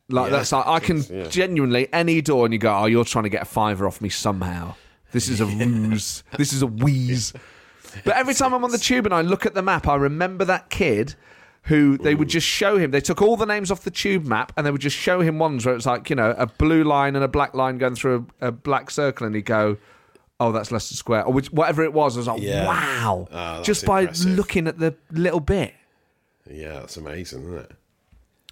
Like 0.09 0.31
Yeah, 0.31 0.37
that's 0.37 0.51
like 0.51 0.67
I 0.67 0.79
can 0.79 1.01
yeah. 1.09 1.27
genuinely 1.27 1.87
any 1.93 2.19
door 2.21 2.43
and 2.45 2.53
you 2.53 2.59
go, 2.59 2.75
oh, 2.75 2.85
you're 2.87 3.05
trying 3.05 3.23
to 3.23 3.29
get 3.29 3.43
a 3.43 3.45
fiver 3.45 3.87
off 3.87 4.01
me 4.01 4.09
somehow. 4.09 4.75
This 5.13 5.29
is 5.29 5.39
a 5.39 5.45
ruse. 5.45 6.23
This 6.37 6.51
is 6.51 6.61
a 6.61 6.67
wheeze. 6.67 7.31
But 8.03 8.15
every 8.17 8.33
time 8.33 8.53
I'm 8.53 8.63
on 8.65 8.71
the 8.71 8.77
tube 8.77 9.05
and 9.05 9.13
I 9.13 9.21
look 9.21 9.45
at 9.45 9.53
the 9.53 9.61
map, 9.61 9.87
I 9.87 9.95
remember 9.95 10.43
that 10.45 10.69
kid 10.69 11.15
who 11.67 11.97
they 11.97 12.13
would 12.13 12.27
just 12.27 12.45
show 12.45 12.77
him. 12.77 12.91
They 12.91 12.99
took 12.99 13.21
all 13.21 13.37
the 13.37 13.45
names 13.45 13.71
off 13.71 13.83
the 13.83 13.91
tube 13.91 14.25
map 14.25 14.51
and 14.57 14.65
they 14.67 14.71
would 14.71 14.81
just 14.81 14.97
show 14.97 15.21
him 15.21 15.39
ones 15.39 15.65
where 15.65 15.75
it's 15.75 15.85
like 15.85 16.09
you 16.09 16.15
know 16.17 16.31
a 16.37 16.45
blue 16.47 16.83
line 16.83 17.15
and 17.15 17.23
a 17.23 17.27
black 17.29 17.53
line 17.53 17.77
going 17.77 17.95
through 17.95 18.27
a, 18.41 18.47
a 18.47 18.51
black 18.51 18.91
circle, 18.91 19.25
and 19.25 19.35
he'd 19.35 19.45
go. 19.45 19.77
Oh, 20.39 20.51
that's 20.51 20.71
Leicester 20.71 20.95
Square, 20.95 21.25
or 21.25 21.31
which, 21.31 21.53
whatever 21.53 21.83
it 21.83 21.93
was. 21.93 22.17
I 22.17 22.19
was 22.19 22.27
like, 22.27 22.41
Yeah. 22.41 22.65
"Wow!" 22.67 23.27
Oh, 23.31 23.35
that's 23.55 23.65
just 23.67 23.85
by 23.85 24.01
impressive. 24.01 24.31
looking 24.31 24.67
at 24.67 24.77
the 24.79 24.93
little 25.11 25.39
bit. 25.39 25.73
Yeah, 26.49 26.79
that's 26.79 26.97
amazing, 26.97 27.43
isn't 27.43 27.57
it? 27.59 27.71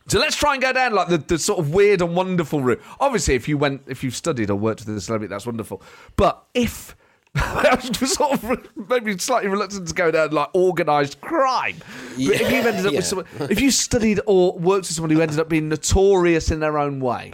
So 0.08 0.20
let's 0.20 0.36
try 0.36 0.54
and 0.54 0.62
go 0.62 0.74
down 0.74 0.94
like 0.94 1.08
the, 1.10 1.18
the 1.20 1.38
sort 1.38 1.60
of 1.60 1.74
weird 1.74 2.02
and 2.02 2.16
wonderful 2.16 2.62
route. 2.62 2.82
Obviously, 3.00 3.36
if 3.36 3.48
you 3.48 3.58
went, 3.58 3.84
if 3.88 4.04
you've 4.04 4.16
studied 4.16 4.50
or 4.50 4.56
worked 4.56 4.86
with 4.86 4.98
a 4.98 5.02
celebrity, 5.02 5.30
that's 5.30 5.46
wonderful. 5.46 5.82
But 6.16 6.44
if 6.54 6.96
I 7.36 7.78
was 8.02 8.14
sort 8.14 8.34
of 8.44 8.68
maybe 8.90 9.18
slightly 9.18 9.48
reluctant 9.50 9.88
to 9.88 9.94
go 9.94 10.12
down 10.12 10.32
like 10.32 10.54
organised 10.54 11.22
crime, 11.22 11.78
but 11.80 12.18
if 12.18 12.42
you've 12.52 12.66
ended 12.66 12.86
up 12.86 12.92
Yeah. 12.92 12.98
with 13.00 13.06
someone, 13.06 13.26
if 13.50 13.62
you 13.62 13.72
studied 13.72 14.20
or 14.26 14.54
worked 14.58 14.82
with 14.88 14.96
someone 14.96 15.12
who 15.12 15.22
ended 15.22 15.40
up 15.40 15.48
being 15.48 15.70
notorious 15.70 16.52
in 16.52 16.60
their 16.60 16.78
own 16.78 17.00
way, 17.00 17.32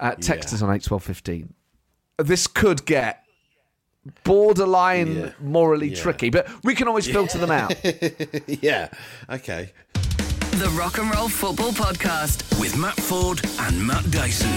uh, 0.00 0.10
text 0.16 0.50
Yeah. 0.50 0.56
us 0.56 0.62
on 0.62 0.74
eight 0.74 0.82
twelve 0.82 1.02
fifteen. 1.04 1.54
This 2.18 2.46
could 2.46 2.84
get 2.84 3.24
borderline 4.24 5.14
Yeah. 5.16 5.30
morally 5.40 5.88
Yeah. 5.90 5.96
tricky, 6.02 6.30
but 6.30 6.48
we 6.64 6.74
can 6.74 6.88
always 6.88 7.06
filter 7.06 7.38
them 7.38 7.50
out. 7.50 7.72
yeah. 8.46 8.88
Okay. 9.30 9.72
The 10.58 10.68
Rock 10.70 10.98
and 10.98 11.14
Roll 11.14 11.28
Football 11.28 11.70
Podcast. 11.70 12.58
With 12.58 12.76
Matt 12.76 12.96
Forde 12.96 13.40
and 13.60 13.86
Matt 13.86 14.10
Dyson. 14.10 14.50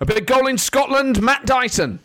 a 0.00 0.06
big 0.06 0.26
goal 0.26 0.46
in 0.46 0.56
Scotland, 0.56 1.20
Matt 1.20 1.44
Dyson. 1.44 1.98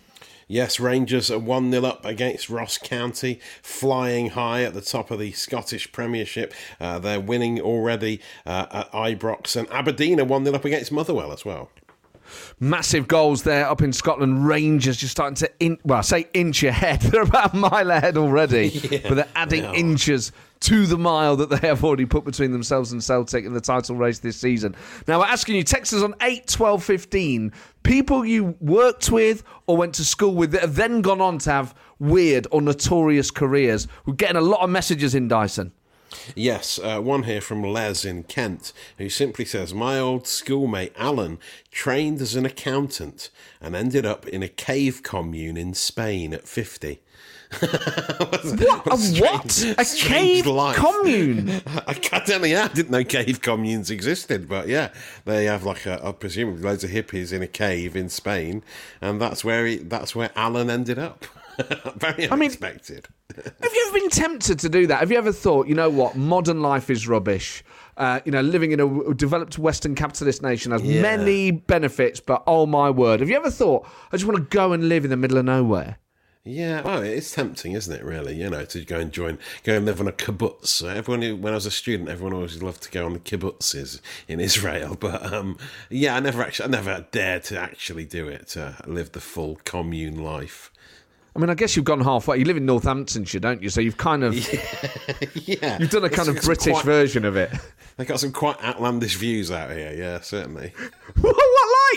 Yes, 0.50 0.82
Rangers 0.82 1.32
are 1.32 1.40
1 1.40 1.72
0 1.72 1.86
up 1.86 2.04
against 2.04 2.50
Ross 2.50 2.78
County, 2.78 3.40
flying 3.62 4.32
high 4.32 4.64
at 4.64 4.74
the 4.74 4.82
top 4.82 5.12
of 5.12 5.20
the 5.20 5.32
Scottish 5.32 5.94
Premiership. 5.94 6.54
Uh, 6.82 7.00
they're 7.00 7.22
winning 7.22 7.62
already 7.62 8.20
uh, 8.46 8.66
at 8.70 8.92
Ibrox, 8.92 9.56
and 9.56 9.72
Aberdeen 9.72 10.20
are 10.20 10.26
1 10.26 10.44
0 10.44 10.58
up 10.58 10.66
against 10.66 10.92
Motherwell 10.92 11.32
as 11.32 11.46
well. 11.46 11.70
Massive 12.60 13.08
goals 13.08 13.44
there 13.44 13.68
up 13.68 13.82
in 13.82 13.94
Scotland. 13.94 14.48
Rangers 14.48 14.98
just 14.98 15.12
starting 15.12 15.36
to, 15.36 15.52
in, 15.60 15.78
well, 15.84 16.00
I 16.00 16.02
say 16.02 16.28
inch 16.34 16.64
ahead. 16.64 17.02
They're 17.10 17.24
about 17.24 17.54
a 17.54 17.58
mile 17.58 17.92
ahead 17.92 18.18
already, 18.18 18.80
but 19.08 19.16
they're 19.16 19.28
adding 19.36 19.64
they 19.64 19.76
inches 19.76 20.32
to 20.62 20.86
the 20.86 20.98
mile 20.98 21.38
that 21.38 21.50
they 21.50 21.68
have 21.68 21.84
already 21.84 22.06
put 22.06 22.26
between 22.26 22.52
themselves 22.52 22.92
and 22.92 23.04
Celtic 23.04 23.46
in 23.46 23.54
the 23.54 23.62
title 23.62 23.96
race 23.96 24.20
this 24.20 24.36
season. 24.38 24.76
Now, 25.08 25.20
we're 25.20 25.26
asking 25.26 25.56
you, 25.56 25.64
text 25.64 25.94
us 25.94 26.04
on 26.04 26.16
8, 26.22 26.48
12, 26.48 26.84
15, 26.84 27.54
people 27.84 28.26
you 28.26 28.56
worked 28.60 29.10
with 29.10 29.44
or 29.68 29.78
went 29.78 29.96
to 29.96 30.06
school 30.06 30.36
with 30.36 30.52
that 30.52 30.62
have 30.62 30.76
then 30.76 31.02
gone 31.02 31.22
on 31.22 31.38
to 31.40 31.52
have 31.52 31.76
weird 32.00 32.48
or 32.52 32.62
notorious 32.62 33.32
careers. 33.32 33.88
We're 34.06 34.16
getting 34.16 34.36
a 34.38 34.42
lot 34.42 34.62
of 34.62 34.70
messages 34.70 35.16
in, 35.16 35.28
Dyson. 35.28 35.72
Yes, 36.36 36.80
uh, 36.82 37.00
one 37.00 37.24
here 37.24 37.42
from 37.42 37.64
Les 37.64 38.06
in 38.06 38.24
Kent, 38.24 38.74
who 38.98 39.10
simply 39.10 39.46
says, 39.46 39.74
My 39.74 40.00
old 40.00 40.28
schoolmate 40.28 40.94
Alan 40.98 41.40
trained 41.72 42.22
as 42.22 42.36
an 42.36 42.46
accountant 42.46 43.30
and 43.62 43.76
ended 43.76 44.06
up 44.06 44.28
in 44.28 44.44
a 44.44 44.48
cave 44.48 45.04
commune 45.04 45.58
in 45.58 45.74
Spain 45.74 46.34
at 46.34 46.48
50. 46.48 47.00
What? 48.20 48.46
A 48.46 48.98
what? 49.20 49.66
A 49.78 49.86
cave 49.86 50.46
commune? 50.46 51.50
I 51.88 51.94
can't 51.96 52.26
tell 52.26 52.46
you, 52.46 52.58
I 52.58 52.68
didn't 52.68 52.92
know 52.92 53.04
cave 53.04 53.42
communes 53.42 53.90
existed, 53.90 54.48
but 54.48 54.68
yeah, 54.68 54.90
they 55.26 55.46
have 55.46 55.64
like 55.64 55.86
a, 55.86 56.06
I 56.06 56.12
presume, 56.12 56.62
loads 56.62 56.84
of 56.84 56.92
hippies 56.92 57.34
in 57.34 57.42
a 57.42 57.48
cave 57.48 57.96
in 57.96 58.10
Spain, 58.10 58.64
and 59.02 59.20
that's 59.20 59.44
where 59.44 59.66
he, 59.66 59.78
that's 59.78 60.16
where 60.16 60.30
Alan 60.36 60.70
ended 60.70 61.00
up. 61.00 61.26
Very 61.98 62.18
mean- 62.18 62.30
unexpected. 62.32 63.08
Have 63.36 63.74
you 63.74 63.86
ever 63.88 64.00
been 64.00 64.10
tempted 64.10 64.60
to 64.60 64.70
do 64.70 64.88
that? 64.88 65.00
Have 65.00 65.12
you 65.12 65.18
ever 65.18 65.32
thought, 65.32 65.68
you 65.68 65.76
know 65.76 65.90
what, 65.90 66.16
modern 66.16 66.62
life 66.62 66.90
is 66.90 67.08
rubbish? 67.08 67.64
Uh, 67.96 68.20
you 68.26 68.32
know, 68.32 68.42
living 68.42 68.72
in 68.72 68.80
a 68.80 69.14
developed 69.14 69.58
Western 69.60 69.94
capitalist 69.96 70.42
nation 70.42 70.72
has 70.72 70.82
Yeah. 70.82 71.02
many 71.02 71.52
benefits, 71.52 72.20
but 72.20 72.44
oh 72.48 72.66
my 72.66 72.90
word, 72.90 73.20
have 73.20 73.30
you 73.30 73.36
ever 73.36 73.52
thought, 73.52 73.86
I 74.12 74.18
just 74.18 74.26
want 74.26 74.38
to 74.38 74.56
go 74.58 74.74
and 74.74 74.90
live 74.90 75.04
in 75.04 75.10
the 75.10 75.18
middle 75.18 75.38
of 75.38 75.46
nowhere? 75.46 75.98
Yeah, 76.46 76.82
well, 76.82 77.04
it's 77.04 77.34
tempting, 77.36 77.74
isn't 77.74 77.94
it? 77.94 78.04
Really, 78.04 78.34
you 78.36 78.50
know, 78.50 78.64
to 78.66 78.84
go 78.86 78.98
and 79.00 79.12
join, 79.12 79.38
go 79.64 79.76
and 79.76 79.86
live 79.86 80.00
on 80.00 80.08
a 80.08 80.12
kibbutz. 80.14 80.82
Everyone, 80.90 81.22
who, 81.22 81.36
when 81.36 81.52
I 81.54 81.58
was 81.58 81.66
a 81.66 81.72
student, 81.72 82.10
everyone 82.10 82.34
always 82.34 82.64
loved 82.64 82.82
to 82.84 82.90
go 82.92 83.06
on 83.06 83.14
the 83.14 83.20
kibbutzes 83.20 84.00
in 84.28 84.40
Israel. 84.40 84.96
But 85.00 85.32
um, 85.32 85.58
yeah, 85.90 86.16
I 86.16 86.22
never 86.22 86.42
actually, 86.42 86.70
I 86.70 86.72
never 86.72 87.06
dared 87.12 87.44
to 87.46 87.60
actually 87.60 88.06
do 88.06 88.28
it 88.30 88.48
to 88.50 88.76
live 88.88 89.12
the 89.12 89.20
full 89.20 89.60
commune 89.66 90.24
life. 90.24 90.72
I 91.36 91.40
mean, 91.40 91.50
I 91.50 91.54
guess 91.54 91.76
you've 91.76 91.86
gone 91.86 92.02
halfway. 92.02 92.38
You 92.40 92.46
live 92.46 92.58
in 92.58 92.66
Northamptonshire, 92.66 93.40
don't 93.40 93.62
you? 93.62 93.70
So 93.70 93.82
you've 93.82 93.98
kind 93.98 94.24
of 94.24 94.34
Yeah, 95.36 95.78
you've 95.80 95.90
done 95.92 96.04
a 96.04 96.10
kind 96.10 96.28
of 96.30 96.42
British 96.42 96.74
quite- 96.74 96.86
version 96.86 97.26
of 97.26 97.36
it. 97.38 97.52
They 97.98 98.06
got 98.06 98.22
some 98.22 98.32
quite 98.32 98.56
outlandish 98.64 99.18
views 99.18 99.52
out 99.52 99.72
here. 99.72 99.92
Yeah, 99.94 100.22
certainly. 100.22 100.72
what 101.20 101.36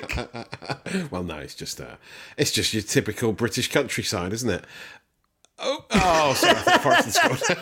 like? 0.05 1.13
Well, 1.13 1.23
no, 1.23 1.37
it's 1.39 1.55
just 1.55 1.81
uh, 1.81 1.95
it's 2.37 2.51
just 2.51 2.75
your 2.75 2.83
typical 2.83 3.33
British 3.33 3.71
countryside, 3.71 4.33
isn't 4.33 4.51
it? 4.51 4.65
Oh, 5.61 5.85
oh, 5.93 6.35
sorry, 6.35 6.57
I 6.57 6.61
thought 6.63 6.83
Forest 6.83 7.19
had 7.19 7.37
scored. 7.39 7.61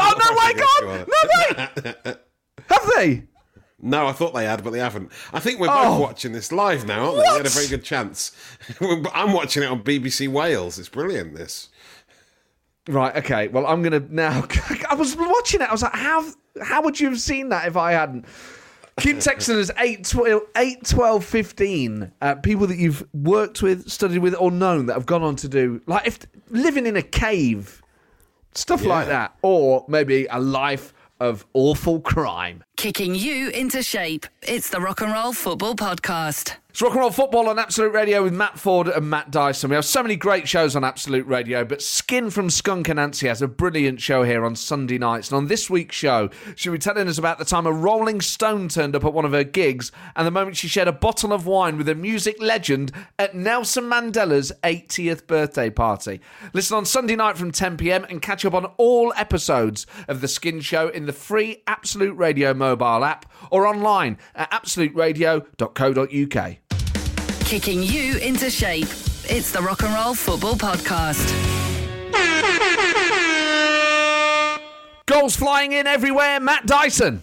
oh 0.00 0.14
no, 0.18 0.36
wait, 0.46 0.56
God, 0.56 1.06
no, 1.06 2.04
wait. 2.06 2.16
Have 2.70 2.90
they? 2.96 3.24
No, 3.80 4.06
I 4.08 4.12
thought 4.12 4.34
they 4.34 4.44
had, 4.44 4.64
but 4.64 4.70
they 4.72 4.80
haven't. 4.80 5.12
I 5.32 5.38
think 5.38 5.60
we're 5.60 5.68
Oh. 5.70 5.90
both 5.92 6.00
watching 6.00 6.32
this 6.32 6.50
live 6.50 6.84
now, 6.86 7.04
aren't 7.04 7.14
we? 7.18 7.20
We 7.22 7.36
had 7.36 7.46
a 7.46 7.50
very 7.50 7.68
good 7.68 7.84
chance. 7.84 8.32
I'm 8.80 9.32
watching 9.32 9.62
it 9.62 9.66
on 9.66 9.82
BBC 9.82 10.26
Wales. 10.28 10.78
It's 10.78 10.88
brilliant, 10.88 11.34
this. 11.36 11.68
Right. 12.88 13.14
Okay. 13.16 13.48
Well, 13.48 13.66
I'm 13.66 13.82
gonna 13.82 14.02
now. 14.08 14.46
I 14.90 14.94
was 14.94 15.14
watching 15.16 15.60
it. 15.60 15.68
I 15.68 15.72
was 15.72 15.82
like, 15.82 15.94
how 15.94 16.24
how 16.62 16.82
would 16.82 16.98
you 16.98 17.08
have 17.10 17.20
seen 17.20 17.50
that 17.50 17.68
if 17.68 17.76
I 17.76 17.92
hadn't? 17.92 18.24
Keep 19.00 19.18
texting 19.18 19.60
us 19.60 19.70
8, 19.78 20.04
12, 20.04 20.42
8, 20.56 20.84
12 20.84 21.24
15. 21.24 22.12
Uh, 22.20 22.34
people 22.36 22.66
that 22.66 22.78
you've 22.78 23.06
worked 23.12 23.62
with, 23.62 23.88
studied 23.88 24.18
with, 24.18 24.34
or 24.34 24.50
known 24.50 24.86
that 24.86 24.94
have 24.94 25.06
gone 25.06 25.22
on 25.22 25.36
to 25.36 25.48
do 25.48 25.80
like 25.86 26.04
if 26.04 26.18
living 26.50 26.84
in 26.84 26.96
a 26.96 27.02
cave, 27.02 27.80
stuff 28.54 28.84
like 28.84 29.06
that, 29.06 29.36
or 29.42 29.84
maybe 29.86 30.26
a 30.30 30.40
life 30.40 30.92
of 31.20 31.46
awful 31.54 32.00
crime. 32.00 32.64
Kicking 32.78 33.16
you 33.16 33.48
into 33.48 33.82
shape. 33.82 34.24
It's 34.40 34.70
the 34.70 34.80
Rock 34.80 35.00
and 35.00 35.12
Roll 35.12 35.32
Football 35.32 35.74
Podcast. 35.74 36.54
It's 36.70 36.82
rock 36.84 36.92
and 36.92 37.00
roll 37.00 37.10
football 37.10 37.48
on 37.48 37.58
Absolute 37.58 37.92
Radio 37.92 38.22
with 38.22 38.32
Matt 38.32 38.56
Forde 38.56 38.94
and 38.94 39.10
Matt 39.10 39.32
Dyson. 39.32 39.70
We 39.70 39.74
have 39.74 39.84
so 39.84 40.00
many 40.00 40.14
great 40.14 40.46
shows 40.46 40.76
on 40.76 40.84
Absolute 40.84 41.26
Radio, 41.26 41.64
but 41.64 41.82
Skin 41.82 42.30
from 42.30 42.50
Skunk 42.50 42.86
Anansie 42.86 43.26
has 43.26 43.42
a 43.42 43.48
brilliant 43.48 44.00
show 44.00 44.22
here 44.22 44.44
on 44.44 44.54
Sunday 44.54 44.96
nights. 44.96 45.30
And 45.30 45.38
on 45.38 45.46
this 45.48 45.68
week's 45.68 45.96
show, 45.96 46.30
she'll 46.54 46.74
be 46.74 46.78
telling 46.78 47.08
us 47.08 47.18
about 47.18 47.38
the 47.38 47.44
time 47.44 47.66
a 47.66 47.72
Rolling 47.72 48.20
Stone 48.20 48.68
turned 48.68 48.94
up 48.94 49.04
at 49.04 49.12
one 49.12 49.24
of 49.24 49.32
her 49.32 49.42
gigs 49.42 49.90
and 50.14 50.24
the 50.24 50.30
moment 50.30 50.56
she 50.56 50.68
shared 50.68 50.86
a 50.86 50.92
bottle 50.92 51.32
of 51.32 51.46
wine 51.46 51.78
with 51.78 51.88
a 51.88 51.96
music 51.96 52.36
legend 52.40 52.92
at 53.18 53.34
Nelson 53.34 53.84
Mandela's 53.84 54.52
80th 54.62 55.26
birthday 55.26 55.70
party. 55.70 56.20
Listen 56.52 56.76
on 56.76 56.84
Sunday 56.84 57.16
night 57.16 57.36
from 57.36 57.50
10 57.50 57.76
pm 57.76 58.04
and 58.04 58.22
catch 58.22 58.44
up 58.44 58.54
on 58.54 58.66
all 58.76 59.12
episodes 59.16 59.84
of 60.06 60.20
The 60.20 60.28
Skin 60.28 60.60
Show 60.60 60.86
in 60.86 61.06
the 61.06 61.12
free 61.12 61.64
Absolute 61.66 62.16
Radio 62.16 62.54
mobile 62.68 63.04
app 63.04 63.24
or 63.50 63.66
online 63.66 64.18
at 64.34 64.50
absoluteradio.co.uk. 64.50 66.56
Kicking 67.46 67.82
you 67.82 68.18
into 68.18 68.50
shape. 68.50 68.88
It's 69.30 69.50
the 69.52 69.60
Rock 69.62 69.82
and 69.82 69.94
Roll 69.94 70.14
Football 70.14 70.54
Podcast. 70.56 71.26
Goals 75.06 75.36
flying 75.36 75.72
in 75.72 75.86
everywhere. 75.86 76.40
Matt 76.40 76.66
Dyson. 76.66 77.22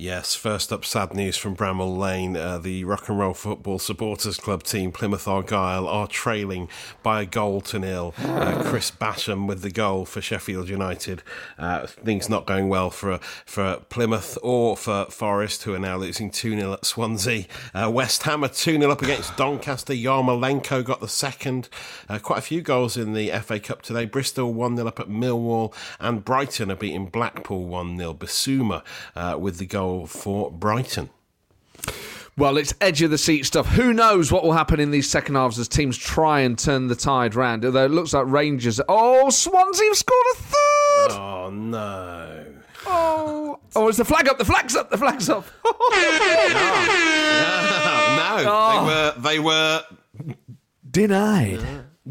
Yes, 0.00 0.34
first 0.34 0.72
up, 0.72 0.86
sad 0.86 1.12
news 1.12 1.36
from 1.36 1.54
Bramall 1.54 1.98
Lane. 1.98 2.34
Uh, 2.34 2.56
the 2.56 2.84
Rock 2.84 3.10
and 3.10 3.18
Roll 3.18 3.34
Football 3.34 3.78
Supporters 3.78 4.38
Club 4.38 4.62
team, 4.62 4.92
Plymouth 4.92 5.28
Argyle, 5.28 5.86
are 5.86 6.06
trailing 6.06 6.70
by 7.02 7.20
a 7.20 7.26
goal 7.26 7.60
to 7.60 7.78
nil. 7.78 8.14
Uh, 8.16 8.62
Chris 8.64 8.90
Basham 8.90 9.46
with 9.46 9.60
the 9.60 9.70
goal 9.70 10.06
for 10.06 10.22
Sheffield 10.22 10.70
United. 10.70 11.22
Uh, 11.58 11.86
things 11.86 12.30
not 12.30 12.46
going 12.46 12.70
well 12.70 12.88
for 12.88 13.18
for 13.44 13.80
Plymouth 13.90 14.38
or 14.42 14.74
for 14.74 15.04
Forest, 15.10 15.64
who 15.64 15.74
are 15.74 15.78
now 15.78 15.98
losing 15.98 16.30
2 16.30 16.58
0 16.58 16.72
at 16.72 16.86
Swansea. 16.86 17.44
Uh, 17.74 17.90
West 17.92 18.22
Ham 18.22 18.42
are 18.42 18.48
2 18.48 18.78
0 18.78 18.90
up 18.90 19.02
against 19.02 19.36
Doncaster. 19.36 19.92
Yarmolenko 19.92 20.82
got 20.82 21.02
the 21.02 21.08
second. 21.08 21.68
Uh, 22.08 22.18
quite 22.18 22.38
a 22.38 22.42
few 22.42 22.62
goals 22.62 22.96
in 22.96 23.12
the 23.12 23.28
FA 23.40 23.60
Cup 23.60 23.82
today. 23.82 24.06
Bristol 24.06 24.54
1 24.54 24.76
0 24.76 24.88
up 24.88 24.98
at 24.98 25.10
Millwall, 25.10 25.74
and 25.98 26.24
Brighton 26.24 26.70
are 26.70 26.76
beating 26.76 27.10
Blackpool 27.10 27.66
1 27.66 27.98
0. 27.98 28.14
Bissouma 28.14 28.82
uh, 29.14 29.36
with 29.38 29.58
the 29.58 29.66
goal 29.66 29.89
for 30.06 30.50
Brighton. 30.50 31.10
Well, 32.36 32.56
it's 32.56 32.72
edge 32.80 33.02
of 33.02 33.10
the 33.10 33.18
seat 33.18 33.44
stuff. 33.44 33.66
Who 33.66 33.92
knows 33.92 34.32
what 34.32 34.42
will 34.44 34.52
happen 34.52 34.80
in 34.80 34.90
these 34.90 35.10
second 35.10 35.34
halves 35.34 35.58
as 35.58 35.68
teams 35.68 35.98
try 35.98 36.40
and 36.40 36.58
turn 36.58 36.86
the 36.86 36.94
tide 36.96 37.34
round? 37.34 37.64
Although 37.64 37.84
it 37.84 37.90
looks 37.90 38.14
like 38.14 38.24
Rangers. 38.26 38.80
Oh, 38.88 39.28
Swansea 39.28 39.86
have 39.88 39.96
scored 39.96 40.26
a 40.32 40.36
third. 40.36 41.10
Oh 41.12 41.50
no. 41.52 42.46
Oh, 42.86 43.60
oh, 43.76 43.88
is 43.88 43.98
the 43.98 44.06
flag 44.06 44.26
up? 44.28 44.38
The 44.38 44.44
flag's 44.44 44.74
up. 44.74 44.90
The 44.90 44.96
flag's 44.96 45.28
up. 45.28 45.44
no, 45.64 45.74
they 48.38 48.46
oh. 48.48 48.84
were 48.86 49.14
they 49.20 49.38
were 49.38 49.84
Denied. 50.90 51.60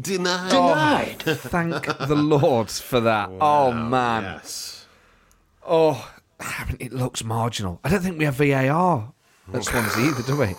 denied. 0.00 0.50
Denied. 0.50 1.22
Thank 1.22 1.86
the 1.98 2.14
Lord 2.14 2.70
for 2.70 3.00
that. 3.00 3.30
Oh 3.40 3.72
man. 3.72 4.22
Yes. 4.22 4.86
Oh, 5.66 6.08
it 6.78 6.92
looks 6.92 7.24
marginal. 7.24 7.80
I 7.84 7.88
don't 7.88 8.00
think 8.00 8.18
we 8.18 8.24
have 8.24 8.36
VAR 8.36 9.12
at 9.52 9.64
Swansea 9.64 10.04
either, 10.04 10.22
do 10.22 10.36
we? 10.38 10.54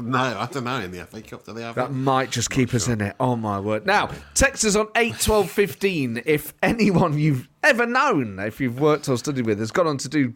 No, 0.00 0.18
I 0.18 0.48
don't 0.50 0.64
know. 0.64 0.80
In 0.80 0.90
the 0.90 1.04
FA 1.06 1.22
Cup, 1.22 1.44
do 1.44 1.52
they 1.52 1.62
have? 1.62 1.76
That 1.76 1.90
it? 1.90 1.94
might 1.94 2.30
just 2.30 2.50
keep 2.50 2.74
us 2.74 2.88
in 2.88 3.00
it. 3.00 3.14
Oh 3.20 3.36
my 3.36 3.60
word! 3.60 3.86
Now, 3.86 4.10
text 4.34 4.64
us 4.64 4.74
on 4.74 4.88
eight 4.96 5.18
twelve 5.20 5.50
fifteen. 5.50 6.22
If 6.26 6.54
anyone 6.62 7.18
you've 7.18 7.48
ever 7.62 7.86
known, 7.86 8.38
if 8.40 8.60
you've 8.60 8.80
worked 8.80 9.08
or 9.08 9.16
studied 9.16 9.46
with, 9.46 9.58
has 9.60 9.70
gone 9.70 9.86
on 9.86 9.98
to 9.98 10.08
do 10.08 10.34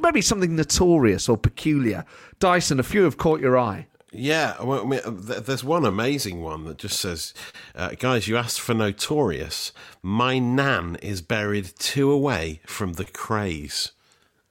maybe 0.00 0.22
something 0.22 0.56
notorious 0.56 1.28
or 1.28 1.36
peculiar. 1.36 2.04
Dyson, 2.38 2.80
a 2.80 2.84
few 2.84 3.02
have 3.02 3.18
caught 3.18 3.40
your 3.40 3.58
eye. 3.58 3.86
Yeah, 4.12 4.62
well, 4.62 4.82
I 4.82 4.84
mean, 4.84 5.26
th- 5.26 5.40
there's 5.40 5.64
one 5.64 5.84
amazing 5.84 6.40
one 6.40 6.64
that 6.66 6.78
just 6.78 7.00
says, 7.00 7.34
uh, 7.74 7.90
"Guys, 7.98 8.28
you 8.28 8.36
asked 8.36 8.60
for 8.60 8.72
notorious. 8.72 9.72
My 10.02 10.38
nan 10.38 10.96
is 11.02 11.20
buried 11.20 11.72
two 11.78 12.10
away 12.10 12.60
from 12.64 12.92
the 12.94 13.04
Krays." 13.04 13.90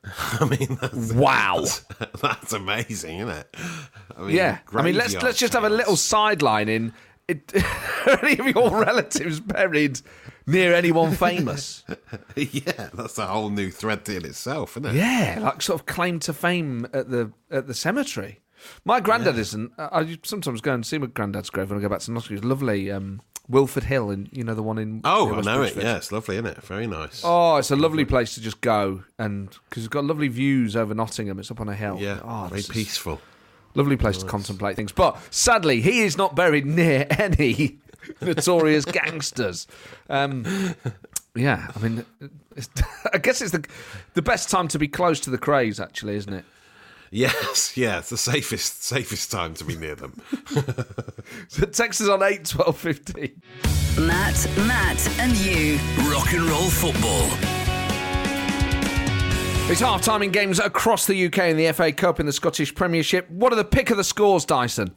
I 0.39 0.45
mean, 0.45 0.77
that's, 0.81 1.13
Wow. 1.13 1.65
that's 2.21 2.53
amazing, 2.53 3.19
isn't 3.19 3.29
it? 3.35 3.55
I 4.17 4.21
mean, 4.21 4.35
Yeah, 4.35 4.59
I 4.73 4.81
mean, 4.81 4.95
let's 4.95 5.13
let's 5.21 5.37
just 5.39 5.53
have 5.53 5.63
a 5.63 5.69
little 5.69 5.95
sideline 5.95 6.69
in. 6.69 6.93
It, 7.27 7.53
are 8.05 8.19
any 8.25 8.37
of 8.37 8.47
your 8.47 8.69
relatives 8.69 9.39
buried 9.39 10.01
near 10.45 10.73
anyone 10.73 11.13
famous? 11.15 11.83
yeah, 12.35 12.89
that's 12.93 13.17
a 13.17 13.27
whole 13.27 13.49
new 13.49 13.71
thread 13.71 14.07
in 14.09 14.25
itself, 14.25 14.71
isn't 14.75 14.87
it? 14.87 14.95
Yeah, 14.95 15.39
like 15.41 15.61
sort 15.61 15.79
of 15.79 15.85
claim 15.85 16.19
to 16.19 16.33
fame 16.33 16.85
at 16.93 17.09
the 17.09 17.31
at 17.49 17.67
the 17.67 17.73
cemetery. 17.73 18.41
My 18.83 18.99
granddad 18.99 19.37
isn't. 19.37 19.71
I 19.77 20.17
sometimes 20.23 20.59
go 20.61 20.73
and 20.73 20.85
see 20.85 20.97
my 20.97 21.07
granddad's 21.07 21.49
grave 21.49 21.69
when 21.69 21.79
I 21.79 21.81
go 21.81 21.89
back 21.89 21.99
to 22.01 22.11
Nottingham. 22.11 22.37
It's 22.37 22.45
lovely, 22.45 22.91
um, 22.91 23.21
Wilford 23.49 23.83
Hill, 23.83 24.09
and 24.09 24.29
you 24.31 24.43
know 24.43 24.53
the 24.55 24.63
one 24.63 24.77
in. 24.77 25.01
Oh, 25.03 25.33
I 25.33 25.41
know 25.41 25.61
it. 25.63 25.75
Yeah, 25.75 25.97
it's 25.97 26.11
lovely, 26.11 26.35
isn't 26.35 26.45
it? 26.47 26.63
Very 26.63 26.87
nice. 26.87 27.21
Oh, 27.23 27.57
it's 27.57 27.71
a 27.71 27.75
lovely 27.75 28.05
place 28.05 28.35
to 28.35 28.41
just 28.41 28.61
go, 28.61 29.03
and 29.19 29.49
because 29.69 29.83
it's 29.83 29.93
got 29.93 30.05
lovely 30.05 30.29
views 30.29 30.75
over 30.75 30.93
Nottingham. 30.93 31.39
It's 31.39 31.51
up 31.51 31.59
on 31.59 31.67
a 31.69 31.75
hill. 31.75 31.97
yeah, 31.99 32.19
oh, 32.23 32.47
very 32.49 32.63
peaceful. 32.63 33.19
Lovely 33.75 33.97
place 33.97 34.17
to 34.19 34.25
contemplate 34.25 34.75
things. 34.75 34.91
But 34.91 35.17
sadly, 35.33 35.81
he 35.81 36.01
is 36.01 36.15
not 36.15 36.35
buried 36.35 36.65
near 36.65 37.07
any 37.11 37.79
notorious 38.21 38.85
gangsters. 38.85 39.65
Um, 40.09 40.45
yeah, 41.35 41.71
I 41.75 41.79
mean, 41.79 42.05
it's, 42.55 42.69
I 43.13 43.17
guess 43.17 43.41
it's 43.41 43.51
the 43.51 43.65
the 44.13 44.21
best 44.21 44.49
time 44.49 44.67
to 44.69 44.79
be 44.79 44.87
close 44.87 45.19
to 45.21 45.29
the 45.29 45.37
Krays, 45.37 45.81
actually, 45.83 46.15
isn't 46.15 46.33
it? 46.33 46.45
Yes, 47.13 47.77
yeah, 47.77 47.99
it's 47.99 48.09
the 48.09 48.17
safest 48.17 48.83
safest 48.83 49.29
time 49.29 49.53
to 49.55 49.63
be 49.63 49.75
near 49.75 49.93
them. 49.95 50.19
So 51.47 51.65
text 51.65 52.01
us 52.01 52.09
on 52.09 52.23
eight 52.23 52.45
twelve 52.45 52.77
fifteen. 52.77 53.41
Matt, 53.99 54.49
Matt, 54.57 55.07
and 55.19 55.35
you. 55.37 55.77
Rock 56.11 56.33
and 56.33 56.43
roll 56.45 56.69
football. 56.69 57.52
It's 59.67 59.79
half 59.79 60.01
time 60.01 60.21
in 60.21 60.31
games 60.31 60.59
across 60.59 61.07
the 61.07 61.25
UK 61.25 61.37
in 61.45 61.55
the 61.55 61.71
FA 61.71 61.93
Cup 61.93 62.19
in 62.19 62.25
the 62.25 62.33
Scottish 62.33 62.75
Premiership. 62.75 63.27
What 63.31 63.53
are 63.53 63.55
the 63.55 63.63
pick 63.63 63.89
of 63.91 63.97
the 63.97 64.03
scores, 64.03 64.43
Dyson? 64.43 64.93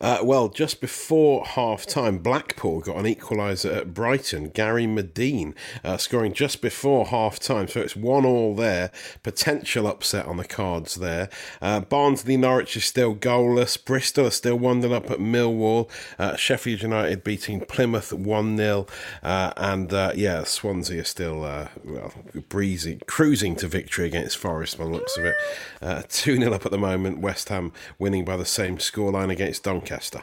Uh, 0.00 0.18
well, 0.24 0.48
just 0.48 0.80
before 0.80 1.46
half 1.46 1.86
time, 1.86 2.18
Blackpool 2.18 2.80
got 2.80 2.96
an 2.96 3.04
equaliser 3.04 3.74
at 3.74 3.94
Brighton. 3.94 4.50
Gary 4.50 4.86
Madine 4.86 5.54
uh, 5.84 5.98
scoring 5.98 6.32
just 6.32 6.60
before 6.60 7.06
half 7.06 7.38
time. 7.38 7.68
So 7.68 7.80
it's 7.80 7.94
one 7.94 8.26
all 8.26 8.56
there. 8.56 8.90
Potential 9.22 9.86
upset 9.86 10.26
on 10.26 10.36
the 10.36 10.44
cards 10.44 10.96
there. 10.96 11.30
Uh, 11.62 11.80
Barnsley 11.80 12.36
Norwich 12.36 12.76
is 12.76 12.84
still 12.84 13.14
goalless. 13.14 13.82
Bristol 13.82 14.26
are 14.26 14.30
still 14.30 14.58
1 14.58 14.82
0 14.82 14.94
up 14.94 15.12
at 15.12 15.20
Millwall. 15.20 15.88
Uh, 16.18 16.34
Sheffield 16.34 16.82
United 16.82 17.22
beating 17.22 17.60
Plymouth 17.60 18.12
1 18.12 18.56
0. 18.56 18.86
Uh, 19.22 19.52
and 19.56 19.92
uh, 19.92 20.12
yeah, 20.16 20.42
Swansea 20.42 21.02
are 21.02 21.04
still 21.04 21.40
well, 21.84 22.12
breezy, 22.48 22.98
cruising 23.06 23.54
to 23.54 23.68
victory 23.68 24.07
against 24.08 24.36
Forest 24.36 24.78
by 24.78 24.84
the 24.84 24.90
looks 24.90 25.16
of 25.16 25.24
it. 25.24 25.36
Uh, 25.80 26.02
2 26.08 26.36
0 26.38 26.52
up 26.52 26.66
at 26.66 26.72
the 26.72 26.78
moment. 26.78 27.20
West 27.20 27.48
Ham 27.48 27.72
winning 27.98 28.24
by 28.24 28.36
the 28.36 28.44
same 28.44 28.78
scoreline 28.78 29.30
against 29.30 29.62
Doncaster. 29.62 30.22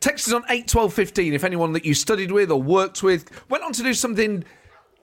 Text 0.00 0.26
us 0.26 0.34
on 0.34 0.44
8 0.48 0.66
12 0.66 0.92
15 0.92 1.34
if 1.34 1.44
anyone 1.44 1.72
that 1.74 1.84
you 1.84 1.94
studied 1.94 2.32
with 2.32 2.50
or 2.50 2.60
worked 2.60 3.02
with 3.02 3.30
went 3.48 3.62
on 3.62 3.72
to 3.74 3.82
do 3.82 3.94
something 3.94 4.44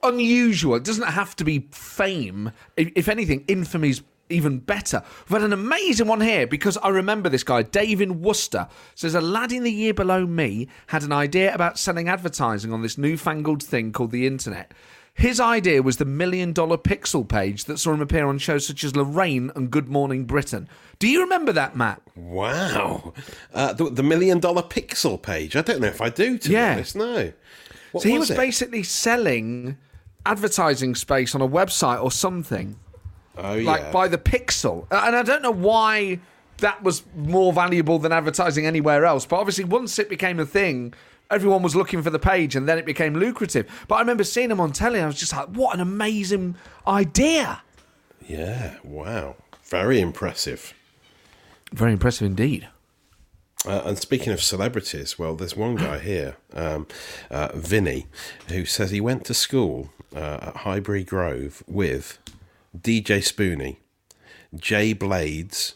unusual. 0.02 0.74
It 0.74 0.84
doesn't 0.84 1.06
have 1.06 1.36
to 1.36 1.44
be 1.44 1.68
fame. 1.70 2.52
If 2.76 2.92
if 2.94 3.08
anything, 3.08 3.44
infamy's 3.48 4.02
even 4.28 4.58
better. 4.58 5.02
We've 5.28 5.40
had 5.40 5.46
an 5.46 5.52
amazing 5.52 6.08
one 6.08 6.20
here 6.20 6.46
because 6.46 6.76
I 6.78 6.88
remember 6.88 7.28
this 7.28 7.44
guy, 7.44 7.62
Dave 7.62 8.00
in 8.00 8.22
Worcester, 8.22 8.68
says 8.94 9.14
a 9.14 9.20
lad 9.20 9.52
in 9.52 9.62
the 9.62 9.72
year 9.72 9.94
below 9.94 10.26
me 10.26 10.68
had 10.88 11.02
an 11.02 11.12
idea 11.12 11.54
about 11.54 11.78
selling 11.78 12.08
advertising 12.08 12.72
on 12.72 12.82
this 12.82 12.98
newfangled 12.98 13.62
thing 13.62 13.92
called 13.92 14.10
the 14.10 14.26
internet. 14.26 14.72
His 15.16 15.40
idea 15.40 15.82
was 15.82 15.96
the 15.96 16.04
million 16.04 16.52
dollar 16.52 16.76
pixel 16.76 17.26
page 17.26 17.64
that 17.64 17.78
saw 17.78 17.94
him 17.94 18.02
appear 18.02 18.26
on 18.26 18.36
shows 18.36 18.66
such 18.66 18.84
as 18.84 18.94
Lorraine 18.94 19.50
and 19.56 19.70
Good 19.70 19.88
Morning 19.88 20.26
Britain. 20.26 20.68
Do 20.98 21.08
you 21.08 21.22
remember 21.22 21.52
that, 21.52 21.74
Matt? 21.74 22.02
Wow. 22.14 23.14
Uh, 23.54 23.72
the, 23.72 23.88
the 23.88 24.02
million 24.02 24.40
dollar 24.40 24.60
pixel 24.60 25.20
page. 25.20 25.56
I 25.56 25.62
don't 25.62 25.80
know 25.80 25.86
if 25.86 26.02
I 26.02 26.10
do, 26.10 26.36
to 26.36 26.50
Yeah. 26.50 26.68
be 26.68 26.72
honest. 26.74 26.96
No. 26.96 27.32
What 27.92 28.02
so 28.02 28.08
he 28.10 28.18
was 28.18 28.30
it? 28.30 28.36
basically 28.36 28.82
selling 28.82 29.78
advertising 30.26 30.94
space 30.94 31.34
on 31.34 31.40
a 31.40 31.48
website 31.48 32.02
or 32.02 32.10
something. 32.10 32.76
oh, 33.38 33.54
yeah. 33.54 33.70
like 33.70 33.90
by 33.92 34.08
the 34.08 34.18
pixel. 34.18 34.86
And 34.90 35.16
I 35.16 35.22
don't 35.22 35.40
know 35.42 35.50
why 35.50 36.20
that 36.58 36.82
was 36.82 37.04
more 37.14 37.54
valuable 37.54 37.98
than 37.98 38.12
advertising 38.12 38.66
anywhere 38.66 39.06
else. 39.06 39.24
But 39.24 39.36
obviously, 39.36 39.64
once 39.64 39.98
it 39.98 40.10
became 40.10 40.38
a 40.40 40.44
thing, 40.46 40.92
everyone 41.30 41.62
was 41.62 41.76
looking 41.76 42.02
for 42.02 42.10
the 42.10 42.18
page, 42.18 42.56
and 42.56 42.68
then 42.68 42.78
it 42.78 42.86
became 42.86 43.14
lucrative. 43.14 43.70
But 43.88 43.96
I 43.96 44.00
remember 44.00 44.24
seeing 44.24 44.50
him 44.50 44.60
on 44.60 44.72
telly. 44.72 45.00
I 45.00 45.06
was 45.06 45.18
just 45.18 45.32
like, 45.32 45.48
"What 45.48 45.74
an 45.74 45.80
amazing 45.80 46.56
idea!" 46.86 47.62
yeah, 48.26 48.76
wow. 48.84 49.36
Very 49.64 50.00
impressive. 50.00 50.74
Very 51.72 51.92
impressive 51.92 52.26
indeed. 52.26 52.68
Uh, 53.66 53.82
and 53.84 53.98
speaking 53.98 54.32
of 54.32 54.40
celebrities, 54.40 55.18
well, 55.18 55.34
there's 55.34 55.56
one 55.56 55.74
guy 55.74 55.98
here, 56.12 56.36
um, 56.52 56.86
uh, 57.30 57.48
Vinny, 57.54 58.06
who 58.48 58.64
says 58.64 58.90
he 58.90 59.00
went 59.00 59.24
to 59.24 59.34
school 59.34 59.90
uh, 60.14 60.38
at 60.40 60.56
Highbury 60.58 61.02
Grove 61.02 61.64
with 61.66 62.18
DJ 62.76 63.22
Spoony, 63.22 63.80
Jay 64.54 64.92
Blades, 64.92 65.74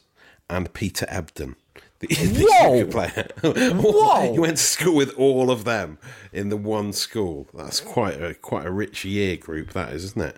and 0.48 0.72
Peter 0.72 1.06
Ebdon. 1.08 1.56
The, 2.06 2.06
the 2.06 2.46
Whoa! 2.48 2.86
player. 2.86 3.28
Whoa! 3.74 4.32
he 4.32 4.38
went 4.38 4.56
to 4.56 4.62
school 4.62 4.94
with 4.96 5.12
all 5.18 5.50
of 5.50 5.64
them 5.64 5.98
in 6.32 6.48
the 6.48 6.56
one 6.56 6.94
school. 6.94 7.46
That's 7.52 7.78
quite 7.80 8.20
a 8.22 8.32
quite 8.32 8.64
a 8.64 8.70
rich 8.70 9.04
year 9.04 9.36
group, 9.36 9.74
that 9.74 9.92
is, 9.92 10.04
isn't 10.04 10.22
it? 10.22 10.36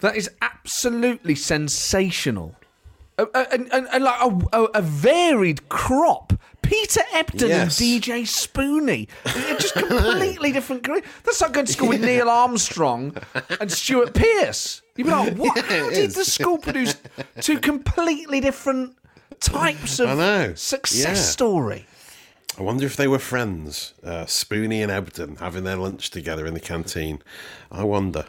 That 0.00 0.16
is 0.16 0.28
absolutely 0.40 1.36
sensational. 1.36 2.56
And, 3.16 3.68
and, 3.72 3.86
and 3.92 4.02
like 4.02 4.20
a, 4.20 4.40
a, 4.52 4.64
a 4.74 4.82
varied 4.82 5.68
crop. 5.68 6.32
Peter 6.62 7.02
Ebdon 7.12 7.48
Yes. 7.50 7.80
and 7.80 8.02
DJ 8.02 8.26
Spoony. 8.26 9.06
Just 9.58 9.74
completely 9.88 10.50
different 10.50 10.82
careers. 10.82 11.04
That's 11.22 11.40
like 11.42 11.52
going 11.52 11.66
to 11.66 11.72
school 11.72 11.88
with 11.90 12.00
Neil 12.04 12.28
Armstrong 12.28 13.14
and 13.60 13.70
Stuart 13.70 14.14
Pearce. 14.14 14.82
You'd 14.96 15.04
be 15.04 15.10
like, 15.10 15.34
what? 15.36 15.56
Yeah, 15.56 15.62
How 15.84 15.90
did 15.90 16.10
the 16.12 16.24
school 16.24 16.58
produce 16.58 16.96
two 17.40 17.58
completely 17.60 18.40
different 18.40 18.96
types 19.42 19.98
of 19.98 20.08
I 20.10 20.14
know. 20.14 20.54
success 20.54 21.18
Yeah. 21.18 21.22
story? 21.22 21.86
I 22.58 22.62
wonder 22.62 22.84
if 22.84 22.96
they 22.96 23.08
were 23.08 23.18
friends, 23.18 23.94
uh, 24.04 24.26
Spoony 24.26 24.82
and 24.82 24.92
Ebdon, 24.92 25.36
having 25.36 25.64
their 25.64 25.76
lunch 25.76 26.10
together 26.10 26.46
in 26.46 26.52
the 26.54 26.60
canteen. 26.60 27.22
I 27.70 27.82
wonder. 27.84 28.26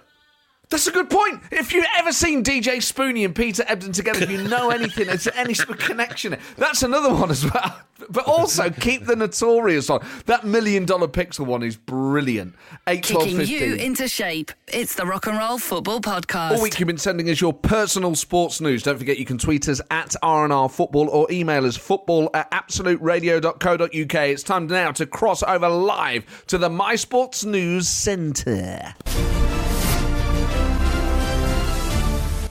That's 0.74 0.88
a 0.88 0.92
good 0.92 1.08
point. 1.08 1.40
If 1.52 1.72
you've 1.72 1.86
ever 2.00 2.12
seen 2.12 2.44
DJ 2.44 2.82
Spoony 2.82 3.26
and 3.26 3.36
Peter 3.36 3.64
Ebdon 3.68 3.92
together, 3.92 4.24
if 4.24 4.32
you 4.32 4.42
know 4.42 4.72
anything, 4.72 5.06
there's 5.06 5.28
any 5.28 5.54
sort 5.54 5.70
of 5.70 5.78
connection, 5.78 6.36
that's 6.58 6.82
another 6.82 7.14
one 7.14 7.30
as 7.30 7.46
well. 7.46 7.80
But 8.10 8.26
also 8.26 8.72
keep 8.72 9.06
the 9.06 9.16
notorious 9.16 9.92
on. 9.92 10.04
That 10.26 10.46
million 10.46 10.86
dollar 10.86 11.08
pixel 11.08 11.46
one 11.46 11.62
is 11.62 11.78
brilliant. 11.78 12.56
8, 12.88 13.04
Kicking 13.04 13.38
15. 13.38 13.48
you 13.48 13.76
into 13.76 14.08
shape. 14.08 14.52
It's 14.68 14.96
the 14.96 15.06
Rock 15.06 15.28
and 15.28 15.38
Roll 15.38 15.60
Football 15.60 16.02
Podcast. 16.02 16.58
All 16.58 16.64
week 16.64 16.80
you've 16.80 16.88
been 16.88 16.98
sending 16.98 17.30
us 17.30 17.40
your 17.40 17.54
personal 17.54 18.16
sports 18.16 18.60
news. 18.60 18.82
Don't 18.82 18.98
forget 18.98 19.20
you 19.20 19.26
can 19.26 19.38
tweet 19.38 19.70
us 19.70 19.80
at 19.92 20.16
RNR 20.24 20.72
Football 20.72 21.08
or 21.10 21.32
email 21.32 21.68
us 21.68 21.78
football 21.78 22.32
at 22.34 22.50
absoluteradio.co.uk. 22.50 24.16
It's 24.16 24.44
time 24.44 24.66
now 24.66 24.92
to 24.94 25.06
cross 25.06 25.44
over 25.44 25.70
live 25.70 26.44
to 26.48 26.58
the 26.58 26.70
My 26.70 26.96
Sports 26.96 27.46
News 27.46 27.88
Centre. 27.88 28.96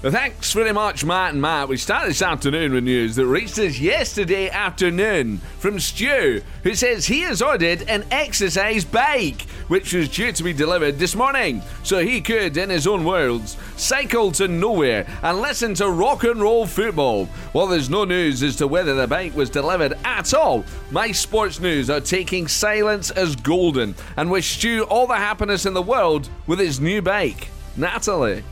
Thanks 0.03 0.53
very 0.53 0.72
much, 0.72 1.05
Matt 1.05 1.32
and 1.32 1.40
Matt. 1.40 1.68
We 1.68 1.76
start 1.76 2.09
this 2.09 2.22
afternoon 2.22 2.72
with 2.72 2.82
news 2.82 3.14
that 3.14 3.26
reached 3.26 3.57
us 3.61 3.78
yesterday 3.78 4.50
afternoon 4.50 5.38
from 5.61 5.78
Stu, 5.78 6.42
who 6.64 6.74
says 6.74 7.07
he 7.07 7.20
has 7.20 7.40
ordered 7.40 7.88
an 7.88 8.05
exercise 8.11 8.84
bike, 8.84 9.42
which 9.68 9.94
was 9.94 10.09
due 10.09 10.32
to 10.32 10.42
be 10.42 10.53
delivered 10.53 10.98
this 10.98 11.14
morning, 11.14 11.62
so 11.84 12.00
he 12.00 12.20
could, 12.20 12.57
in 12.57 12.68
his 12.68 12.88
own 12.88 13.05
words, 13.05 13.57
cycle 13.76 14.32
to 14.32 14.48
nowhere 14.48 15.07
and 15.22 15.40
listen 15.40 15.72
to 15.74 15.88
rock 15.88 16.24
and 16.24 16.42
roll 16.42 16.66
football. 16.66 17.26
While 17.53 17.68
there's 17.68 17.88
no 17.88 18.05
news 18.05 18.42
as 18.42 18.57
to 18.57 18.66
whether 18.66 18.96
the 18.96 19.07
bike 19.07 19.36
was 19.36 19.50
delivered 19.50 19.96
at 20.05 20.34
all, 20.34 20.64
my 20.90 21.12
sports 21.12 21.61
news 21.61 21.90
are 21.90 22.00
taking 22.00 22.48
silence 22.48 23.12
as 23.12 23.36
golden 23.36 23.94
and 24.16 24.32
wish 24.32 24.57
Stu 24.57 24.82
all 24.82 25.07
the 25.07 25.14
happiness 25.14 25.64
in 25.64 25.74
the 25.74 25.80
world 25.80 26.28
with 26.48 26.59
his 26.59 26.80
new 26.80 27.00
bike. 27.03 27.50
Natalie. 27.76 28.42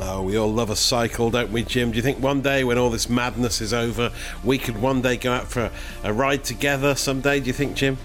Oh, 0.00 0.22
we 0.22 0.36
all 0.36 0.52
love 0.52 0.70
a 0.70 0.76
cycle, 0.76 1.30
don't 1.30 1.52
we, 1.52 1.62
Jim? 1.62 1.90
Do 1.92 1.96
you 1.96 2.02
think 2.02 2.18
one 2.18 2.40
day, 2.40 2.64
when 2.64 2.78
all 2.78 2.90
this 2.90 3.08
madness 3.08 3.60
is 3.60 3.72
over, 3.72 4.10
we 4.42 4.58
could 4.58 4.80
one 4.80 5.00
day 5.00 5.16
go 5.16 5.32
out 5.32 5.46
for 5.46 5.70
a, 6.02 6.12
ride 6.12 6.42
together 6.42 6.94
someday? 6.94 7.38
Do 7.38 7.46
you 7.46 7.52
think, 7.52 7.76
Jim? 7.76 7.96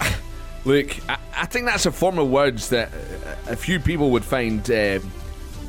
Look, 0.64 0.96
I, 1.08 1.18
I 1.34 1.46
think 1.46 1.64
that's 1.66 1.86
a 1.86 1.92
form 1.92 2.18
of 2.18 2.28
words 2.28 2.68
that 2.68 2.88
uh, 2.88 3.52
a 3.52 3.56
few 3.56 3.80
people 3.80 4.10
would 4.10 4.24
find 4.24 4.70
uh, 4.70 5.00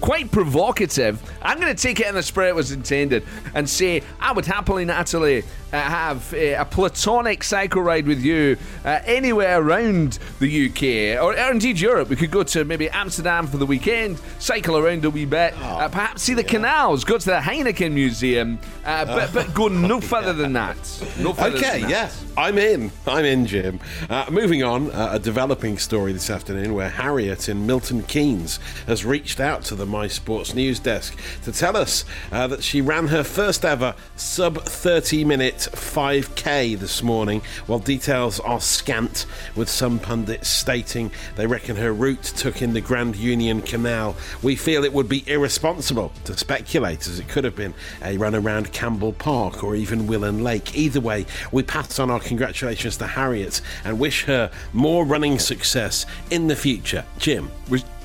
quite 0.01 0.29
provocative. 0.31 1.21
I'm 1.41 1.61
going 1.61 1.73
to 1.73 1.81
take 1.81 2.01
it 2.01 2.07
in 2.07 2.15
the 2.15 2.23
spirit 2.23 2.49
it 2.49 2.55
was 2.55 2.73
intended 2.73 3.23
and 3.55 3.69
say 3.69 4.03
I 4.19 4.33
would 4.33 4.45
happily, 4.45 4.83
Natalie, 4.83 5.43
have 5.79 6.33
uh, 6.33 6.37
a 6.61 6.65
platonic 6.65 7.43
cycle 7.43 7.81
ride 7.81 8.05
with 8.07 8.21
you 8.21 8.57
uh, 8.85 8.99
anywhere 9.05 9.59
around 9.61 10.19
the 10.39 10.67
UK 10.69 11.21
or, 11.21 11.33
or 11.37 11.51
indeed 11.51 11.79
Europe. 11.79 12.09
We 12.09 12.15
could 12.15 12.31
go 12.31 12.43
to 12.43 12.65
maybe 12.65 12.89
Amsterdam 12.89 13.47
for 13.47 13.57
the 13.57 13.65
weekend, 13.65 14.19
cycle 14.39 14.77
around 14.77 15.05
a 15.05 15.09
wee 15.09 15.25
bit, 15.25 15.53
uh, 15.61 15.87
perhaps 15.89 16.21
see 16.23 16.33
the 16.33 16.43
canals, 16.43 17.03
go 17.03 17.17
to 17.17 17.25
the 17.25 17.37
Heineken 17.39 17.91
Museum, 17.91 18.59
uh, 18.85 19.05
but, 19.15 19.33
but 19.33 19.53
go 19.53 19.67
no 19.67 19.99
further 20.01 20.33
than 20.33 20.53
that. 20.53 20.77
No 21.19 21.33
further 21.33 21.57
Okay, 21.57 21.71
than 21.79 21.81
that. 21.81 21.89
yes, 21.89 22.25
I'm 22.37 22.57
in. 22.57 22.91
I'm 23.07 23.25
in, 23.25 23.45
Jim. 23.45 23.79
Uh, 24.09 24.25
moving 24.29 24.63
on, 24.63 24.91
uh, 24.91 25.09
a 25.13 25.19
developing 25.19 25.77
story 25.77 26.13
this 26.13 26.29
afternoon 26.29 26.73
where 26.73 26.89
Harriet 26.89 27.49
in 27.49 27.65
Milton 27.65 28.03
Keynes 28.03 28.59
has 28.87 29.05
reached 29.05 29.39
out 29.39 29.63
to 29.65 29.75
the 29.75 29.85
My 29.85 30.07
Sports 30.07 30.53
News 30.53 30.79
desk 30.79 31.17
to 31.43 31.51
tell 31.51 31.75
us 31.77 32.05
uh, 32.31 32.47
that 32.47 32.63
she 32.63 32.81
ran 32.81 33.07
her 33.07 33.23
first 33.23 33.65
ever 33.65 33.95
sub 34.15 34.61
30 34.63 35.25
minute 35.25 35.62
5k 35.67 36.77
this 36.77 37.01
morning, 37.03 37.41
while 37.67 37.79
details 37.79 38.39
are 38.39 38.59
scant, 38.59 39.25
with 39.55 39.69
some 39.69 39.99
pundits 39.99 40.47
stating 40.47 41.11
they 41.35 41.47
reckon 41.47 41.75
her 41.75 41.93
route 41.93 42.23
took 42.23 42.61
in 42.61 42.73
the 42.73 42.81
Grand 42.81 43.15
Union 43.15 43.61
Canal. 43.61 44.15
We 44.41 44.55
feel 44.55 44.83
it 44.83 44.93
would 44.93 45.09
be 45.09 45.23
irresponsible 45.27 46.11
to 46.25 46.37
speculate, 46.37 47.07
as 47.07 47.19
it 47.19 47.27
could 47.27 47.43
have 47.43 47.55
been 47.55 47.73
a 48.03 48.17
run 48.17 48.35
around 48.35 48.71
Campbell 48.73 49.13
Park 49.13 49.63
or 49.63 49.75
even 49.75 50.07
Willen 50.07 50.43
Lake. 50.43 50.75
Either 50.75 51.01
way, 51.01 51.25
we 51.51 51.63
pass 51.63 51.99
on 51.99 52.09
our 52.09 52.19
congratulations 52.19 52.97
to 52.97 53.07
Harriet 53.07 53.61
and 53.83 53.99
wish 53.99 54.25
her 54.25 54.51
more 54.73 55.05
running 55.05 55.39
success 55.39 56.05
in 56.29 56.47
the 56.47 56.55
future. 56.55 57.05
Jim. 57.17 57.49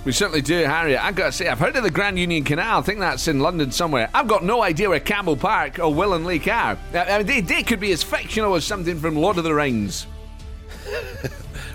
We 0.05 0.13
certainly 0.13 0.43
do, 0.43 0.65
Harriet. 0.65 1.05
I've 1.05 1.15
got 1.15 1.27
to 1.27 1.33
say, 1.33 1.49
I've 1.49 1.59
heard 1.59 1.77
of 1.77 1.83
the 1.83 1.91
Grand 1.91 2.19
Union 2.19 2.45
Canal. 2.45 2.79
I 2.79 2.83
think 2.83 3.01
that's 3.01 3.29
in 3.29 3.41
London 3.41 3.71
somewhere. 3.71 4.09
I've 4.15 4.29
got 4.29 4.45
no 4.45 4.63
idea 4.63 4.89
where 4.89 5.01
Campbell 5.01 5.37
Park 5.37 5.79
or 5.79 5.93
Willen 5.93 6.25
Lake 6.25 6.49
are. 6.49 6.79
I 6.95 7.19
mean, 7.19 7.27
they, 7.27 7.41
they 7.41 7.63
could 7.63 7.81
be 7.81 7.93
as 7.93 8.03
fictional 8.03 8.55
as 8.55 8.65
something 8.65 8.99
from 8.99 9.17
Lord 9.17 9.39
of 9.39 9.45
the 9.45 9.55
Rings. 9.55 10.07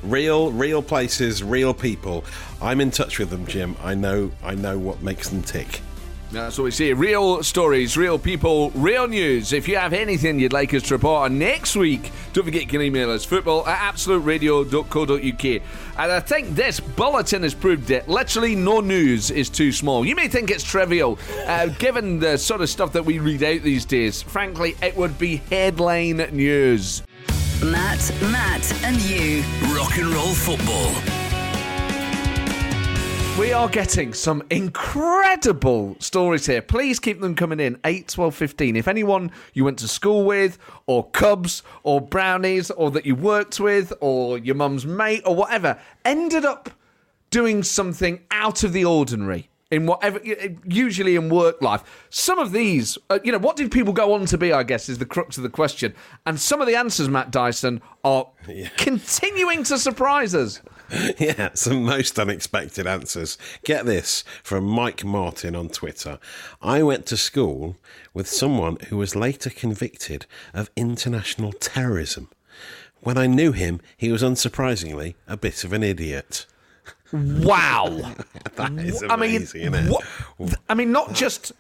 Real, 0.04 0.52
real 0.52 0.82
places, 0.82 1.42
real 1.42 1.74
people. 1.74 2.26
I'm 2.62 2.82
in 2.82 2.92
touch 2.92 3.20
with 3.20 3.30
them, 3.30 3.48
Jim. 3.48 3.78
I 3.82 3.96
know, 3.96 4.32
I 4.44 4.54
know 4.54 4.78
what 4.78 5.02
makes 5.02 5.30
them 5.30 5.42
tick. 5.42 5.80
That's 6.34 6.58
what 6.58 6.64
we 6.64 6.72
say. 6.72 6.94
Real 6.94 7.44
stories, 7.44 7.96
real 7.96 8.18
people, 8.18 8.72
real 8.72 9.08
news. 9.08 9.54
If 9.54 9.68
you 9.68 9.78
have 9.78 9.94
anything 9.94 10.40
you'd 10.40 10.52
like 10.52 10.74
us 10.74 10.82
to 10.84 10.96
report 10.96 11.26
on 11.26 11.38
next 11.38 11.76
week, 11.76 12.12
don't 12.34 12.44
forget 12.44 12.64
you 12.64 12.68
can 12.68 12.82
email 12.82 13.12
us 13.12 13.24
football 13.24 13.68
at 13.68 13.94
absoluteradio.co.uk. 13.94 15.62
And 16.00 16.12
I 16.12 16.20
think 16.20 16.56
this 16.56 16.80
bulletin 16.80 17.44
has 17.44 17.54
proved 17.54 17.92
it. 17.92 18.10
Literally, 18.10 18.56
no 18.56 18.80
news 18.80 19.30
is 19.30 19.48
too 19.48 19.72
small. 19.72 20.04
You 20.04 20.16
may 20.16 20.28
think 20.28 20.50
it's 20.50 20.64
trivial, 20.64 21.20
uh, 21.46 21.68
given 21.68 22.20
the 22.20 22.38
sort 22.38 22.62
of 22.62 22.70
stuff 22.70 22.94
that 22.94 23.06
we 23.06 23.20
read 23.20 23.44
out 23.44 23.62
these 23.62 23.86
days. 23.86 24.24
Frankly, 24.24 24.76
it 24.82 24.98
would 24.98 25.20
be 25.20 25.36
headline 25.52 26.18
news. 26.18 27.04
Matt, 27.64 28.12
Matt, 28.24 28.84
and 28.84 29.00
you. 29.04 29.44
Rock 29.76 30.00
and 30.00 30.08
roll 30.08 30.34
football. 30.34 31.13
We 33.40 33.52
are 33.52 33.68
getting 33.68 34.14
some 34.14 34.44
incredible 34.52 35.96
stories 36.00 36.46
here. 36.46 36.62
Please 36.62 37.00
keep 37.00 37.20
them 37.20 37.34
coming 37.34 37.60
in. 37.60 37.80
8, 37.84 38.08
12, 38.08 38.36
15. 38.36 38.76
If 38.76 38.88
anyone 38.88 39.32
you 39.54 39.66
went 39.66 39.80
to 39.80 39.88
school 39.88 40.24
with, 40.24 40.60
or 40.86 41.10
Cubs, 41.10 41.64
or 41.82 42.00
Brownies, 42.00 42.70
or 42.70 42.92
that 42.92 43.08
you 43.08 43.16
worked 43.16 43.60
with, 43.60 43.92
or 44.02 44.38
your 44.38 44.54
mum's 44.54 44.86
mate, 44.86 45.24
or 45.26 45.36
whatever, 45.36 45.80
ended 46.06 46.46
up 46.46 46.70
doing 47.32 47.64
something 47.64 48.22
out 48.30 48.64
of 48.64 48.72
the 48.72 48.86
ordinary 48.86 49.50
in 49.72 49.88
whatever, 49.88 50.22
usually 50.68 51.16
in 51.16 51.30
work 51.30 51.60
life. 51.60 52.06
Some 52.12 52.38
of 52.38 52.52
these, 52.52 53.00
uh, 53.10 53.18
you 53.24 53.32
know, 53.32 53.40
what 53.40 53.56
did 53.56 53.72
people 53.72 53.94
go 53.94 54.14
on 54.14 54.28
to 54.28 54.38
be, 54.38 54.54
I 54.54 54.62
guess, 54.62 54.90
is 54.90 55.00
the 55.00 55.08
crux 55.08 55.38
of 55.38 55.44
the 55.44 55.50
question. 55.50 55.96
And 56.28 56.40
some 56.40 56.62
of 56.62 56.68
the 56.68 56.76
answers, 56.76 57.10
Matt 57.10 57.32
Dyson, 57.32 57.82
are 58.04 58.28
continuing 58.78 59.64
to 59.64 59.80
surprise 59.80 60.36
us. 60.36 60.62
Yeah, 61.20 61.50
some 61.54 61.84
most 61.84 62.20
unexpected 62.20 62.86
answers. 62.88 63.38
Get 63.64 63.86
this 63.86 64.24
from 64.44 64.66
Mike 64.66 65.04
Martin 65.04 65.56
on 65.56 65.70
Twitter. 65.70 66.20
I 66.62 66.84
went 66.84 67.06
to 67.08 67.18
school 67.18 67.78
with 68.14 68.28
someone 68.28 68.78
who 68.90 68.98
was 68.98 69.16
later 69.16 69.50
convicted 69.50 70.26
of 70.54 70.70
international 70.76 71.52
terrorism. 71.54 72.30
When 73.02 73.18
I 73.18 73.28
knew 73.28 73.52
him, 73.52 73.82
he 73.98 74.12
was 74.12 74.24
unsurprisingly 74.24 75.16
a 75.28 75.36
bit 75.38 75.64
of 75.64 75.74
an 75.74 75.84
idiot. 75.84 76.46
Wow. 77.12 78.14
That 78.56 78.72
is 78.74 79.02
amazing, 79.02 79.10
I 79.12 79.16
mean, 79.16 79.42
isn't 79.42 79.74
it? 79.74 79.90
what- 80.38 80.56
I 80.70 80.76
mean, 80.76 80.92
not 80.92 81.14
just 81.14 81.52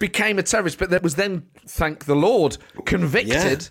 became 0.00 0.38
a 0.40 0.42
terrorist, 0.42 0.76
but 0.78 0.90
that 0.90 1.02
was 1.02 1.14
then, 1.14 1.46
thank 1.68 2.06
the 2.06 2.16
Lord, 2.16 2.56
convicted, 2.84 3.68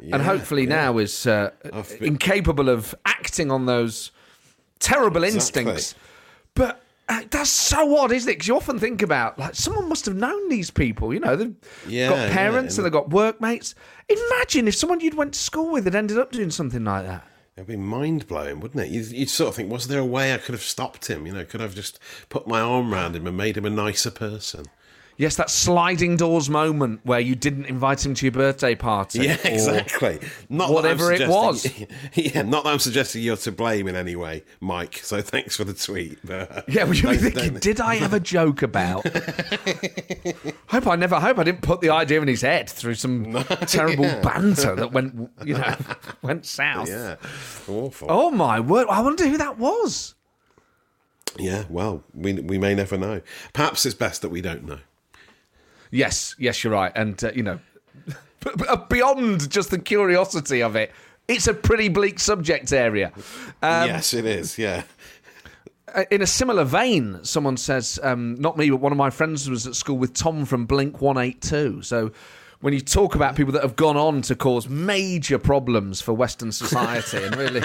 Yeah. 0.00 0.14
and 0.14 0.22
hopefully 0.22 0.66
now 0.66 0.98
is 0.98 1.26
uh, 1.26 1.50
been- 1.64 1.84
incapable 2.00 2.68
of 2.68 2.94
acting 3.04 3.50
on 3.50 3.66
those 3.66 4.12
terrible 4.82 5.24
instincts. 5.24 5.94
But 6.54 6.82
uh, 7.08 7.22
that's 7.30 7.50
so 7.50 7.96
odd, 7.98 8.12
isn't 8.12 8.28
it? 8.28 8.34
Because 8.34 8.48
you 8.48 8.56
often 8.56 8.78
think 8.78 9.02
about 9.02 9.38
like 9.38 9.54
someone 9.54 9.88
must 9.88 10.04
have 10.06 10.14
known 10.14 10.48
these 10.48 10.70
people. 10.70 11.12
You 11.14 11.20
know, 11.20 11.36
they've 11.36 11.54
Yeah, 11.88 12.08
got 12.10 12.16
yeah, 12.28 12.32
parents 12.32 12.74
and- 12.76 12.84
and 12.84 12.86
they've 12.86 13.00
got 13.00 13.10
workmates. 13.10 13.74
Imagine 14.08 14.68
if 14.68 14.74
someone 14.74 15.00
you'd 15.00 15.14
went 15.14 15.34
to 15.34 15.38
school 15.40 15.70
with 15.72 15.84
had 15.84 15.94
ended 15.94 16.18
up 16.18 16.32
doing 16.32 16.50
something 16.50 16.84
like 16.84 17.06
that. 17.06 17.26
It'd 17.56 17.66
be 17.66 17.76
mind 17.76 18.26
blowing, 18.28 18.60
wouldn't 18.60 18.82
it? 18.84 18.90
You'd, 18.90 19.08
you'd 19.12 19.28
sort 19.30 19.48
of 19.50 19.54
think, 19.56 19.70
was 19.70 19.88
there 19.88 20.00
a 20.00 20.04
way 20.06 20.32
I 20.32 20.38
could 20.38 20.54
have 20.54 20.62
stopped 20.62 21.08
him? 21.08 21.26
You 21.26 21.34
know, 21.34 21.44
could 21.44 21.60
I 21.60 21.64
have 21.64 21.74
just 21.74 21.98
put 22.30 22.46
my 22.46 22.60
arm 22.60 22.92
around 22.94 23.14
him 23.14 23.26
and 23.26 23.36
made 23.36 23.56
him 23.58 23.66
a 23.66 23.70
nicer 23.70 24.10
person? 24.10 24.64
Yes, 25.16 25.36
that 25.36 25.50
sliding 25.50 26.16
doors 26.16 26.48
moment 26.48 27.00
where 27.04 27.20
you 27.20 27.34
didn't 27.34 27.66
invite 27.66 28.04
him 28.04 28.14
to 28.14 28.26
your 28.26 28.32
birthday 28.32 28.74
party. 28.74 29.20
Yeah, 29.20 29.36
exactly. 29.44 30.18
Not 30.48 30.70
whatever 30.70 31.12
it 31.12 31.28
was. 31.28 31.66
yeah, 32.14 32.42
not 32.42 32.64
that 32.64 32.70
I'm 32.70 32.78
suggesting 32.78 33.22
you're 33.22 33.36
to 33.36 33.52
blame 33.52 33.88
in 33.88 33.96
any 33.96 34.16
way, 34.16 34.44
Mike. 34.60 34.96
So 35.02 35.20
thanks 35.20 35.56
for 35.56 35.64
the 35.64 35.74
tweet. 35.74 36.18
But 36.24 36.50
uh, 36.50 36.62
Yeah, 36.66 36.84
well, 36.84 36.94
you 36.94 37.08
were 37.08 37.16
thinking, 37.16 37.54
did 37.54 37.80
I 37.80 37.96
have 37.96 38.14
a 38.14 38.20
joke 38.20 38.62
about? 38.62 39.06
hope 40.66 40.86
I 40.86 40.96
never 40.96 41.20
hope 41.20 41.38
I 41.38 41.44
didn't 41.44 41.62
put 41.62 41.80
the 41.80 41.90
idea 41.90 42.20
in 42.20 42.28
his 42.28 42.42
head 42.42 42.68
through 42.68 42.94
some 42.94 43.32
terrible 43.66 44.04
banter 44.22 44.74
that 44.74 44.92
went, 44.92 45.30
you 45.44 45.54
know, 45.54 45.76
went 46.22 46.46
south. 46.46 46.88
Yeah, 46.88 47.16
awful. 47.68 48.08
Oh 48.10 48.30
my 48.30 48.60
word! 48.60 48.86
I 48.88 49.00
wonder 49.00 49.28
who 49.28 49.36
that 49.38 49.58
was. 49.58 50.14
Yeah, 51.38 51.64
well, 51.68 52.04
we 52.14 52.34
we 52.34 52.58
may 52.58 52.74
never 52.74 52.96
know. 52.98 53.20
Perhaps 53.52 53.86
it's 53.86 53.94
best 53.94 54.22
that 54.22 54.30
we 54.30 54.40
don't 54.40 54.64
know. 54.64 54.78
Yes, 55.92 56.34
yes, 56.38 56.64
you're 56.64 56.72
right, 56.72 56.90
and 56.96 57.22
uh, 57.22 57.30
you 57.34 57.42
know, 57.42 57.60
beyond 58.88 59.50
just 59.50 59.70
the 59.70 59.78
curiosity 59.78 60.62
of 60.62 60.74
it, 60.74 60.90
it's 61.28 61.46
a 61.46 61.54
pretty 61.54 61.88
bleak 61.88 62.18
subject 62.18 62.72
area. 62.72 63.12
Um, 63.62 63.88
yes, 63.88 64.14
it 64.14 64.24
is. 64.24 64.58
Yeah. 64.58 64.82
Uh, 65.94 66.04
in 66.10 66.22
a 66.22 66.26
similar 66.26 66.64
vein, 66.64 67.20
someone 67.22 67.58
says, 67.58 68.00
um, 68.02 68.34
not 68.36 68.56
me, 68.56 68.70
but 68.70 68.78
one 68.78 68.92
of 68.92 68.98
my 68.98 69.10
friends 69.10 69.48
was 69.50 69.66
at 69.66 69.74
school 69.74 69.98
with 69.98 70.14
Tom 70.14 70.46
from 70.46 70.64
Blink 70.64 71.02
182. 71.02 71.82
So 71.82 72.10
when 72.62 72.72
you 72.72 72.80
talk 72.80 73.14
about 73.14 73.36
people 73.36 73.52
that 73.52 73.62
have 73.62 73.76
gone 73.76 73.98
on 73.98 74.22
to 74.22 74.34
cause 74.34 74.70
major 74.70 75.38
problems 75.38 76.00
for 76.00 76.14
Western 76.14 76.50
society 76.50 77.22
and 77.22 77.36
really. 77.36 77.62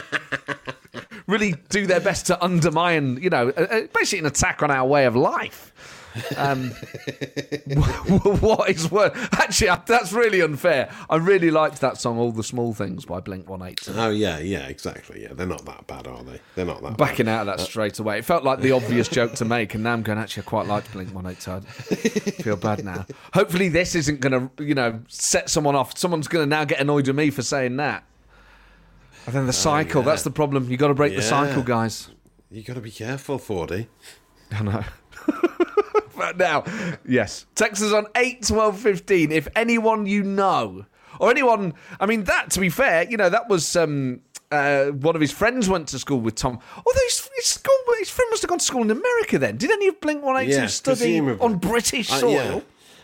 Really 1.28 1.56
do 1.68 1.86
their 1.86 2.00
best 2.00 2.28
to 2.28 2.42
undermine, 2.42 3.18
you 3.22 3.30
know, 3.30 3.52
basically 3.94 4.20
an 4.20 4.28
attack 4.28 4.64
on 4.64 4.72
our 4.72 4.88
way 4.88 5.06
of 5.06 5.14
life. 5.14 5.74
Um, 6.36 6.70
what 8.42 8.70
is 8.70 8.90
what? 8.92 9.16
Actually, 9.34 9.78
that's 9.86 10.12
really 10.14 10.42
unfair. 10.42 10.92
I 11.10 11.18
really 11.18 11.52
liked 11.52 11.82
that 11.82 11.98
song, 11.98 12.18
"All 12.18 12.32
the 12.32 12.44
Small 12.44 12.74
Things" 12.74 13.06
by 13.06 13.20
Blink 13.20 13.50
One 13.50 13.62
Eight. 13.62 13.82
Oh 13.96 14.10
yeah, 14.10 14.40
yeah, 14.40 14.68
exactly. 14.68 15.24
Yeah, 15.24 15.34
they're 15.34 15.48
not 15.48 15.66
that 15.66 15.88
bad, 15.88 16.08
are 16.08 16.24
they? 16.24 16.40
They're 16.56 16.66
not 16.66 16.82
that 16.82 16.98
bad. 16.98 16.98
backing 16.98 17.28
out 17.28 17.48
of 17.48 17.58
that 17.58 17.60
straight 17.64 18.00
away. 18.00 18.20
It 18.20 18.26
felt 18.26 18.44
like 18.44 18.60
the 18.60 18.72
obvious 18.72 19.08
joke 19.08 19.34
to 19.36 19.46
make, 19.46 19.74
and 19.74 19.84
now 19.84 19.94
I'm 19.94 20.04
going. 20.04 20.20
Actually, 20.20 20.44
I 20.44 20.46
quite 20.46 20.68
liked 20.68 20.92
Blink 20.92 21.14
One 21.14 21.26
Eight. 21.26 21.48
I 21.48 21.60
feel 21.62 22.58
bad 22.58 22.84
now. 22.84 23.06
Hopefully, 23.34 23.70
this 23.70 23.96
isn't 23.96 24.20
going 24.20 24.50
to, 24.50 24.64
you 24.64 24.76
know, 24.76 25.00
set 25.08 25.50
someone 25.50 25.76
off. 25.76 25.98
Someone's 25.98 26.28
going 26.28 26.46
to 26.46 26.50
now 26.50 26.66
get 26.66 26.80
annoyed 26.80 27.08
with 27.08 27.16
me 27.16 27.30
for 27.30 27.42
saying 27.42 27.78
that. 27.78 28.04
And 29.26 29.36
then 29.36 29.46
the 29.46 29.54
cycle. 29.54 30.02
That's 30.04 30.24
the 30.24 30.32
problem. 30.32 30.70
You 30.70 30.78
got 30.78 30.88
to 30.88 30.94
break 30.94 31.16
the 31.16 31.22
cycle, 31.22 31.62
guys. 31.62 32.10
You 32.50 32.64
got 32.64 32.76
to 32.76 32.82
be 32.82 32.92
careful, 32.92 33.38
Fordy. 33.38 33.88
I 34.52 34.64
know. 34.64 34.84
but 36.18 36.38
now, 36.38 36.64
yes. 37.08 37.46
Text 37.56 37.82
us 37.84 37.94
on 37.94 38.08
8 38.16 38.42
12 38.46 38.80
15 38.80 39.32
if 39.32 39.48
anyone 39.56 40.06
you 40.06 40.24
know, 40.24 40.86
or 41.20 41.32
anyone, 41.32 41.74
I 42.00 42.06
mean, 42.06 42.26
that, 42.26 42.52
to 42.52 42.60
be 42.60 42.70
fair, 42.70 43.10
you 43.10 43.18
know, 43.18 43.30
that 43.30 43.50
was. 43.50 43.76
Um, 43.76 44.22
uh, 44.50 44.86
one 44.92 45.14
of 45.14 45.20
his 45.20 45.32
friends 45.34 45.68
went 45.68 45.90
to 45.90 46.00
school 46.00 46.22
with 46.22 46.36
Tom. 46.36 46.58
Although 46.78 47.00
his, 47.08 47.30
his 47.36 47.46
school, 47.48 47.76
his 48.00 48.10
friend 48.10 48.30
must 48.30 48.44
have 48.44 48.50
gone 48.50 48.60
to 48.60 48.64
school 48.64 48.82
in 48.82 48.90
America. 48.92 49.38
Then 49.38 49.58
did 49.58 49.72
any 49.72 49.88
of 49.90 50.00
Blink 50.00 50.24
One 50.24 50.38
Eight 50.38 50.46
Two 50.46 50.52
Yeah, 50.62 50.68
study 50.68 50.96
presumably. 51.20 51.46
on 51.46 51.58
British 51.58 52.10
Uh, 52.10 52.16
soil? 52.20 52.32
yeah. 52.32 52.60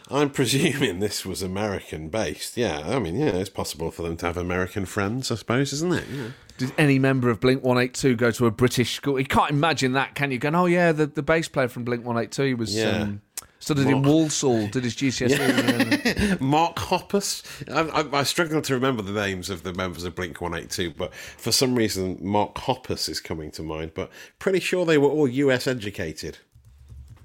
I'm 0.09 0.29
presuming 0.29 0.99
this 0.99 1.25
was 1.25 1.41
American 1.41 2.07
based. 2.07 2.55
Yeah, 2.55 2.83
I 2.85 2.97
mean, 2.99 3.19
yeah, 3.19 3.27
it's 3.31 3.49
possible 3.49 3.91
for 3.91 4.03
them 4.03 4.15
to 4.17 4.25
have 4.25 4.37
American 4.37 4.85
friends, 4.85 5.31
I 5.31 5.35
suppose, 5.35 5.73
isn't 5.73 5.93
it? 5.93 6.05
Yeah. 6.09 6.27
Did 6.57 6.71
any 6.77 6.99
member 6.99 7.29
of 7.29 7.39
Blink 7.39 7.63
One 7.63 7.77
Eight 7.77 7.93
Two 7.93 8.15
go 8.15 8.31
to 8.31 8.45
a 8.45 8.51
British 8.51 8.95
school? 8.95 9.19
You 9.19 9.25
can't 9.25 9.51
imagine 9.51 9.93
that, 9.93 10.15
can 10.15 10.31
you? 10.31 10.37
Going, 10.37 10.55
oh 10.55 10.65
yeah, 10.67 10.91
the, 10.91 11.07
the 11.07 11.23
bass 11.23 11.47
player 11.47 11.67
from 11.67 11.83
Blink 11.83 12.05
One 12.05 12.17
Eight 12.17 12.31
Two, 12.31 12.43
he 12.43 12.53
was 12.53 12.75
Yeah. 12.75 13.01
um, 13.03 13.21
studied 13.59 13.87
in 13.87 13.93
Mark- 14.01 14.05
Walsall, 14.05 14.67
did 14.67 14.83
his 14.83 14.95
GCSE. 14.95 15.29
yeah. 16.29 16.35
Mark 16.39 16.75
Hoppus. 16.75 17.43
I, 17.71 18.01
I, 18.01 18.19
I 18.19 18.23
struggle 18.23 18.61
to 18.61 18.73
remember 18.75 19.01
the 19.01 19.13
names 19.13 19.49
of 19.49 19.63
the 19.63 19.73
members 19.73 20.03
of 20.03 20.15
Blink 20.15 20.41
182, 20.41 20.91
but 20.97 21.13
for 21.13 21.51
some 21.51 21.73
reason, 21.75 22.17
Mark 22.21 22.55
Hoppus 22.55 23.09
is 23.09 23.19
coming 23.19 23.49
to 23.51 23.63
mind. 23.63 23.91
But 23.95 24.11
pretty 24.39 24.59
sure 24.59 24.85
they 24.85 24.97
were 24.97 25.09
all 25.09 25.27
US 25.27 25.65
educated. 25.65 26.37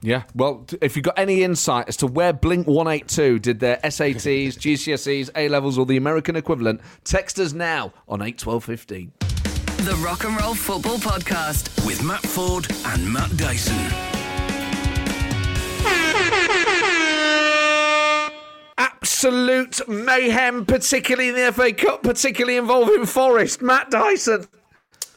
Yeah, 0.01 0.23
well, 0.35 0.65
if 0.81 0.95
you've 0.95 1.05
got 1.05 1.19
any 1.19 1.43
insight 1.43 1.89
as 1.89 1.97
to 1.99 2.07
where 2.07 2.33
Blink 2.33 2.67
182 2.69 3.41
did 3.41 3.59
their 3.59 3.79
SATs, 3.79 4.57
GCSEs, 4.57 5.31
A 5.35 5.49
levels, 5.49 5.77
or 5.77 5.87
the 5.87 5.97
American 5.97 6.37
equivalent, 6.37 6.81
text 7.05 7.39
us 7.41 7.53
now 7.53 7.93
on 8.09 8.23
81215. 8.23 9.13
The 9.85 9.95
Rock 9.97 10.25
and 10.25 10.41
Roll 10.41 10.55
Football 10.55 10.99
Podcast. 10.99 11.85
With 11.87 12.03
Matt 12.05 12.23
Forde 12.23 12.69
and 12.87 13.13
Matt 13.13 13.37
Dyson. 13.37 13.77
Absolute 18.77 19.81
mayhem, 19.89 20.65
particularly 20.65 21.31
in 21.31 21.35
the 21.35 21.53
FA 21.53 21.73
Cup, 21.73 22.03
particularly 22.05 22.57
involving 22.57 23.05
Forest. 23.05 23.63
Matt 23.63 23.91
Dyson. 23.91 24.47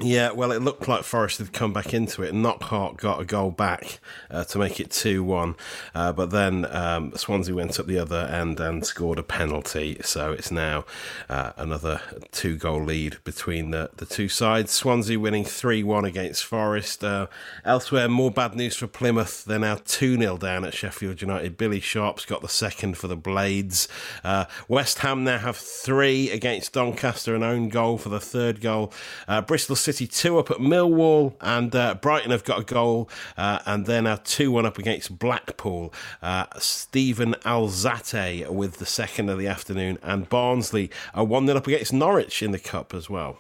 Yeah, 0.04 0.32
well, 0.32 0.52
it 0.52 0.62
looked 0.62 0.88
like 0.88 1.04
Forest 1.04 1.38
had 1.38 1.54
come 1.54 1.74
back 1.74 1.93
into 1.93 2.24
it. 2.24 2.34
Knockaert 2.34 2.97
got 2.97 3.22
a 3.22 3.26
goal 3.26 3.52
back 3.52 3.99
uh, 4.32 4.43
to 4.45 4.58
make 4.58 4.80
it 4.80 4.89
2 4.89 5.24
1. 5.24 5.56
Uh, 5.93 6.12
but 6.12 6.32
then 6.32 6.66
um, 6.76 7.16
Swansea 7.16 7.54
went 7.54 7.80
up 7.80 7.86
the 7.86 7.99
other 7.99 8.22
end 8.32 8.60
and 8.60 8.86
scored 8.86 9.20
a 9.20 9.24
penalty. 9.24 9.99
So 10.04 10.32
it's 10.32 10.52
now 10.52 10.86
uh, 11.30 11.52
another 11.56 12.02
two 12.32 12.58
goal 12.58 12.84
lead 12.84 13.18
between 13.24 13.72
the, 13.72 13.91
the 13.97 14.08
two 14.08 14.28
sides. 14.28 14.72
Swansea 14.72 15.20
winning 15.20 15.45
3 15.45 15.84
1 15.84 16.06
against 16.06 16.45
Forest. 16.45 17.04
Uh, 17.04 17.28
elsewhere, 17.64 18.10
more 18.10 18.32
bad 18.32 18.56
news 18.56 18.76
for 18.76 18.88
Plymouth. 18.88 19.45
They're 19.45 19.60
now 19.60 19.76
2 19.86 20.18
0 20.18 20.38
down 20.38 20.66
at 20.66 20.74
Sheffield 20.74 21.22
United. 21.22 21.58
Billy 21.58 21.80
Sharp's 21.80 22.26
got 22.26 22.41
the 22.41 22.49
second 22.49 22.97
for 22.97 23.08
the 23.08 23.18
Blades. 23.18 23.88
Uh, 24.24 24.45
West 24.68 24.99
Ham 24.99 25.24
now 25.24 25.38
have 25.38 25.58
three 25.58 26.32
against 26.32 26.74
Doncaster, 26.74 27.36
an 27.36 27.43
own 27.43 27.70
goal 27.70 27.99
for 27.99 28.10
the 28.10 28.20
third 28.20 28.62
goal. 28.62 28.91
Uh, 29.28 29.41
Bristol 29.41 29.76
City 29.76 29.91
City 29.92 30.08
2 30.08 30.39
up 30.39 30.50
at 30.50 30.58
Millwall, 30.58 31.34
and 31.42 31.76
uh, 31.76 31.96
Brighton 31.96 32.32
have 32.32 32.46
got 32.46 32.60
a 32.62 32.64
goal, 32.64 33.10
uh, 33.36 33.60
and 33.66 33.86
they're 33.86 34.02
now 34.02 34.16
2 34.24 34.50
1 34.50 34.66
up 34.66 34.78
against 34.78 35.20
Blackpool. 35.20 35.94
Uh, 36.22 36.46
Steven 36.58 37.34
Alzate 37.44 38.50
with 38.50 38.78
the 38.78 38.86
second 38.86 39.28
of 39.28 39.38
the 39.38 39.48
afternoon, 39.48 40.00
and 40.02 40.30
Barnsley 40.30 40.89
are 41.14 41.26
1 41.26 41.46
0 41.46 41.58
up 41.58 41.68
against 41.68 41.92
Norwich 41.92 42.42
in 42.42 42.52
the 42.52 42.60
Cup 42.60 42.94
as 42.94 43.10
well. 43.10 43.39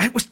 It 0.00 0.14
was 0.14 0.28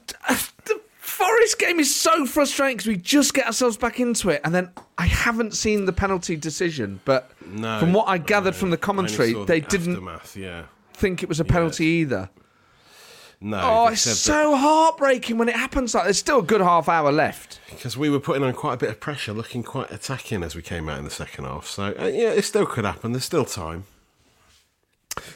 the 0.65 0.81
Forest 0.99 1.59
game 1.59 1.79
is 1.79 1.95
so 1.95 2.25
frustrating 2.25 2.79
because 2.79 2.89
we 2.89 2.97
just 2.97 3.35
get 3.35 3.45
ourselves 3.47 3.77
back 3.77 4.01
into 4.01 4.31
it, 4.31 4.41
and 4.45 4.55
then 4.55 4.71
I 4.97 5.07
haven't 5.07 5.53
seen 5.53 5.85
the 5.85 5.93
penalty 5.93 6.37
decision, 6.37 7.01
but 7.05 7.31
No, 7.47 7.81
from 7.81 7.93
what 7.93 8.09
I 8.09 8.17
gathered 8.17 8.55
no, 8.55 8.61
from 8.61 8.71
the 8.71 8.79
commentary, 8.79 9.35
the 9.35 9.45
they 9.45 9.61
didn't 9.61 10.03
yeah. 10.35 10.65
think 10.95 11.23
it 11.23 11.29
was 11.29 11.39
a 11.39 11.45
penalty 11.45 11.85
either. 11.85 12.31
No, 13.41 13.61
Oh, 13.63 13.87
it's 13.89 14.03
said 14.03 14.13
that- 14.13 14.17
so 14.17 14.57
heartbreaking 14.57 15.37
when 15.39 15.49
it 15.49 15.57
happens 15.57 15.95
like 15.95 16.05
there's 16.05 16.19
still 16.19 16.39
a 16.39 16.43
good 16.43 16.61
half 16.63 16.89
hour 16.89 17.13
left. 17.13 17.61
because 17.71 17.97
we 17.97 18.09
were 18.09 18.21
putting 18.21 18.43
on 18.43 18.53
quite 18.55 18.75
a 18.75 18.77
bit 18.79 18.89
of 18.89 19.01
pressure, 19.01 19.33
looking 19.33 19.63
quite 19.63 19.91
attacking 19.91 20.43
as 20.43 20.55
we 20.55 20.63
came 20.63 20.89
out 20.89 20.99
in 20.99 21.05
the 21.05 21.11
second 21.11 21.45
half. 21.45 21.67
So 21.67 21.95
uh, 21.99 22.05
yeah, 22.07 22.31
it 22.31 22.43
still 22.45 22.65
could 22.67 22.85
happen. 22.85 23.13
There's 23.13 23.25
still 23.25 23.45
time. 23.45 23.85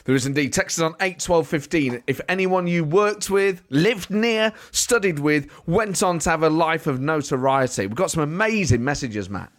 There 0.05 0.15
is 0.15 0.25
indeed. 0.25 0.51
Text 0.53 0.77
us 0.79 0.83
on 0.83 0.95
8 0.99 1.19
12 1.19 1.47
15. 1.47 2.03
If 2.07 2.19
anyone 2.27 2.67
you 2.67 2.83
worked 2.83 3.29
with, 3.29 3.61
lived 3.69 4.09
near, 4.09 4.51
studied 4.71 5.19
with, 5.19 5.47
went 5.67 6.03
on 6.03 6.19
to 6.19 6.29
have 6.29 6.43
a 6.43 6.49
life 6.49 6.85
of 6.87 6.99
notoriety. 6.99 7.87
We've 7.87 7.95
got 7.95 8.11
some 8.11 8.23
amazing 8.23 8.83
messages, 8.83 9.29
Matt. 9.29 9.51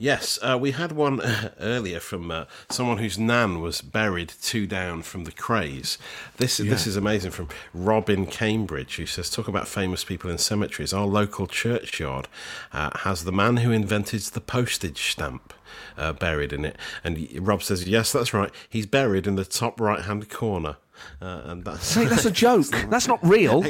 Yes, 0.00 0.38
uh, 0.40 0.56
we 0.58 0.70
had 0.70 0.92
one 0.92 1.20
earlier 1.60 2.00
from 2.00 2.30
uh, 2.30 2.46
someone 2.70 2.96
whose 2.96 3.18
nan 3.18 3.60
was 3.60 3.82
buried 3.82 4.32
two 4.40 4.66
down 4.66 5.02
from 5.02 5.24
the 5.24 5.30
Krays. 5.30 5.98
This 6.38 6.56
this 6.56 6.86
is 6.86 6.96
amazing 6.96 7.32
from 7.32 7.50
Robin 7.74 8.24
Cambridge, 8.24 8.96
who 8.96 9.04
says, 9.04 9.28
"Talk 9.28 9.46
about 9.46 9.68
famous 9.68 10.02
people 10.02 10.30
in 10.30 10.38
cemeteries. 10.38 10.94
Our 10.94 11.04
local 11.04 11.46
churchyard 11.46 12.28
uh, 12.72 12.98
has 13.00 13.24
the 13.24 13.30
man 13.32 13.58
who 13.58 13.72
invented 13.72 14.22
the 14.22 14.40
postage 14.40 15.12
stamp." 15.12 15.52
Uh, 15.98 16.14
buried 16.14 16.54
in 16.54 16.64
it, 16.64 16.76
and 17.04 17.28
Rob 17.46 17.62
says, 17.62 17.86
"Yes, 17.86 18.10
that's 18.10 18.32
right. 18.32 18.50
He's 18.70 18.86
buried 18.86 19.26
in 19.26 19.36
the 19.36 19.44
top 19.44 19.78
right-hand 19.78 20.30
corner." 20.30 20.78
Uh, 21.22 21.42
and 21.46 21.64
that's 21.64 21.96
Mate, 21.96 22.08
that's 22.08 22.24
a 22.24 22.30
joke. 22.46 22.66
That's 22.88 23.06
not 23.08 23.18
real. 23.22 23.62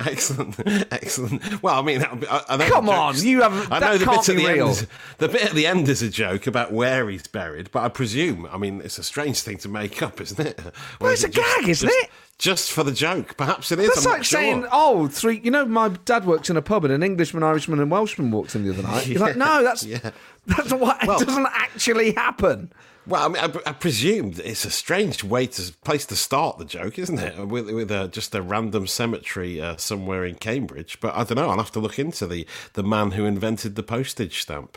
excellent, 0.00 0.56
excellent. 0.92 1.62
Well, 1.62 1.78
I 1.78 1.82
mean, 1.82 2.00
be, 2.20 2.26
I, 2.28 2.42
I 2.48 2.56
know 2.56 2.68
Come 2.68 2.88
on, 2.88 3.16
you 3.18 3.42
haven't- 3.42 3.70
I 3.72 3.78
know 3.78 3.98
the 3.98 4.06
bit 4.06 4.18
at 4.28 4.36
the 4.36 4.46
real. 4.46 4.68
end. 4.68 4.86
The 5.18 5.28
bit 5.28 5.42
at 5.44 5.52
the 5.52 5.66
end 5.66 5.88
is 5.88 6.02
a 6.02 6.08
joke 6.10 6.46
about 6.46 6.72
where 6.72 7.08
he's 7.08 7.26
buried, 7.26 7.70
but 7.70 7.82
I 7.82 7.88
presume, 7.88 8.46
I 8.50 8.58
mean, 8.58 8.80
it's 8.82 8.98
a 8.98 9.02
strange 9.04 9.40
thing 9.40 9.58
to 9.58 9.68
make 9.68 10.02
up, 10.02 10.20
isn't 10.20 10.38
it? 10.44 10.60
Well, 11.00 11.12
it's 11.12 11.20
is 11.22 11.30
a 11.30 11.32
just- 11.32 11.56
gag, 11.60 11.68
isn't 11.68 11.88
just- 11.88 12.04
it? 12.04 12.10
Just 12.38 12.70
for 12.70 12.84
the 12.84 12.92
joke, 12.92 13.38
perhaps 13.38 13.72
it 13.72 13.78
is. 13.78 13.88
That's 13.88 14.04
I'm 14.04 14.10
like 14.10 14.18
not 14.18 14.26
sure. 14.26 14.40
saying, 14.40 14.66
oh, 14.70 15.08
three. 15.08 15.40
You 15.42 15.50
know, 15.50 15.64
my 15.64 15.88
dad 15.88 16.26
works 16.26 16.50
in 16.50 16.58
a 16.58 16.60
pub 16.62 16.84
and 16.84 16.92
an 16.92 17.02
Englishman, 17.02 17.42
Irishman, 17.42 17.80
and 17.80 17.90
Welshman 17.90 18.30
walked 18.30 18.54
in 18.54 18.62
the 18.62 18.74
other 18.74 18.82
night. 18.82 19.06
You're 19.06 19.20
like, 19.20 19.36
no, 19.38 19.62
that's 19.62 19.84
Yeah. 19.84 20.10
that's 20.44 20.70
what 20.70 21.06
Well- 21.06 21.18
it 21.22 21.26
doesn't 21.26 21.46
actually 21.50 22.12
happen. 22.12 22.70
Well, 23.06 23.24
I 23.24 23.28
mean, 23.28 23.36
I, 23.64 23.70
I 23.70 23.72
presume 23.72 24.34
it's 24.44 24.64
a 24.64 24.70
strange 24.70 25.22
way 25.22 25.46
to 25.46 25.72
place 25.84 26.04
to 26.06 26.16
start 26.16 26.58
the 26.58 26.64
joke, 26.64 26.98
isn't 26.98 27.18
it? 27.18 27.46
With, 27.46 27.70
with 27.70 27.90
uh, 27.90 28.08
just 28.08 28.34
a 28.34 28.42
random 28.42 28.86
cemetery 28.88 29.60
uh, 29.60 29.76
somewhere 29.76 30.24
in 30.24 30.34
Cambridge. 30.34 30.98
But 31.00 31.14
I 31.14 31.22
don't 31.22 31.36
know. 31.36 31.48
I'll 31.50 31.58
have 31.58 31.70
to 31.72 31.80
look 31.80 31.98
into 32.00 32.26
the 32.26 32.46
the 32.72 32.82
man 32.82 33.12
who 33.12 33.24
invented 33.24 33.76
the 33.76 33.82
postage 33.84 34.40
stamp. 34.42 34.76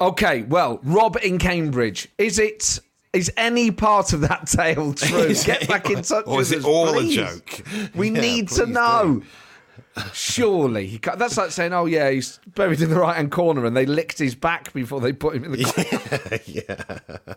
Okay, 0.00 0.42
well, 0.42 0.78
Rob 0.82 1.18
in 1.22 1.38
Cambridge, 1.38 2.08
is 2.18 2.38
it? 2.38 2.78
Is 3.12 3.30
any 3.36 3.72
part 3.72 4.12
of 4.12 4.20
that 4.20 4.46
tale 4.46 4.94
true? 4.94 5.34
Get 5.44 5.66
back 5.66 5.90
in 5.90 6.02
touch 6.02 6.26
or 6.28 6.36
with 6.36 6.46
is 6.46 6.52
it 6.52 6.58
us, 6.60 6.64
all 6.64 6.96
a 6.96 7.08
joke? 7.08 7.62
We 7.96 8.10
Yeah, 8.14 8.20
need 8.20 8.48
to 8.50 8.66
know. 8.66 9.20
do. 9.20 9.26
Surely, 10.12 10.86
he 10.86 10.98
can't, 10.98 11.18
that's 11.18 11.36
like 11.36 11.50
saying, 11.50 11.72
"Oh 11.72 11.86
yeah, 11.86 12.10
he's 12.10 12.38
buried 12.54 12.80
in 12.80 12.90
the 12.90 12.98
right 12.98 13.16
hand 13.16 13.32
corner," 13.32 13.64
and 13.64 13.76
they 13.76 13.86
licked 13.86 14.18
his 14.18 14.34
back 14.34 14.72
before 14.72 15.00
they 15.00 15.12
put 15.12 15.34
him 15.34 15.44
in 15.44 15.52
the. 15.52 15.64
corner." 15.64 17.36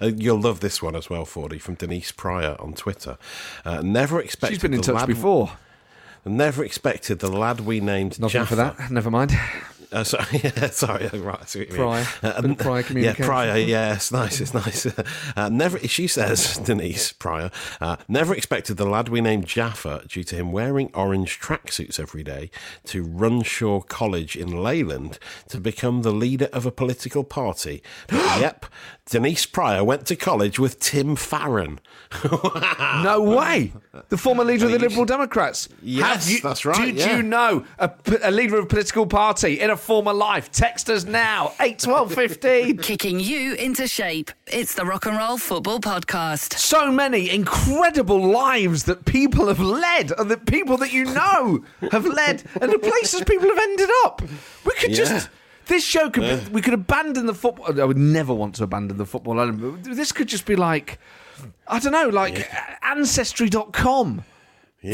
Uh, 0.00 0.10
you'll 0.16 0.40
love 0.40 0.60
this 0.60 0.82
one 0.82 0.96
as 0.96 1.10
well, 1.10 1.26
Fordy, 1.26 1.58
from 1.58 1.74
Denise 1.74 2.10
Pryor 2.10 2.56
on 2.58 2.72
Twitter. 2.72 3.18
Uh, 3.64 3.82
never 3.82 4.20
expected. 4.20 4.54
She's 4.54 4.62
been 4.62 4.72
in 4.72 4.80
touch 4.80 4.94
lad, 4.94 5.06
before. 5.06 5.52
Never 6.24 6.64
expected 6.64 7.18
the 7.18 7.30
lad 7.30 7.60
we 7.60 7.80
named 7.80 8.18
Nothing 8.18 8.44
for 8.46 8.56
that. 8.56 8.90
Never 8.90 9.10
mind. 9.10 9.32
Uh, 9.92 10.04
sorry, 10.04 10.26
yeah, 10.44 10.70
sorry, 10.70 11.06
right. 11.12 11.48
See 11.48 11.60
what 11.60 11.68
you 11.68 11.74
mean. 11.74 11.82
Pryor. 11.82 12.06
Uh, 12.22 12.42
yeah, 12.94 13.14
prior. 13.14 13.26
Pryor. 13.26 13.56
Yeah, 13.58 13.94
it's 13.94 14.10
nice. 14.10 14.40
It's 14.40 14.54
nice. 14.54 14.86
Uh, 15.36 15.48
never. 15.50 15.78
She 15.80 16.06
says, 16.06 16.58
Denise 16.58 17.12
Prior 17.12 17.50
Uh, 17.80 17.96
never 18.08 18.34
expected 18.34 18.76
the 18.76 18.86
lad 18.86 19.08
we 19.08 19.20
named 19.20 19.46
Jaffa, 19.46 20.04
due 20.08 20.24
to 20.24 20.36
him 20.36 20.52
wearing 20.52 20.90
orange 20.94 21.38
tracksuits 21.40 22.00
every 22.00 22.22
day 22.22 22.50
to 22.84 23.04
Runshaw 23.04 23.86
College 23.86 24.36
in 24.36 24.62
Leyland, 24.62 25.18
to 25.48 25.60
become 25.60 26.02
the 26.02 26.12
leader 26.12 26.48
of 26.52 26.64
a 26.64 26.70
political 26.72 27.24
party. 27.24 27.82
But 28.08 28.40
yep, 28.40 28.66
Denise 29.10 29.46
Pryor 29.46 29.84
went 29.84 30.06
to 30.06 30.16
college 30.16 30.58
with 30.58 30.80
Tim 30.80 31.16
Farron. 31.16 31.80
No 33.02 33.22
way. 33.22 33.72
The 34.08 34.16
former 34.16 34.44
leader 34.44 34.66
of 34.66 34.72
the 34.72 34.78
Liberal 34.78 35.04
Democrats. 35.04 35.68
Yes, 35.82 36.30
you, 36.30 36.40
that's 36.40 36.64
right, 36.64 36.86
Did 36.86 36.96
yeah. 36.96 37.16
you 37.16 37.22
know 37.22 37.64
a 37.78 38.30
leader 38.30 38.58
of 38.58 38.64
a 38.64 38.66
political 38.66 39.06
party 39.06 39.60
in 39.60 39.70
a 39.70 39.76
former 39.82 40.12
life? 40.12 40.50
Text 40.50 40.88
us 40.88 41.04
now. 41.04 41.52
8 41.60 41.78
12 41.78 42.14
15. 42.14 42.76
Kicking 42.78 43.20
you 43.20 43.54
into 43.54 43.86
shape. 43.86 44.30
It's 44.46 44.74
the 44.74 44.84
Rock 44.84 45.06
and 45.06 45.16
Roll 45.18 45.36
Football 45.38 45.80
Podcast. 45.80 46.54
so 46.54 46.90
many 46.90 47.28
incredible 47.30 48.24
lives 48.30 48.84
that 48.84 49.04
people 49.04 49.48
have 49.48 49.60
led 49.60 50.12
and 50.18 50.30
that 50.30 50.46
people 50.46 50.76
that 50.78 50.92
you 50.92 51.04
know 51.04 51.64
have 51.90 52.06
led 52.06 52.42
and 52.60 52.72
the 52.72 52.78
places 52.78 53.22
people 53.24 53.48
have 53.48 53.58
ended 53.58 53.90
up. 54.04 54.22
We 54.64 54.72
could 54.74 54.90
Yeah. 54.90 54.96
just. 55.04 55.28
This 55.66 55.84
show 55.84 56.10
could 56.10 56.22
be, 56.44 56.50
we 56.50 56.60
could 56.60 56.74
abandon 56.74 57.26
the 57.26 57.34
football. 57.34 57.80
I 57.80 57.84
would 57.84 57.96
never 57.96 58.34
want 58.34 58.56
to 58.56 58.64
abandon 58.64 58.96
the 58.96 59.06
football 59.06 59.40
element. 59.40 59.84
This 59.84 60.10
could 60.10 60.26
just 60.26 60.44
be 60.44 60.56
like, 60.56 60.98
I 61.68 61.78
don't 61.78 61.92
know, 61.92 62.08
like 62.08 62.50
ancestry.com. 62.82 64.24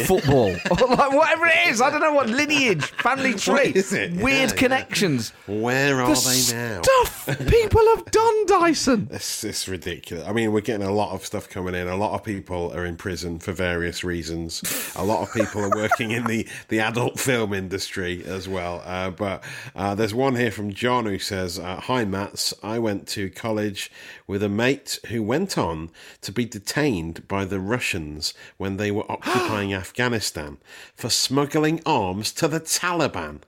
Football, 0.05 0.51
or 0.71 0.87
like 0.97 1.13
whatever 1.13 1.47
it 1.47 1.69
is, 1.69 1.81
I 1.81 1.89
don't 1.91 2.01
know 2.01 2.13
what 2.13 2.29
lineage, 2.29 2.85
family 2.85 3.33
tree, 3.33 3.53
What 3.53 3.67
is 3.77 3.93
it? 3.95 4.13
weird 4.13 4.25
Yeah, 4.27 4.47
yeah. 4.47 4.53
connections. 4.55 5.31
Where 5.47 6.03
are 6.03 6.15
the 6.15 6.21
they 6.21 6.55
now? 6.57 6.83
stuff 6.83 7.27
people 7.49 7.81
have 7.97 8.05
done, 8.11 8.47
Dyson. 8.47 9.09
It's, 9.19 9.43
it's 9.45 9.67
ridiculous. 9.67 10.27
I 10.27 10.33
mean, 10.33 10.53
we're 10.53 10.61
getting 10.61 10.87
a 10.87 10.93
lot 10.93 11.13
of 11.15 11.25
stuff 11.25 11.49
coming 11.49 11.75
in. 11.75 11.89
A 11.89 11.97
lot 11.97 12.13
of 12.15 12.23
people 12.23 12.73
are 12.75 12.85
in 12.85 12.97
prison 12.97 13.39
for 13.39 13.53
various 13.53 14.05
reasons. 14.05 14.63
A 14.97 15.05
lot 15.05 15.23
of 15.23 15.33
people 15.33 15.63
are 15.65 15.71
working 15.75 16.11
in 16.11 16.25
the, 16.25 16.47
the 16.69 16.81
adult 16.81 17.19
film 17.19 17.53
industry 17.55 18.23
as 18.27 18.47
well. 18.49 18.83
Uh, 18.85 19.11
but 19.11 19.43
uh, 19.75 19.95
there's 19.95 20.15
one 20.15 20.37
here 20.37 20.51
from 20.51 20.73
John 20.73 21.07
who 21.07 21.19
says, 21.19 21.59
uh, 21.59 21.81
Hi, 21.81 22.05
Mats. 22.05 22.53
I 22.63 22.79
went 22.79 23.07
to 23.09 23.31
college 23.31 23.91
with 24.29 24.43
a 24.43 24.49
mate 24.49 25.01
who 25.09 25.23
went 25.23 25.59
on 25.59 25.91
to 26.21 26.31
be 26.31 26.45
detained 26.45 27.27
by 27.27 27.45
the 27.45 27.59
Russians 27.59 28.35
when 28.59 28.77
they 28.77 28.93
were 28.93 29.11
occupying 29.11 29.75
Afghanistan 29.75 30.59
for 30.95 31.11
smuggling 31.11 31.81
arms 31.85 32.31
to 32.33 32.47
the 32.47 32.61
Taliban. 32.61 33.41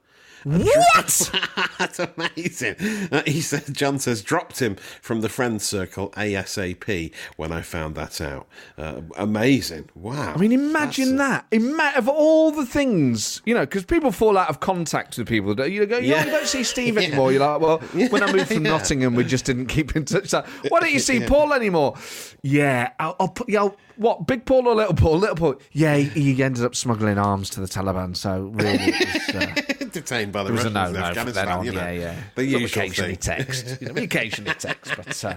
What? 0.44 1.30
That's 1.78 1.98
amazing. 1.98 2.76
Uh, 3.10 3.22
he 3.26 3.40
said, 3.40 3.74
John 3.74 3.98
says, 3.98 4.22
dropped 4.22 4.60
him 4.60 4.76
from 5.00 5.20
the 5.20 5.28
friend 5.28 5.60
circle 5.60 6.10
ASAP 6.10 7.12
when 7.36 7.52
I 7.52 7.62
found 7.62 7.94
that 7.96 8.20
out. 8.20 8.46
Uh, 8.78 9.02
amazing. 9.16 9.88
Wow. 9.94 10.34
I 10.34 10.36
mean, 10.38 10.52
imagine 10.52 11.16
that. 11.16 11.46
Ima- 11.50 11.92
of 11.96 12.08
all 12.08 12.50
the 12.50 12.66
things, 12.66 13.42
you 13.44 13.54
know, 13.54 13.60
because 13.60 13.84
people 13.84 14.12
fall 14.12 14.36
out 14.38 14.48
of 14.48 14.60
contact 14.60 15.16
with 15.18 15.28
people. 15.28 15.50
You 15.68 15.86
go, 15.86 15.98
yeah. 15.98 16.16
Yeah. 16.16 16.24
you 16.24 16.30
don't 16.30 16.46
see 16.46 16.64
Steve 16.64 16.94
Yeah. 17.00 17.08
anymore. 17.08 17.32
You're 17.32 17.40
like, 17.46 17.60
well, 17.60 17.78
when 18.08 18.22
I 18.22 18.32
moved 18.32 18.48
from 18.48 18.64
Yeah. 18.64 18.72
Nottingham, 18.72 19.14
we 19.14 19.24
just 19.24 19.44
didn't 19.44 19.66
keep 19.66 19.94
in 19.96 20.04
touch. 20.04 20.32
Like, 20.32 20.46
Why 20.68 20.80
don't 20.80 20.92
you 20.92 20.98
see 21.00 21.20
Paul 21.26 21.52
anymore? 21.52 21.96
Yeah, 22.42 22.90
I'll, 22.98 23.16
I'll 23.20 23.28
put, 23.28 23.48
yeah, 23.48 23.60
I'll- 23.60 23.76
what, 24.00 24.26
Big 24.26 24.46
Paul 24.46 24.66
or 24.66 24.74
Little 24.74 24.94
Paul? 24.94 25.18
Little 25.18 25.36
Paul. 25.36 25.54
Yeah, 25.72 25.96
he, 25.96 26.32
he 26.32 26.42
ended 26.42 26.64
up 26.64 26.74
smuggling 26.74 27.18
arms 27.18 27.50
to 27.50 27.60
the 27.60 27.66
Taliban. 27.66 28.16
So 28.16 28.50
really, 28.54 28.78
it 28.78 29.34
was, 29.34 29.36
uh, 29.36 29.84
Detained 29.92 30.32
by 30.32 30.44
the 30.44 30.48
it 30.48 30.52
was 30.52 30.64
a 30.64 30.70
Russians 30.70 30.74
no 30.74 30.86
in 30.86 30.92
no 30.94 31.00
Afghanistan. 31.00 31.48
on. 31.48 31.64
you 31.66 31.72
know, 31.72 31.80
yeah, 31.80 31.90
yeah. 31.92 32.16
The 32.34 32.44
usual 32.46 32.64
occasionally 32.66 33.16
text. 33.16 33.82
You 33.82 33.92
know, 33.92 34.02
occasionally 34.02 34.54
text, 34.54 34.94
but 34.96 35.24
uh, 35.24 35.36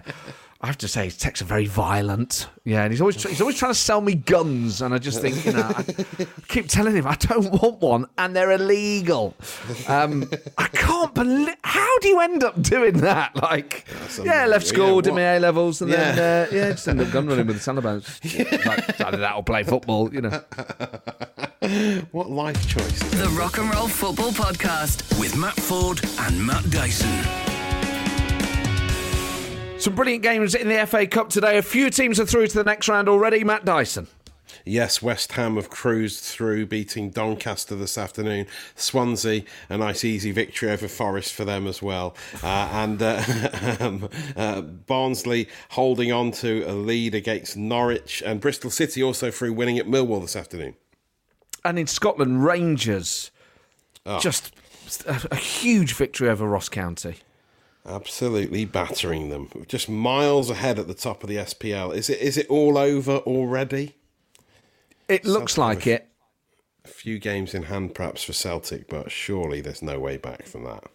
I 0.64 0.68
have 0.68 0.78
to 0.78 0.88
say 0.88 1.04
his 1.04 1.18
texts 1.18 1.42
are 1.42 1.46
very 1.46 1.66
violent. 1.66 2.48
Yeah, 2.64 2.84
and 2.84 2.94
he's 2.94 3.02
always 3.02 3.22
he's 3.22 3.42
always 3.42 3.58
trying 3.58 3.74
to 3.74 3.78
sell 3.78 4.00
me 4.00 4.16
guns, 4.16 4.82
and 4.82 4.94
I 4.94 4.98
just 4.98 5.20
think 5.20 5.46
you 5.46 5.52
know 5.52 5.70
I 5.76 5.84
keep 6.48 6.70
telling 6.70 6.96
him 6.96 7.06
I 7.06 7.16
don't 7.16 7.52
want 7.62 7.82
one, 7.82 8.06
and 8.18 8.34
they're 8.34 8.52
illegal. 8.52 9.36
Um, 9.90 10.24
I 10.58 10.68
can't 10.68 11.14
believe 11.14 11.54
how 11.66 12.00
do 12.00 12.08
you 12.08 12.22
end 12.22 12.46
up 12.46 12.62
doing 12.62 13.00
that? 13.00 13.36
Like, 13.36 13.86
yeah, 14.24 14.46
left 14.46 14.66
yeah, 14.68 14.72
school, 14.74 15.02
did 15.02 15.12
what- 15.12 15.18
my 15.18 15.36
A 15.36 15.40
levels, 15.42 15.82
and 15.82 15.92
then 15.92 16.18
Yeah. 16.18 16.48
uh, 16.50 16.56
yeah, 16.56 16.72
just 16.72 16.88
end 16.88 17.02
up 17.02 17.12
gun 17.12 17.28
running 17.28 17.46
with 17.46 17.62
the 17.62 17.72
Taliban. 17.72 18.02
Like, 18.66 19.02
either 19.02 19.18
that 19.18 19.36
or 19.36 19.44
play 19.44 19.64
football, 19.64 20.14
you 20.14 20.22
know. 20.22 20.42
What 22.12 22.30
life 22.30 22.68
choices? 22.68 23.12
The 23.12 23.28
Rock 23.38 23.58
and 23.58 23.74
Roll 23.74 23.88
Football 23.88 24.32
Podcast. 24.32 25.20
With 25.20 25.36
Matt 25.38 25.56
Forde 25.56 26.04
and 26.28 26.46
Matt 26.46 26.70
Dyson. 26.70 27.10
Some 29.84 29.96
brilliant 29.96 30.24
games 30.24 30.56
in 30.56 30.70
the 30.70 30.88
FA 30.88 31.06
Cup 31.06 31.28
today. 31.28 31.58
A 31.58 31.62
few 31.62 31.90
teams 31.90 32.18
are 32.18 32.26
through 32.26 32.48
to 32.48 32.56
the 32.56 32.64
next 32.64 32.88
round 32.88 33.10
already. 33.10 33.44
Matt 33.44 33.66
Dyson. 33.66 34.08
Yes, 34.64 35.02
West 35.02 35.34
Ham 35.34 35.58
have 35.58 35.70
cruised 35.70 36.24
through, 36.24 36.68
beating 36.68 37.10
Doncaster 37.10 37.76
this 37.76 37.98
afternoon. 37.98 38.48
Swansea, 38.78 39.44
a 39.68 39.78
nice 39.78 40.06
easy 40.06 40.32
victory 40.32 40.72
over 40.72 40.88
Forest 40.88 41.34
for 41.34 41.44
them 41.44 41.68
as 41.68 41.82
well. 41.82 42.16
Uh, 42.42 42.70
and 42.72 43.02
uh, 43.02 43.22
um, 43.82 44.10
uh, 44.38 44.62
Barnsley 44.62 45.50
holding 45.72 46.14
on 46.14 46.32
to 46.32 46.64
a 46.66 46.72
lead 46.72 47.14
against 47.14 47.58
Norwich. 47.58 48.24
And 48.26 48.40
Bristol 48.40 48.72
City 48.72 49.04
also 49.04 49.32
through 49.32 49.52
winning 49.52 49.80
at 49.80 49.86
Millwall 49.86 50.22
this 50.22 50.38
afternoon. 50.38 50.76
And 51.66 51.78
in 51.78 51.88
Scotland, 51.88 52.46
Rangers 52.46 53.32
just 54.22 54.54
a, 55.06 55.28
a 55.30 55.36
huge 55.36 55.94
victory 55.94 56.30
over 56.30 56.48
Ross 56.48 56.70
County. 56.70 57.18
Absolutely 57.86 58.64
battering 58.64 59.30
them. 59.30 59.50
Just 59.68 59.90
miles 59.90 60.50
ahead 60.50 60.80
at 60.80 60.88
the 60.88 60.94
top 60.94 61.22
of 61.24 61.30
the 61.30 61.36
SPL. 61.38 61.94
Is 61.94 62.10
it 62.10 62.20
is 62.20 62.38
it 62.38 62.48
all 62.48 62.78
over 62.78 63.18
already? 63.18 63.96
It 65.10 65.26
looks 65.26 65.56
Sounds 65.56 65.58
like 65.58 65.88
it. 65.88 66.08
A 66.86 66.88
few 66.88 67.20
games 67.20 67.54
in 67.54 67.64
hand 67.64 67.94
perhaps 67.94 68.24
for 68.24 68.34
Celtic, 68.34 68.88
but 68.88 69.12
surely 69.12 69.60
there's 69.60 69.82
no 69.82 70.00
way 70.00 70.18
back 70.18 70.46
from 70.46 70.64
that. 70.64 70.86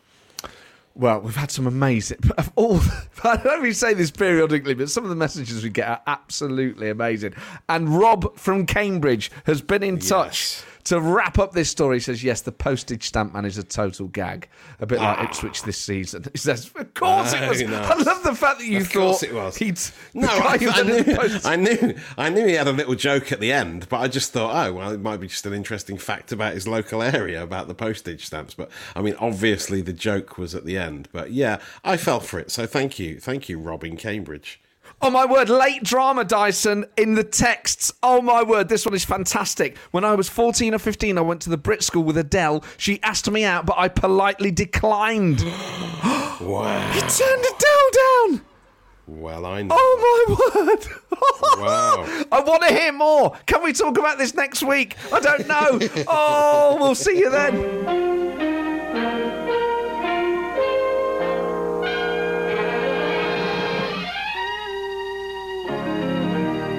Well, 0.95 1.21
we've 1.21 1.37
had 1.37 1.51
some 1.51 1.67
amazing. 1.67 2.19
Of 2.39 2.51
all, 2.57 2.81
I 3.25 3.37
don't 3.37 3.73
say 3.75 3.95
this 3.95 4.11
periodically, 4.11 4.75
but 4.75 4.91
some 4.91 5.05
of 5.05 5.11
the 5.11 5.17
messages 5.17 5.63
we 5.63 5.71
get 5.71 5.89
are 5.89 6.03
absolutely 6.07 6.89
amazing. 6.89 7.35
And 7.69 7.99
Rob 7.99 8.37
from 8.37 8.67
Cambridge 8.67 9.31
has 9.45 9.61
been 9.61 9.83
in 9.83 9.99
touch 9.99 10.39
Yes. 10.57 10.65
To 10.89 11.01
wrap 11.01 11.39
up 11.39 11.53
this 11.53 11.71
story. 11.71 11.97
He 11.97 12.01
says, 12.01 12.25
"Yes, 12.25 12.41
the 12.41 12.53
postage 12.53 13.05
stamp 13.05 13.35
man 13.35 13.45
is 13.45 13.59
a 13.59 13.63
total 13.63 14.09
gag, 14.09 14.49
a 14.81 14.87
bit 14.87 14.99
like 14.99 15.19
ah. 15.19 15.25
Ipswich 15.25 15.63
this 15.63 15.79
season." 15.79 16.25
He 16.33 16.39
says, 16.39 16.71
"Of 16.75 16.95
course 16.95 17.33
it 17.33 17.43
ah, 17.43 17.49
was." 17.49 17.61
Very 17.61 17.71
nice. 17.71 17.91
I 17.91 18.03
love 18.03 18.23
the 18.23 18.35
fact 18.35 18.59
that 18.59 18.67
you 18.67 18.79
Of 18.79 18.89
thought 18.89 19.23
it 19.23 19.35
was. 19.35 19.57
he'd. 19.57 19.79
No, 20.15 20.29
I, 20.31 20.59
I, 20.61 20.83
knew, 20.83 21.05
post- 21.05 21.47
I 21.47 21.57
knew, 21.57 21.95
I 22.17 22.31
knew 22.31 22.47
he 22.47 22.55
had 22.55 22.69
a 22.69 22.73
little 22.73 22.95
joke 22.95 23.33
at 23.33 23.41
the 23.41 23.53
end, 23.53 23.89
but 23.89 23.99
I 23.99 24.09
just 24.09 24.33
thought, 24.33 24.55
oh, 24.67 24.73
well, 24.73 24.91
it 24.93 25.01
might 25.01 25.19
be 25.19 25.27
just 25.27 25.47
an 25.47 25.53
interesting 25.53 25.99
fact 25.99 26.33
about 26.33 26.55
his 26.55 26.67
local 26.67 27.03
area 27.03 27.43
about 27.43 27.69
the 27.69 27.75
postage 27.75 28.25
stamps. 28.25 28.55
But 28.55 28.71
I 28.97 29.03
mean, 29.03 29.15
obviously, 29.19 29.81
the 29.83 29.93
joke 29.93 30.39
was 30.39 30.55
at 30.55 30.65
the 30.65 30.79
end. 30.79 31.09
But 31.13 31.33
yeah, 31.33 31.59
I 31.85 31.97
fell 31.97 32.21
for 32.21 32.39
it. 32.39 32.51
So 32.51 32.67
thank 32.67 32.99
you, 32.99 33.21
thank 33.21 33.49
you, 33.49 33.59
Rob 33.59 33.85
in 33.85 33.97
Cambridge. 33.97 34.61
Oh 35.01 35.11
my 35.11 35.25
word, 35.25 35.49
late 35.49 35.85
drama, 35.85 36.25
Dyson, 36.25 36.85
in 36.97 37.15
the 37.15 37.23
texts. 37.23 37.93
Oh 38.03 38.21
my 38.21 38.43
word, 38.43 38.69
this 38.69 38.85
one 38.85 38.95
is 38.95 39.05
fantastic. 39.05 39.77
When 39.93 40.05
I 40.05 40.17
was 40.17 40.29
14 40.29 40.75
or 40.75 40.79
15, 40.79 41.17
I 41.17 41.21
went 41.21 41.41
to 41.43 41.51
the 41.51 41.57
Brit 41.57 41.85
school 41.85 42.03
with 42.03 42.19
Adele. 42.19 42.65
She 42.77 43.01
asked 43.03 43.31
me 43.31 43.45
out, 43.45 43.65
but 43.65 43.79
I 43.79 43.89
politely 43.89 44.51
declined. 44.51 45.45
Wow. 46.41 46.93
He 46.93 47.01
turned 47.01 47.45
Adele 47.45 47.91
down. 48.39 48.45
Well, 49.09 49.45
I 49.45 49.63
know. 49.63 49.75
Oh 49.77 50.27
my 50.55 50.61
word. 50.65 50.87
Wow. 51.59 52.25
I 52.31 52.41
want 52.41 52.63
to 52.63 52.69
hear 52.73 52.93
more. 52.93 53.37
Can 53.47 53.65
we 53.65 53.73
talk 53.73 53.99
about 53.99 54.19
this 54.19 54.35
next 54.35 54.63
week? 54.63 54.95
I 55.13 55.19
don't 55.19 55.49
know. 55.49 55.81
Oh, 56.07 56.77
we'll 56.81 56.95
see 56.95 57.19
you 57.19 57.29
then. 57.29 57.55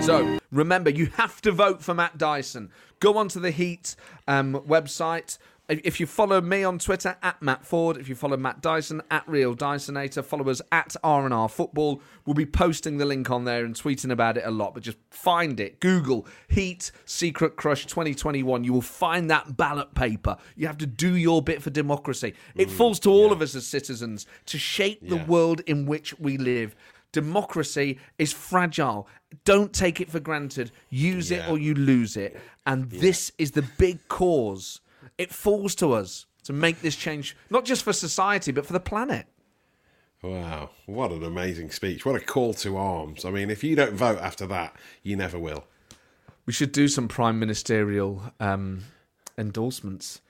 So 0.10 0.39
remember, 0.51 0.89
you 0.89 1.05
have 1.18 1.39
to 1.41 1.51
vote 1.51 1.84
for 1.84 1.93
Matt 1.93 2.18
Dyson. 2.18 2.72
Go 2.99 3.18
onto 3.18 3.39
the 3.39 3.51
Heat 3.51 3.95
um, 4.28 4.53
website. 4.68 5.38
If 5.70 5.99
you 5.99 6.07
follow 6.07 6.41
me 6.41 6.64
on 6.64 6.80
Twitter 6.80 7.16
at 7.22 7.39
Matt 7.43 7.64
Forde, 7.64 7.97
if 7.97 8.10
you 8.10 8.16
follow 8.16 8.36
Matt 8.36 8.60
Dyson 8.60 9.03
at 9.12 9.22
Real 9.28 9.55
Dysonator, 9.55 10.26
follow 10.26 10.49
us 10.49 10.64
at 10.72 10.95
R 11.03 11.26
and 11.26 11.34
R 11.34 11.47
Football. 11.47 12.01
We'll 12.26 12.34
be 12.34 12.47
posting 12.47 12.97
the 12.97 13.05
link 13.05 13.30
on 13.30 13.43
there 13.43 13.64
and 13.64 13.76
tweeting 13.76 14.12
about 14.12 14.36
it 14.36 14.45
a 14.47 14.49
lot. 14.49 14.74
But 14.74 14.82
just 14.82 14.97
find 15.12 15.60
it. 15.60 15.80
Google 15.80 16.26
Heat 16.47 16.91
Secret 17.05 17.55
Crush 17.55 17.86
2021. 17.86 18.64
You 18.64 18.74
will 18.74 18.82
find 18.82 19.30
that 19.30 19.57
ballot 19.57 19.93
paper. 19.93 20.38
You 20.55 20.66
have 20.66 20.80
to 20.80 20.88
do 20.88 21.18
your 21.18 21.43
bit 21.43 21.62
for 21.62 21.70
democracy. 21.70 22.34
It 22.55 22.72
falls 22.72 22.99
to 23.01 23.12
all 23.12 23.32
of 23.32 23.43
us 23.43 23.53
as 23.53 23.68
citizens 23.68 24.26
to 24.47 24.57
shape 24.57 25.07
the 25.07 25.18
world 25.18 25.62
in 25.68 25.86
which 25.86 26.18
we 26.18 26.39
live. 26.39 26.76
Democracy 27.12 27.99
is 28.18 28.32
fragile. 28.32 29.07
Don't 29.45 29.74
take 29.74 29.99
it 29.99 30.10
for 30.10 30.20
granted. 30.20 30.72
Use 30.89 31.32
it 31.32 31.47
or 31.49 31.57
you 31.57 31.74
lose 31.74 32.18
it. 32.18 32.39
And 32.66 32.89
this 32.89 33.32
is 33.38 33.51
the 33.51 33.64
big 33.78 34.07
cause. 34.07 34.82
It 35.18 35.32
falls 35.32 35.76
to 35.76 35.93
us 35.93 36.26
to 36.43 36.53
make 36.53 36.82
this 36.82 36.95
change, 36.95 37.36
not 37.49 37.66
just 37.66 37.84
for 37.84 37.93
society, 37.93 38.51
but 38.51 38.66
for 38.66 38.74
the 38.74 38.80
planet. 38.80 39.28
Wow. 40.22 40.72
What 40.86 41.12
an 41.12 41.24
amazing 41.24 41.72
speech. 41.72 42.05
What 42.05 42.16
a 42.16 42.20
call 42.20 42.53
to 42.55 42.78
arms. 42.78 43.26
I 43.26 43.32
mean, 43.32 43.49
if 43.49 43.64
you 43.64 43.76
don't 43.76 43.93
vote 43.93 44.20
after 44.20 44.45
that, 44.47 44.76
you 45.01 45.16
never 45.16 45.39
will. 45.39 45.66
We 46.45 46.53
should 46.53 46.72
do 46.72 46.88
some 46.88 47.07
prime 47.07 47.39
ministerial 47.39 48.34
um, 48.39 48.84
endorsements. 49.38 50.22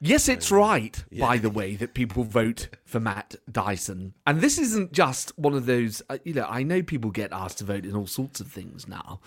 Yes, 0.00 0.28
it's 0.28 0.50
right, 0.50 1.02
by 1.18 1.38
the 1.38 1.48
way, 1.48 1.74
that 1.76 1.94
people 1.94 2.22
vote 2.22 2.68
for 2.84 3.00
Matt 3.00 3.36
Dyson. 3.50 4.12
And 4.26 4.42
this 4.42 4.58
isn't 4.58 4.92
just 4.92 5.36
one 5.38 5.54
of 5.54 5.64
those, 5.64 6.02
uh, 6.10 6.18
you 6.22 6.34
know, 6.34 6.46
I 6.48 6.62
know 6.62 6.82
people 6.82 7.10
get 7.10 7.32
asked 7.32 7.58
to 7.58 7.64
vote 7.64 7.86
in 7.86 7.96
all 7.96 8.06
sorts 8.06 8.40
of 8.40 8.48
things 8.48 8.86
now, 8.86 9.20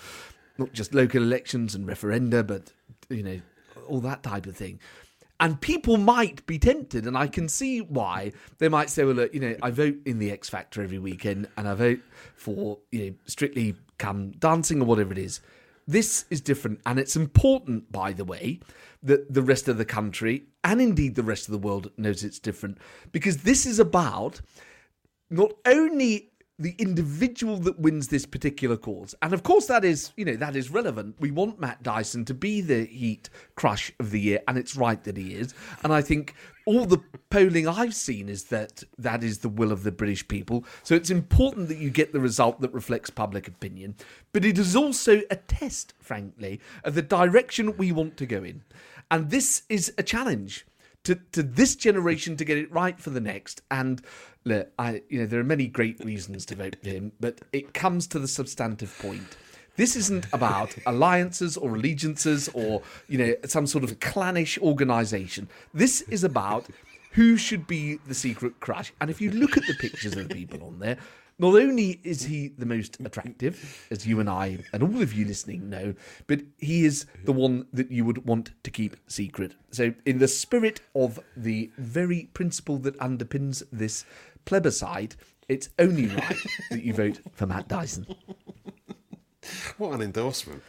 not 0.60 0.72
just 0.74 0.94
local 0.94 1.24
elections 1.24 1.74
and 1.74 1.88
referenda, 1.88 2.46
but, 2.46 2.72
you 3.10 3.24
know, 3.24 3.42
all 3.88 4.00
that 4.02 4.22
type 4.22 4.46
of 4.46 4.56
thing. 4.56 4.80
And 5.40 5.60
people 5.60 5.98
might 5.98 6.46
be 6.46 6.60
tempted, 6.60 7.08
and 7.08 7.18
I 7.18 7.28
can 7.28 7.48
see 7.48 7.80
why. 7.80 8.34
They 8.58 8.68
might 8.70 8.90
say, 8.90 9.06
well, 9.06 9.16
look, 9.16 9.34
you 9.34 9.40
know, 9.40 9.56
I 9.64 9.72
vote 9.72 9.96
in 10.06 10.20
the 10.20 10.32
X 10.32 10.50
Factor 10.50 10.84
every 10.84 11.00
weekend 11.00 11.48
and 11.58 11.68
I 11.68 11.74
vote 11.74 12.02
for, 12.36 12.78
you 12.92 13.06
know, 13.06 13.16
strictly 13.26 13.76
come 13.98 14.32
dancing 14.32 14.82
or 14.82 14.86
whatever 14.86 15.14
it 15.14 15.18
is. 15.18 15.40
This 15.90 16.26
is 16.30 16.40
different, 16.40 16.82
and 16.86 17.00
it's 17.00 17.16
important, 17.16 17.92
by 17.92 18.14
the 18.14 18.24
way, 18.24 18.60
that 19.02 19.34
the 19.34 19.42
rest 19.42 19.68
of 19.68 19.80
the 19.80 19.86
country 19.86 20.44
and 20.64 20.80
indeed 20.80 21.16
the 21.16 21.24
rest 21.24 21.48
of 21.48 21.52
the 21.52 21.58
world 21.68 21.90
knows 21.98 22.24
it's 22.24 22.38
different 22.38 22.78
because 23.12 23.38
this 23.38 23.66
is 23.66 23.80
about 23.80 24.40
not 25.32 25.52
only 25.66 26.29
the 26.60 26.76
individual 26.78 27.58
that 27.58 27.80
wins 27.80 28.10
this 28.10 28.26
particular 28.26 28.78
cause, 28.78 29.16
and 29.22 29.34
of 29.34 29.44
course 29.44 29.68
that 29.68 29.86
is, 29.86 30.12
you 30.18 30.26
know, 30.26 30.36
that 30.36 30.56
is 30.56 30.70
relevant. 30.70 31.16
We 31.20 31.32
want 31.32 31.60
Matt 31.60 31.82
Dyson 31.82 32.26
to 32.26 32.34
be 32.34 32.62
the 32.62 32.86
Heat 32.86 33.30
crush 33.56 33.92
of 34.00 34.12
the 34.12 34.20
year, 34.20 34.42
and 34.48 34.58
it's 34.58 34.76
right 34.76 35.04
that 35.06 35.18
he 35.18 35.34
is. 35.34 35.54
And 35.84 35.94
I 35.94 36.02
think 36.02 36.36
all 36.66 36.86
the 36.86 37.02
polling 37.30 37.68
I've 37.68 37.96
seen 37.96 38.30
is 38.30 38.44
that 38.46 38.84
that 38.98 39.24
is 39.24 39.40
the 39.40 39.50
will 39.50 39.72
of 39.72 39.84
the 39.84 39.92
British 39.92 40.28
people. 40.28 40.66
So 40.84 40.94
it's 40.94 41.10
important 41.10 41.68
that 41.70 41.78
you 41.78 41.90
get 41.90 42.14
the 42.14 42.20
result 42.20 42.62
that 42.62 42.74
reflects 42.74 43.10
public 43.10 43.48
opinion, 43.48 43.96
but 44.34 44.46
it 44.46 44.60
is 44.60 44.76
also 44.76 45.22
a 45.32 45.36
test, 45.36 45.94
frankly, 46.00 46.60
of 46.84 46.94
the 46.94 47.02
direction 47.02 47.78
we 47.78 47.92
want 47.92 48.18
to 48.18 48.26
go 48.26 48.44
in. 48.44 48.64
And 49.10 49.32
this 49.32 49.64
is 49.70 49.92
a 49.98 50.04
challenge 50.04 50.66
to, 51.06 51.16
to 51.32 51.42
this 51.42 51.76
generation 51.76 52.36
to 52.38 52.46
get 52.46 52.58
it 52.58 52.72
right 52.72 53.00
for 53.00 53.10
the 53.10 53.22
next. 53.22 53.62
And 53.72 54.02
look, 54.44 54.72
I 54.78 55.02
you 55.10 55.20
know 55.20 55.26
there 55.26 55.40
are 55.40 55.46
many 55.46 55.68
great 55.68 56.04
reasons 56.04 56.46
to 56.48 56.56
vote 56.56 56.78
for 56.82 56.90
him, 56.90 57.12
but 57.20 57.42
it 57.54 57.74
comes 57.74 58.08
to 58.08 58.20
the 58.20 58.28
substantive 58.28 58.98
point. 59.00 59.38
This 59.76 59.96
isn't 59.96 60.28
about 60.34 60.76
alliances 60.86 61.56
or 61.56 61.76
allegiances 61.76 62.50
or 62.54 62.82
you 63.08 63.18
know 63.18 63.36
some 63.46 63.68
sort 63.68 63.84
of 63.84 64.00
clannish 64.00 64.58
organisation. 64.60 65.48
This 65.74 66.02
is 66.02 66.24
about 66.24 66.68
who 67.12 67.38
should 67.38 67.66
be 67.66 67.96
the 68.08 68.14
secret 68.14 68.60
crush. 68.60 68.94
And 69.02 69.10
if 69.10 69.20
you 69.22 69.32
look 69.32 69.58
at 69.58 69.66
the 69.66 69.74
pictures 69.80 70.16
of 70.16 70.28
the 70.28 70.36
people 70.36 70.64
on 70.64 70.80
there, 70.80 70.98
not 71.40 71.56
only 71.56 72.02
is 72.04 72.24
he 72.24 72.50
the 72.50 72.66
most 72.66 73.00
attractive, 73.00 73.88
as 73.90 74.06
you 74.06 74.20
and 74.20 74.30
I 74.30 74.60
and 74.74 74.84
all 74.84 75.02
of 75.02 75.14
you 75.14 75.26
listening 75.26 75.70
know, 75.70 75.96
but 76.28 76.42
he 76.58 76.86
is 76.86 77.06
the 77.24 77.32
one 77.32 77.66
that 77.74 77.90
you 77.92 78.06
would 78.06 78.26
want 78.26 78.52
to 78.64 78.72
keep 78.72 78.98
secret. 79.08 79.56
So, 79.72 79.94
in 80.06 80.20
the 80.20 80.28
spirit 80.28 80.82
of 80.94 81.20
the 81.36 81.72
very 81.78 82.30
principle 82.34 82.78
that 82.80 82.98
underpins 83.00 83.64
this 83.72 84.06
plebiscite, 84.46 85.16
it's 85.48 85.70
only 85.80 86.08
right 86.08 86.38
that 86.70 86.84
you 86.84 86.94
vote 86.94 87.20
for 87.32 87.48
Matt 87.48 87.68
Dyson. 87.68 88.06
What 89.78 89.94
an 89.94 90.02
endorsement. 90.02 90.62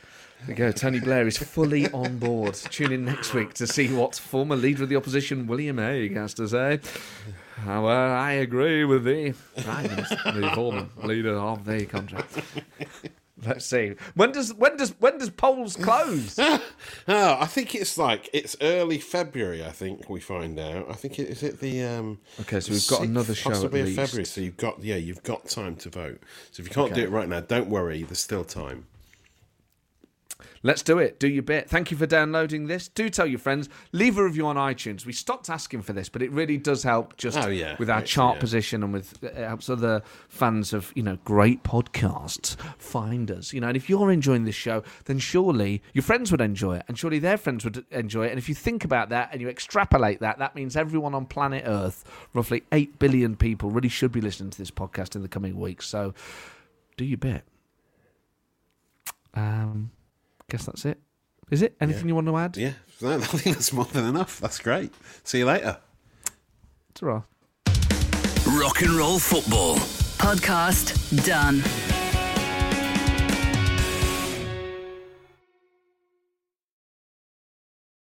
There 0.46 0.50
you 0.50 0.54
go. 0.54 0.72
Tony 0.72 1.00
Blair 1.00 1.26
is 1.26 1.36
fully 1.36 1.90
on 1.92 2.18
board. 2.18 2.54
Tune 2.54 2.92
in 2.92 3.04
next 3.04 3.34
week 3.34 3.52
to 3.54 3.66
see 3.66 3.92
what 3.92 4.14
former 4.14 4.56
leader 4.56 4.82
of 4.84 4.88
the 4.88 4.96
opposition, 4.96 5.46
William 5.46 5.76
Hague, 5.76 6.16
has 6.16 6.32
to 6.34 6.48
say. 6.48 6.80
Uh, 7.66 7.80
well, 7.82 8.12
I 8.12 8.32
agree 8.32 8.84
with 8.84 9.04
the 9.04 9.34
the 9.56 10.52
former 10.54 10.88
leader 11.02 11.36
of 11.36 11.64
the 11.64 11.84
country. 11.86 12.20
Let's 13.44 13.64
see. 13.64 13.94
When 14.14 14.32
does 14.32 14.52
when 14.54 14.76
does 14.76 14.90
when 15.00 15.18
does 15.18 15.30
polls 15.30 15.76
close? 15.76 16.38
Oh, 17.08 17.36
I 17.40 17.46
think 17.46 17.74
it's 17.74 17.98
like 17.98 18.28
it's 18.32 18.54
early 18.60 18.98
February. 18.98 19.64
I 19.64 19.70
think 19.70 20.08
we 20.08 20.20
find 20.20 20.58
out. 20.58 20.86
I 20.90 20.94
think 20.94 21.18
it 21.18 21.28
is 21.28 21.42
it 21.42 21.60
the 21.60 21.82
um. 21.82 22.18
Okay, 22.40 22.60
so 22.60 22.72
we've 22.72 22.86
got 22.88 23.02
another 23.02 23.34
show 23.34 23.50
possibly 23.50 23.80
of 23.80 23.86
least. 23.86 23.98
February. 23.98 24.24
So 24.26 24.40
you've 24.40 24.56
got 24.56 24.82
yeah, 24.82 24.96
you've 24.96 25.22
got 25.22 25.46
time 25.48 25.76
to 25.76 25.90
vote. 25.90 26.20
So 26.52 26.62
if 26.62 26.68
you 26.68 26.74
can't 26.74 26.94
do 26.94 27.02
it 27.02 27.10
right 27.10 27.28
now, 27.28 27.40
don't 27.40 27.68
worry. 27.68 28.02
There's 28.02 28.20
still 28.20 28.44
time. 28.44 28.86
Let's 30.62 30.82
do 30.82 30.98
it. 30.98 31.18
Do 31.18 31.26
your 31.26 31.42
bit. 31.42 31.70
Thank 31.70 31.90
you 31.90 31.96
for 31.96 32.04
downloading 32.04 32.66
this. 32.66 32.86
Do 32.88 33.08
tell 33.08 33.26
your 33.26 33.38
friends. 33.38 33.70
Leave 33.92 34.18
a 34.18 34.24
review 34.24 34.46
on 34.46 34.56
iTunes. 34.56 35.06
We 35.06 35.12
stopped 35.14 35.48
asking 35.48 35.80
for 35.82 35.94
this, 35.94 36.10
but 36.10 36.20
it 36.20 36.30
really 36.32 36.58
does 36.58 36.82
help 36.82 37.16
just 37.16 37.38
Oh, 37.38 37.48
yeah. 37.48 37.76
with 37.78 37.88
our 37.88 38.02
chart 38.02 38.36
yeah. 38.36 38.40
position 38.40 38.82
and 38.82 38.92
with 38.92 39.22
it 39.24 39.36
helps 39.36 39.70
other 39.70 40.02
fans 40.28 40.74
of, 40.74 40.92
you 40.94 41.02
know, 41.02 41.16
great 41.24 41.62
podcasts 41.64 42.56
find 42.76 43.30
us. 43.30 43.54
You 43.54 43.62
know, 43.62 43.68
and 43.68 43.76
if 43.76 43.88
you're 43.88 44.10
enjoying 44.10 44.44
this 44.44 44.54
show, 44.54 44.82
then 45.06 45.18
surely 45.18 45.82
your 45.94 46.02
friends 46.02 46.30
would 46.30 46.42
enjoy 46.42 46.76
it 46.76 46.84
and 46.88 46.98
surely 46.98 47.18
their 47.18 47.38
friends 47.38 47.64
would 47.64 47.82
enjoy 47.90 48.26
it. 48.26 48.30
And 48.30 48.38
if 48.38 48.46
you 48.46 48.54
think 48.54 48.84
about 48.84 49.08
that 49.08 49.30
and 49.32 49.40
you 49.40 49.48
extrapolate 49.48 50.20
that, 50.20 50.38
that 50.40 50.54
means 50.54 50.76
everyone 50.76 51.14
on 51.14 51.24
planet 51.24 51.64
Earth, 51.66 52.04
roughly 52.34 52.64
8 52.70 52.98
billion 52.98 53.34
people, 53.34 53.70
really 53.70 53.88
should 53.88 54.12
be 54.12 54.20
listening 54.20 54.50
to 54.50 54.58
this 54.58 54.70
podcast 54.70 55.16
in 55.16 55.22
the 55.22 55.28
coming 55.28 55.58
weeks. 55.58 55.86
So 55.88 56.12
do 56.98 57.04
your 57.06 57.16
bit. 57.16 57.44
Um, 59.32 59.90
guess 60.50 60.66
that's 60.66 60.84
it. 60.84 61.00
Is 61.50 61.62
it? 61.62 61.76
Anything 61.80 62.08
you 62.08 62.14
want 62.14 62.26
to 62.28 62.36
add? 62.36 62.56
Yeah, 62.56 62.72
no, 63.00 63.14
I 63.16 63.18
think 63.18 63.56
that's 63.56 63.72
more 63.72 63.86
than 63.86 64.04
enough. 64.04 64.38
That's 64.40 64.58
great. 64.58 64.92
See 65.24 65.38
you 65.38 65.46
later. 65.46 65.78
Ta-ra. 66.94 67.22
Rock 68.58 68.82
and 68.82 68.90
roll 68.92 69.18
football. 69.18 69.76
Podcast 70.18 71.24
done. 71.26 71.62